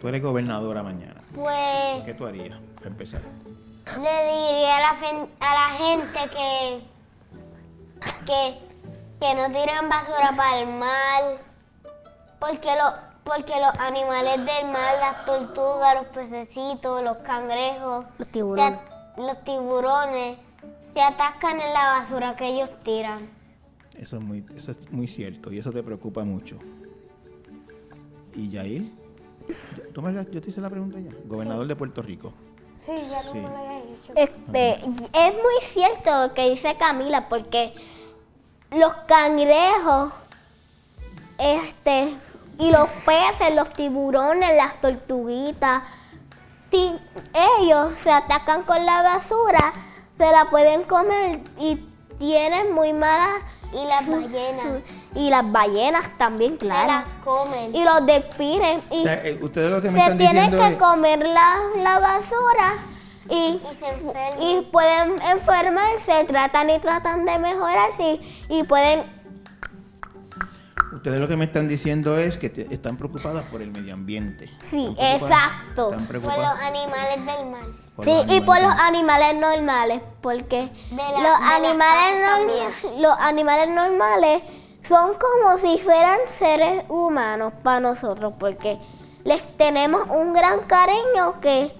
Tú 0.00 0.08
eres 0.08 0.22
gobernadora 0.22 0.82
mañana. 0.82 1.20
Pues 1.34 2.04
¿Qué 2.06 2.14
tú 2.14 2.26
harías 2.26 2.58
para 2.76 2.88
empezar? 2.88 3.20
le 3.96 4.00
diría 4.00 4.76
a 4.76 4.80
la, 4.80 4.98
a 5.40 5.54
la 5.54 5.76
gente 5.76 6.18
que, 6.30 6.82
que, 8.26 8.58
que 9.20 9.34
no 9.34 9.46
tiren 9.46 9.88
basura 9.88 10.32
para 10.36 10.60
el 10.60 10.66
mar, 10.68 11.36
porque, 12.38 12.68
lo, 12.76 13.07
porque 13.28 13.52
los 13.60 13.70
animales 13.78 14.36
del 14.38 14.72
mar, 14.72 14.94
las 15.00 15.24
tortugas, 15.26 15.94
los 15.96 16.06
pececitos, 16.06 17.02
los 17.02 17.18
cangrejos, 17.18 18.06
Los 18.18 18.28
tiburones. 18.28 18.78
se 19.14 19.20
los 19.22 19.44
tiburones, 19.44 20.38
se 20.94 21.02
atascan 21.02 21.60
en 21.60 21.72
la 21.74 21.98
basura 21.98 22.34
que 22.36 22.46
ellos 22.46 22.70
tiran. 22.82 23.18
Eso 23.96 24.16
es 24.16 24.24
muy, 24.24 24.44
eso 24.56 24.70
es 24.70 24.90
muy 24.90 25.06
cierto 25.06 25.52
y 25.52 25.58
eso 25.58 25.70
te 25.70 25.82
preocupa 25.82 26.24
mucho. 26.24 26.58
¿Y 28.34 28.50
Yair? 28.50 28.90
Ya- 29.76 29.92
¿Tú 29.92 30.02
me 30.02 30.12
la- 30.12 30.22
yo 30.30 30.40
te 30.40 30.50
hice 30.50 30.60
la 30.60 30.70
pregunta 30.70 30.98
ya. 31.00 31.10
Gobernador 31.26 31.66
de 31.66 31.76
Puerto 31.76 32.00
Rico. 32.02 32.32
Sí, 32.84 32.92
ya 33.10 33.20
Sí. 33.22 33.28
como 33.28 33.48
lo 33.48 33.56
había 33.56 33.82
dicho. 33.86 34.12
Este, 34.14 34.74
es 34.74 35.34
muy 35.34 35.64
cierto 35.72 36.28
lo 36.28 36.32
que 36.34 36.48
dice 36.50 36.76
Camila, 36.78 37.28
porque 37.28 37.74
los 38.70 38.92
cangrejos, 39.06 40.12
este, 41.38 42.14
y 42.58 42.70
los 42.70 42.88
peces, 43.06 43.54
los 43.54 43.70
tiburones, 43.70 44.56
las 44.56 44.80
tortuguitas, 44.80 45.82
si 46.70 46.94
ellos 47.60 47.92
se 48.02 48.10
atacan 48.10 48.62
con 48.62 48.84
la 48.84 49.02
basura, 49.02 49.72
se 50.18 50.30
la 50.30 50.46
pueden 50.50 50.82
comer 50.82 51.40
y 51.58 51.76
tienen 52.18 52.72
muy 52.72 52.92
malas 52.92 53.42
Y 53.72 53.84
las 53.86 54.06
ballenas 54.08 54.66
y 55.14 55.30
las 55.30 55.50
ballenas 55.52 56.04
también, 56.18 56.52
se 56.52 56.58
claro. 56.58 56.86
las 56.88 57.04
comen. 57.24 57.74
Y 57.74 57.84
los 57.84 58.04
delfines 58.06 58.82
y 58.90 59.00
O 59.00 59.02
sea, 59.04 59.26
eh, 59.26 59.38
ustedes 59.40 59.70
lo 59.70 59.80
que 59.80 59.90
me 59.90 59.98
se 59.98 60.02
están 60.04 60.18
tienen 60.18 60.50
que 60.50 60.66
es... 60.68 60.76
comer 60.76 61.18
la, 61.26 61.56
la 61.76 61.98
basura 61.98 62.74
y, 63.30 63.60
Y 63.70 63.74
se 63.74 63.88
enferman. 63.88 64.42
y 64.42 64.60
pueden 64.72 65.20
enfermarse, 65.22 66.24
tratan 66.26 66.70
y 66.70 66.78
tratan 66.80 67.24
de 67.26 67.38
mejorarse 67.38 68.02
y, 68.02 68.46
y 68.48 68.62
pueden, 68.64 69.02
Ustedes 70.92 71.20
lo 71.20 71.28
que 71.28 71.36
me 71.36 71.44
están 71.44 71.68
diciendo 71.68 72.16
es 72.18 72.38
que 72.38 72.48
te- 72.48 72.72
están 72.72 72.96
preocupadas 72.96 73.44
por 73.46 73.60
el 73.62 73.70
medio 73.70 73.94
ambiente. 73.94 74.50
sí, 74.60 74.86
Están 74.86 74.94
preocupadas- 74.96 75.22
exacto. 75.22 75.90
Están 75.90 76.06
Por 76.06 76.14
los 76.16 76.22
preocupadas 76.24 76.60
animales 76.62 77.26
del 77.26 77.46
mar. 77.50 77.62
por 77.96 78.04
Sí, 78.04 78.12
y 78.28 78.40
por 78.40 78.60
los 78.62 78.72
animales. 78.72 79.34
normales, 79.36 80.02
porque 80.22 80.70
la- 80.90 81.20
los, 81.20 81.40
animales 81.40 82.22
norm- 82.24 83.00
los 83.00 83.12
animales 83.18 83.68
normales 83.68 84.42
son 84.82 85.12
como 85.14 85.58
si 85.58 85.78
fueran 85.78 86.18
seres 86.38 86.84
humanos 86.88 87.52
para 87.62 87.80
nosotros, 87.80 88.32
porque 88.38 88.78
les 89.24 89.42
tenemos 89.56 90.06
un 90.08 90.32
gran 90.32 90.60
cariño 90.60 91.40
que, 91.42 91.72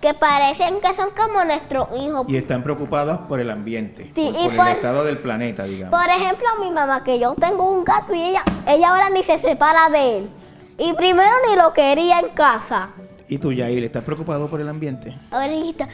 que 0.00 0.14
parecen 0.14 0.80
que 0.80 0.94
son 0.94 1.08
como 1.16 1.44
nuestros 1.44 1.88
hijos. 1.98 2.26
Y 2.28 2.36
están 2.36 2.62
preocupadas 2.62 3.18
por 3.28 3.40
el 3.40 3.50
ambiente, 3.50 4.10
Sí, 4.14 4.30
por, 4.32 4.40
y 4.40 4.44
por 4.48 4.56
por- 4.56 4.66
el 4.68 4.72
estado 4.74 5.04
del 5.04 5.18
planeta, 5.18 5.64
digamos. 5.64 5.98
Por 6.00 6.08
ejemplo, 6.10 6.46
mi 6.60 6.70
mamá, 6.70 7.02
que 7.02 7.18
yo 7.18 7.34
tengo 7.34 7.70
un 7.70 7.84
gato 7.84 8.14
y 8.14 8.22
ella, 8.22 8.44
ella 8.66 8.90
ahora 8.90 9.10
ni 9.10 9.22
se 9.22 9.38
separa 9.40 9.90
de 9.90 10.18
él. 10.18 10.30
Y 10.78 10.92
primero 10.92 11.34
ni 11.48 11.56
lo 11.56 11.72
quería 11.72 12.20
en 12.20 12.28
casa. 12.28 12.90
¿Y 13.28 13.38
tú, 13.38 13.52
Yair, 13.52 13.82
estás 13.84 14.04
preocupado 14.04 14.48
por 14.48 14.60
el 14.60 14.68
ambiente? 14.68 15.14
Ahorita. 15.30 15.88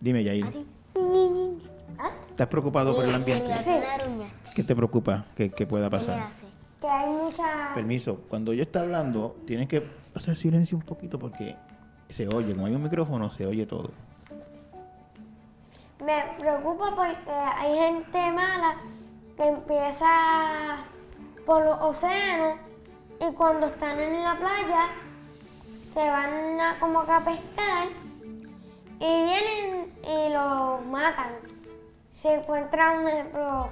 Dime, 0.00 0.24
Yair. 0.24 0.46
¿Estás 2.30 2.46
preocupado 2.48 2.94
por 2.96 3.04
el 3.04 3.14
ambiente? 3.14 3.52
Sí. 3.62 3.70
¿Qué 4.54 4.64
te 4.64 4.74
preocupa 4.74 5.26
que, 5.36 5.50
que 5.50 5.66
pueda 5.66 5.86
¿Qué 5.86 5.90
pasar? 5.90 6.26
Que 6.80 6.88
hay 6.88 7.08
mucha... 7.10 7.74
Permiso, 7.74 8.20
cuando 8.28 8.52
yo 8.52 8.62
está 8.62 8.80
hablando, 8.80 9.36
tienes 9.46 9.68
que 9.68 9.82
hacer 10.14 10.36
silencio 10.36 10.76
un 10.76 10.84
poquito 10.84 11.18
porque 11.18 11.56
se 12.08 12.28
oye. 12.28 12.54
Como 12.54 12.66
hay 12.66 12.74
un 12.74 12.82
micrófono, 12.82 13.30
se 13.30 13.46
oye 13.46 13.66
todo. 13.66 13.90
Me 16.04 16.24
preocupa 16.38 16.94
porque 16.94 17.30
hay 17.30 17.76
gente 17.76 18.32
mala 18.32 18.76
que 19.36 19.46
empieza 19.46 20.76
por 21.46 21.64
los 21.64 21.80
océanos 21.80 22.58
y 23.20 23.32
cuando 23.34 23.66
están 23.66 23.98
en 24.00 24.22
la 24.22 24.34
playa 24.34 24.88
se 25.94 26.00
van 26.00 26.60
a, 26.60 26.80
como 26.80 27.04
que 27.04 27.12
a 27.12 27.20
pescar 27.20 27.88
y 28.98 29.24
vienen 29.24 29.92
y 30.02 30.32
los 30.32 30.84
matan. 30.86 31.34
Si 32.12 32.28
encuentran, 32.28 33.02
por 33.02 33.10
ejemplo, 33.10 33.68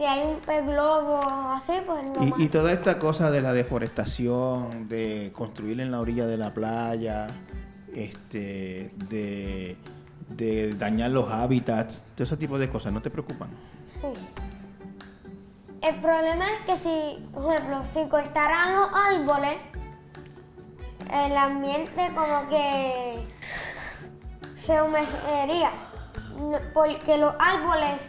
si 0.00 0.06
hay 0.06 0.22
un 0.26 0.40
pez 0.40 0.64
globo 0.64 1.20
así, 1.52 1.72
pues 1.86 2.08
lo 2.08 2.38
Y, 2.38 2.48
toda 2.48 2.72
esta 2.72 2.98
cosa 2.98 3.30
de 3.30 3.42
la 3.42 3.52
deforestación, 3.52 4.88
de 4.88 5.30
construir 5.34 5.78
en 5.78 5.90
la 5.90 6.00
orilla 6.00 6.26
de 6.26 6.38
la 6.38 6.54
playa, 6.54 7.26
este, 7.94 8.94
de, 9.10 9.76
de 10.28 10.74
dañar 10.76 11.10
los 11.10 11.30
hábitats, 11.30 12.02
todo 12.14 12.24
ese 12.24 12.38
tipo 12.38 12.58
de 12.58 12.70
cosas, 12.70 12.94
¿no 12.94 13.02
te 13.02 13.10
preocupan? 13.10 13.50
Sí. 13.88 14.06
El 15.82 15.96
problema 15.96 16.46
es 16.46 16.60
que 16.64 16.76
si, 16.78 17.22
por 17.34 17.52
ejemplo, 17.52 17.84
si 17.84 18.08
cortaran 18.08 18.72
los 18.76 18.88
árboles, 18.94 19.58
el 21.12 21.36
ambiente 21.36 22.10
como 22.14 22.48
que 22.48 23.18
se 24.56 24.80
humedecería. 24.80 25.72
No- 26.38 26.58
Porque 26.72 27.18
los 27.18 27.34
árboles 27.38 28.00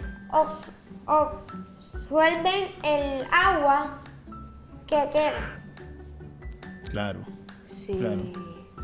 absuelven 2.12 2.70
el 2.84 3.26
agua 3.32 4.00
que 4.86 5.10
queda. 5.14 5.62
Claro. 6.90 7.20
Sí. 7.66 7.94
Claro. 7.98 8.22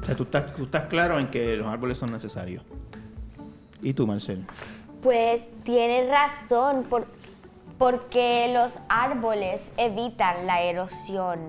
O 0.02 0.04
sea, 0.06 0.16
tú 0.16 0.24
estás, 0.24 0.54
tú 0.54 0.64
estás 0.64 0.84
claro 0.84 1.20
en 1.20 1.28
que 1.30 1.58
los 1.58 1.68
árboles 1.68 1.98
son 1.98 2.12
necesarios. 2.12 2.64
¿Y 3.82 3.94
tú, 3.94 4.08
Marcel? 4.08 4.46
Pues 5.04 5.46
tienes 5.64 6.10
razón, 6.10 6.84
por- 6.90 7.08
porque 7.78 8.52
los 8.54 8.80
árboles 8.90 9.72
evitan 9.78 10.48
la 10.48 10.62
erosión 10.62 11.40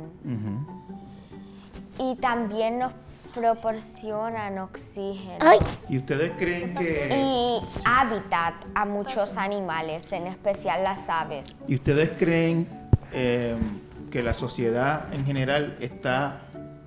y 1.98 2.16
también 2.16 2.78
nos 2.78 2.92
proporcionan 3.34 4.58
oxígeno 4.58 5.38
Ay, 5.40 5.58
¿Y 5.88 5.98
ustedes 5.98 6.32
creen 6.38 6.74
que... 6.74 7.08
y 7.10 7.60
hábitat 7.84 8.54
a 8.74 8.84
muchos 8.84 9.36
animales, 9.36 10.10
en 10.12 10.26
especial 10.26 10.82
las 10.84 11.08
aves. 11.08 11.54
¿Y 11.66 11.74
ustedes 11.74 12.10
creen 12.18 12.68
eh, 13.12 13.56
que 14.10 14.22
la 14.22 14.34
sociedad 14.34 15.12
en 15.12 15.24
general 15.24 15.76
está 15.80 16.42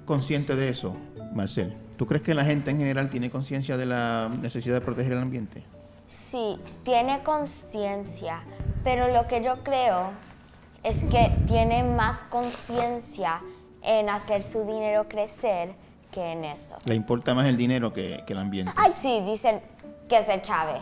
consciente 0.06 0.56
de 0.56 0.70
eso, 0.70 0.96
Marcel? 1.34 1.76
¿Tú 1.98 2.08
crees 2.08 2.24
que 2.24 2.34
la 2.34 2.44
gente 2.44 2.72
en 2.72 2.78
general 2.78 3.10
tiene 3.10 3.30
conciencia 3.30 3.78
de 3.78 3.86
la 3.86 4.30
necesidad 4.42 4.76
de 4.76 4.82
proteger 4.82 5.14
el 5.14 5.20
ambiente? 5.20 5.64
Sí, 6.08 6.58
tiene 6.84 7.22
conciencia, 7.24 8.42
pero 8.84 9.08
lo 9.14 9.28
que 9.28 9.44
yo 9.44 9.56
creo 9.64 10.10
es 10.84 11.04
que 11.06 11.32
tiene 11.48 11.84
más 11.84 12.18
conciencia 12.30 13.42
en 13.84 14.10
hacer 14.10 14.44
su 14.44 14.66
dinero 14.66 15.08
crecer 15.08 15.76
que 16.12 16.32
en 16.32 16.46
eso. 16.46 16.76
¿Le 16.86 16.96
importa 16.96 17.34
más 17.34 17.48
el 17.48 17.58
dinero 17.58 17.92
que, 17.92 18.24
que 18.26 18.34
el 18.34 18.40
ambiente? 18.40 18.72
Ay, 18.76 18.94
sí, 19.02 19.22
dicen 19.26 19.62
que 20.08 20.24
se 20.24 20.42
chave. 20.42 20.82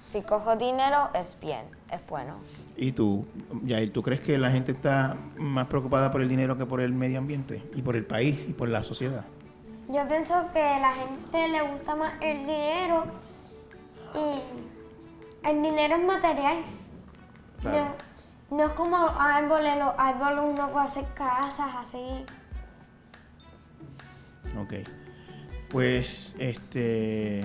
Si 0.00 0.22
cojo 0.22 0.56
dinero 0.56 1.10
es 1.14 1.36
bien, 1.40 1.64
es 1.90 2.00
bueno. 2.08 2.34
¿Y 2.76 2.92
tú, 2.92 3.26
Yair, 3.64 3.92
tú 3.92 4.02
crees 4.02 4.20
que 4.20 4.38
la 4.38 4.50
gente 4.50 4.72
está 4.72 5.16
más 5.36 5.66
preocupada 5.66 6.10
por 6.10 6.22
el 6.22 6.28
dinero 6.28 6.56
que 6.56 6.64
por 6.64 6.80
el 6.80 6.92
medio 6.92 7.18
ambiente? 7.18 7.62
Y 7.74 7.82
por 7.82 7.96
el 7.96 8.06
país 8.06 8.46
y 8.48 8.52
por 8.52 8.68
la 8.68 8.82
sociedad. 8.84 9.24
Yo 9.88 10.06
pienso 10.06 10.34
que 10.52 10.62
a 10.62 10.78
la 10.78 10.92
gente 10.92 11.48
le 11.48 11.62
gusta 11.62 11.96
más 11.96 12.12
el 12.20 12.38
dinero 12.40 13.04
y 14.14 15.48
el 15.48 15.62
dinero 15.62 15.96
es 15.96 16.04
material. 16.04 16.56
Claro. 17.60 17.94
No, 18.50 18.56
no 18.58 18.64
es 18.64 18.70
como 18.70 18.96
árboles, 18.96 19.76
los 19.76 19.94
árboles 19.96 20.44
uno 20.44 20.68
puede 20.68 20.86
hacer 20.86 21.04
casas 21.14 21.70
así. 21.76 22.24
Ok. 24.60 24.74
Pues, 25.68 26.34
este, 26.38 27.44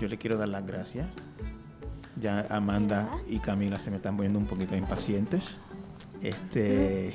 yo 0.00 0.08
le 0.08 0.18
quiero 0.18 0.36
dar 0.36 0.48
las 0.48 0.66
gracias. 0.66 1.06
Ya 2.20 2.46
Amanda 2.50 3.08
y 3.28 3.38
Camila 3.38 3.78
se 3.78 3.90
me 3.90 3.96
están 3.96 4.16
poniendo 4.16 4.38
un 4.38 4.46
poquito 4.46 4.76
impacientes. 4.76 5.48
Este, 6.22 7.14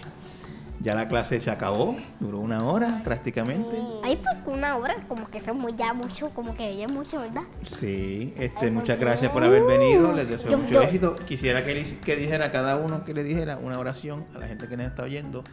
ya 0.81 0.95
la 0.95 1.07
clase 1.07 1.39
se 1.39 1.49
acabó, 1.49 1.95
duró 2.19 2.39
una 2.39 2.65
hora 2.65 3.01
prácticamente. 3.03 3.77
ay, 4.03 4.17
pues 4.17 4.35
una 4.53 4.75
hora, 4.75 4.95
como 5.07 5.29
que 5.29 5.39
son 5.39 5.59
muy 5.59 5.75
ya 5.75 5.93
mucho, 5.93 6.29
como 6.31 6.55
que 6.55 6.75
ya 6.75 6.87
mucho, 6.87 7.19
¿verdad? 7.21 7.43
Sí, 7.63 8.33
este, 8.37 8.69
muchas 8.71 8.99
gracias 8.99 9.31
por 9.31 9.43
haber 9.43 9.63
venido. 9.63 10.11
Les 10.11 10.27
deseo 10.29 10.51
Yo- 10.51 10.57
mucho 10.57 10.73
yo- 10.73 10.81
éxito. 10.81 11.15
Quisiera 11.27 11.63
que, 11.63 11.73
le- 11.75 11.99
que 11.99 12.15
dijera 12.15 12.51
cada 12.51 12.75
uno 12.77 13.05
que 13.05 13.13
le 13.13 13.23
dijera 13.23 13.57
una 13.57 13.79
oración 13.79 14.25
a 14.35 14.39
la 14.39 14.47
gente 14.47 14.67
que 14.67 14.75
nos 14.75 14.87
está 14.87 15.03
oyendo 15.03 15.43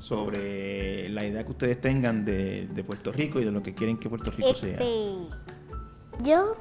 sobre 0.00 1.08
la 1.10 1.24
idea 1.24 1.44
que 1.44 1.50
ustedes 1.50 1.80
tengan 1.80 2.24
de, 2.24 2.66
de 2.66 2.84
Puerto 2.84 3.12
Rico 3.12 3.40
y 3.40 3.44
de 3.44 3.52
lo 3.52 3.62
que 3.62 3.74
quieren 3.74 3.98
que 3.98 4.08
Puerto 4.08 4.30
Rico 4.30 4.54
sea. 4.54 4.72
Este, 4.72 4.86
yo 6.22 6.56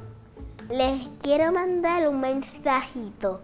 les 0.69 1.07
quiero 1.21 1.51
mandar 1.51 2.07
un 2.07 2.19
mensajito. 2.21 3.41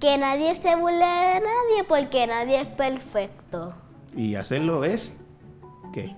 Que 0.00 0.16
nadie 0.16 0.58
se 0.62 0.74
burle 0.74 1.04
de 1.04 1.40
nadie 1.40 1.84
porque 1.86 2.26
nadie 2.26 2.62
es 2.62 2.66
perfecto. 2.68 3.74
Y 4.16 4.34
hacerlo 4.34 4.84
es 4.84 5.14
¿qué? 5.92 6.14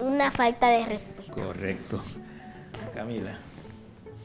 Una 0.00 0.30
falta 0.30 0.68
de 0.68 0.86
respeto. 0.86 1.32
Correcto. 1.32 2.00
Camila. 2.92 3.38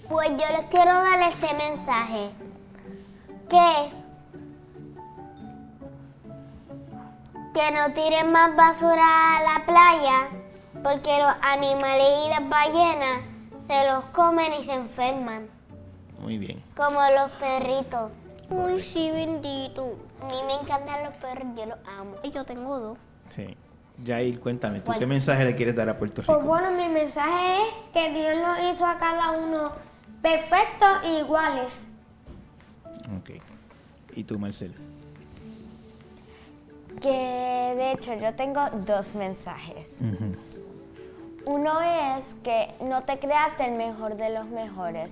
Pues 0.10 0.30
yo 0.30 0.58
les 0.58 0.70
quiero 0.70 0.93
dar 0.93 1.32
este 1.32 1.48
mensaje. 1.54 2.30
Que 3.50 3.91
que 7.56 7.72
no 7.72 7.93
tiren 7.93 8.34
más 8.34 8.53
basura 8.53 9.38
a 9.38 9.43
la 9.43 9.66
playa 9.66 10.28
porque 10.84 11.18
los 11.20 11.34
animales 11.41 12.06
y 12.26 12.30
las 12.30 12.49
ballenas 12.49 13.22
se 13.66 13.88
los 13.89 14.03
comen 14.12 14.53
y 14.60 14.64
se 14.66 14.74
enferman, 14.74 15.47
Muy 16.20 16.38
bien. 16.38 16.62
como 16.76 16.99
los 16.99 17.32
perritos. 17.39 18.12
Uy, 18.49 18.82
sí, 18.82 19.10
bendito. 19.10 19.97
A 20.22 20.26
mí 20.26 20.36
me 20.45 20.53
encantan 20.62 21.03
los 21.03 21.14
perros, 21.14 21.47
yo 21.56 21.66
los 21.66 21.80
amo. 21.88 22.12
Y 22.24 22.30
yo 22.32 22.43
tengo 22.43 22.78
dos. 22.78 22.97
Sí. 23.30 23.58
Jair, 24.06 24.39
cuéntame, 24.41 24.82
¿tú 24.82 24.91
qué 24.99 25.06
mensaje 25.08 25.45
le 25.45 25.56
quieres 25.56 25.76
dar 25.76 25.88
a 25.88 25.97
Puerto 25.97 26.22
Rico? 26.22 26.34
Pues 26.34 26.45
bueno, 26.45 26.72
mi 26.72 26.89
mensaje 26.89 27.62
es 27.62 27.74
que 27.93 28.14
Dios 28.14 28.36
nos 28.45 28.60
hizo 28.70 28.86
a 28.86 28.97
cada 28.97 29.32
uno 29.32 29.72
perfectos 30.22 30.89
e 31.06 31.20
iguales. 31.20 31.88
Ok. 33.18 33.41
¿Y 34.16 34.26
tú, 34.26 34.38
Marcel? 34.38 34.76
Que 37.02 37.74
de 37.76 37.91
hecho 37.91 38.14
yo 38.14 38.34
tengo 38.36 38.62
dos 38.86 39.14
mensajes. 39.16 40.00
Uno 41.46 41.80
es 41.82 42.34
que 42.43 42.74
no 42.82 43.04
te 43.04 43.20
creas 43.20 43.60
el 43.60 43.78
mejor 43.78 44.16
de 44.16 44.32
los 44.32 44.48
mejores, 44.48 45.12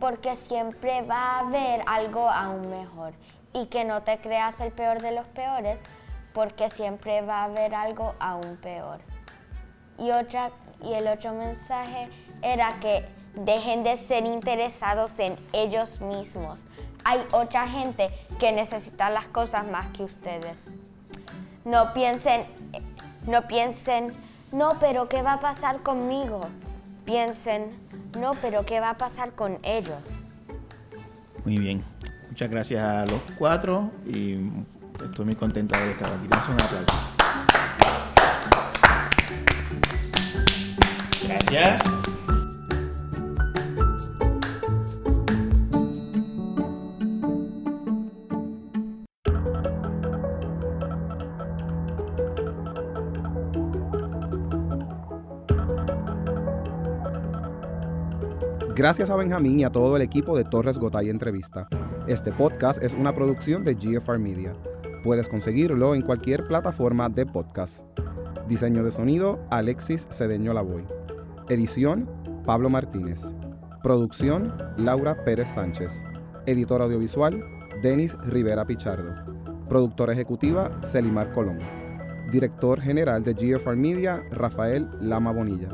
porque 0.00 0.34
siempre 0.34 1.02
va 1.02 1.16
a 1.16 1.38
haber 1.40 1.82
algo 1.86 2.28
aún 2.30 2.70
mejor. 2.70 3.12
Y 3.52 3.66
que 3.66 3.84
no 3.84 4.02
te 4.02 4.18
creas 4.18 4.60
el 4.60 4.72
peor 4.72 5.02
de 5.02 5.12
los 5.12 5.26
peores, 5.26 5.78
porque 6.32 6.70
siempre 6.70 7.20
va 7.20 7.42
a 7.42 7.44
haber 7.44 7.74
algo 7.74 8.14
aún 8.18 8.56
peor. 8.62 9.00
Y, 9.98 10.10
otra, 10.10 10.50
y 10.82 10.94
el 10.94 11.06
otro 11.06 11.32
mensaje 11.34 12.08
era 12.42 12.80
que 12.80 13.06
dejen 13.34 13.84
de 13.84 13.96
ser 13.96 14.24
interesados 14.24 15.18
en 15.18 15.36
ellos 15.52 16.00
mismos. 16.00 16.60
Hay 17.04 17.22
otra 17.32 17.68
gente 17.68 18.08
que 18.38 18.52
necesita 18.52 19.10
las 19.10 19.26
cosas 19.26 19.66
más 19.66 19.88
que 19.88 20.04
ustedes. 20.04 20.56
No 21.64 21.94
piensen, 21.94 22.44
no 23.26 23.42
piensen, 23.42 24.12
no, 24.52 24.78
pero 24.80 25.08
¿qué 25.08 25.22
va 25.22 25.34
a 25.34 25.40
pasar 25.40 25.80
conmigo? 25.80 26.42
Piensen, 27.06 27.70
no, 28.20 28.32
pero 28.42 28.66
¿qué 28.66 28.80
va 28.80 28.90
a 28.90 28.96
pasar 28.98 29.32
con 29.32 29.58
ellos? 29.62 29.96
Muy 31.44 31.58
bien. 31.58 31.82
Muchas 32.28 32.50
gracias 32.50 32.82
a 32.82 33.06
los 33.06 33.20
cuatro 33.38 33.90
y 34.06 34.38
estoy 35.02 35.24
muy 35.24 35.36
contento 35.36 35.74
de 35.74 35.82
haber 35.82 35.94
estado 35.94 36.14
aquí. 36.16 36.28
Dense 36.28 36.50
un 36.50 36.60
aplauso. 36.60 37.14
Gracias. 41.26 42.03
Gracias 58.84 59.08
a 59.08 59.16
Benjamín 59.16 59.60
y 59.60 59.64
a 59.64 59.70
todo 59.70 59.96
el 59.96 60.02
equipo 60.02 60.36
de 60.36 60.44
Torres 60.44 60.76
Gotay 60.76 61.08
Entrevista. 61.08 61.68
Este 62.06 62.32
podcast 62.32 62.82
es 62.82 62.92
una 62.92 63.14
producción 63.14 63.64
de 63.64 63.76
GFR 63.76 64.18
Media. 64.18 64.52
Puedes 65.02 65.30
conseguirlo 65.30 65.94
en 65.94 66.02
cualquier 66.02 66.44
plataforma 66.44 67.08
de 67.08 67.24
podcast. 67.24 67.82
Diseño 68.46 68.84
de 68.84 68.90
sonido, 68.90 69.40
Alexis 69.48 70.06
Cedeño 70.12 70.52
Lavoy. 70.52 70.84
Edición, 71.48 72.10
Pablo 72.44 72.68
Martínez. 72.68 73.22
Producción, 73.82 74.54
Laura 74.76 75.24
Pérez 75.24 75.54
Sánchez. 75.54 76.04
Editor 76.44 76.82
audiovisual, 76.82 77.42
Denis 77.80 78.14
Rivera 78.26 78.66
Pichardo. 78.66 79.14
Productora 79.66 80.12
ejecutiva, 80.12 80.70
Celimar 80.82 81.32
Colón. 81.32 81.58
Director 82.30 82.82
general 82.82 83.24
de 83.24 83.32
GFR 83.32 83.76
Media, 83.76 84.22
Rafael 84.30 84.90
Lama 85.00 85.32
Bonilla. 85.32 85.70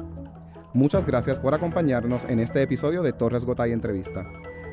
Muchas 0.73 1.05
gracias 1.05 1.41
por 1.41 1.53
acompañarnos 1.53 2.25
en 2.27 2.39
este 2.39 2.63
episodio 2.63 3.03
de 3.03 3.13
Torres 3.13 3.45
Gotay 3.45 3.73
Entrevista. 3.73 4.25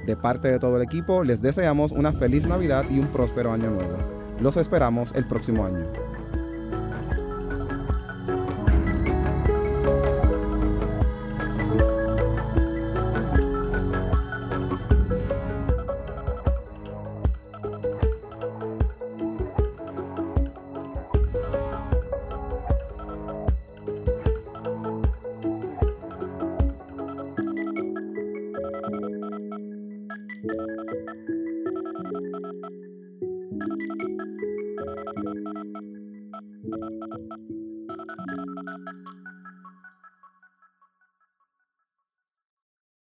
De 0.06 0.16
parte 0.16 0.52
de 0.52 0.60
todo 0.60 0.78
el 0.78 0.84
equipo, 0.84 1.24
les 1.24 1.42
deseamos 1.42 1.92
una 1.92 2.14
feliz 2.14 2.46
Navidad 2.46 2.86
y 2.92 3.00
un 3.00 3.08
próspero 3.08 3.52
año 3.52 3.72
nuevo. 3.72 3.98
Los 4.40 4.58
esperamos 4.58 5.12
el 5.16 5.26
próximo 5.26 5.66
año. 5.66 5.86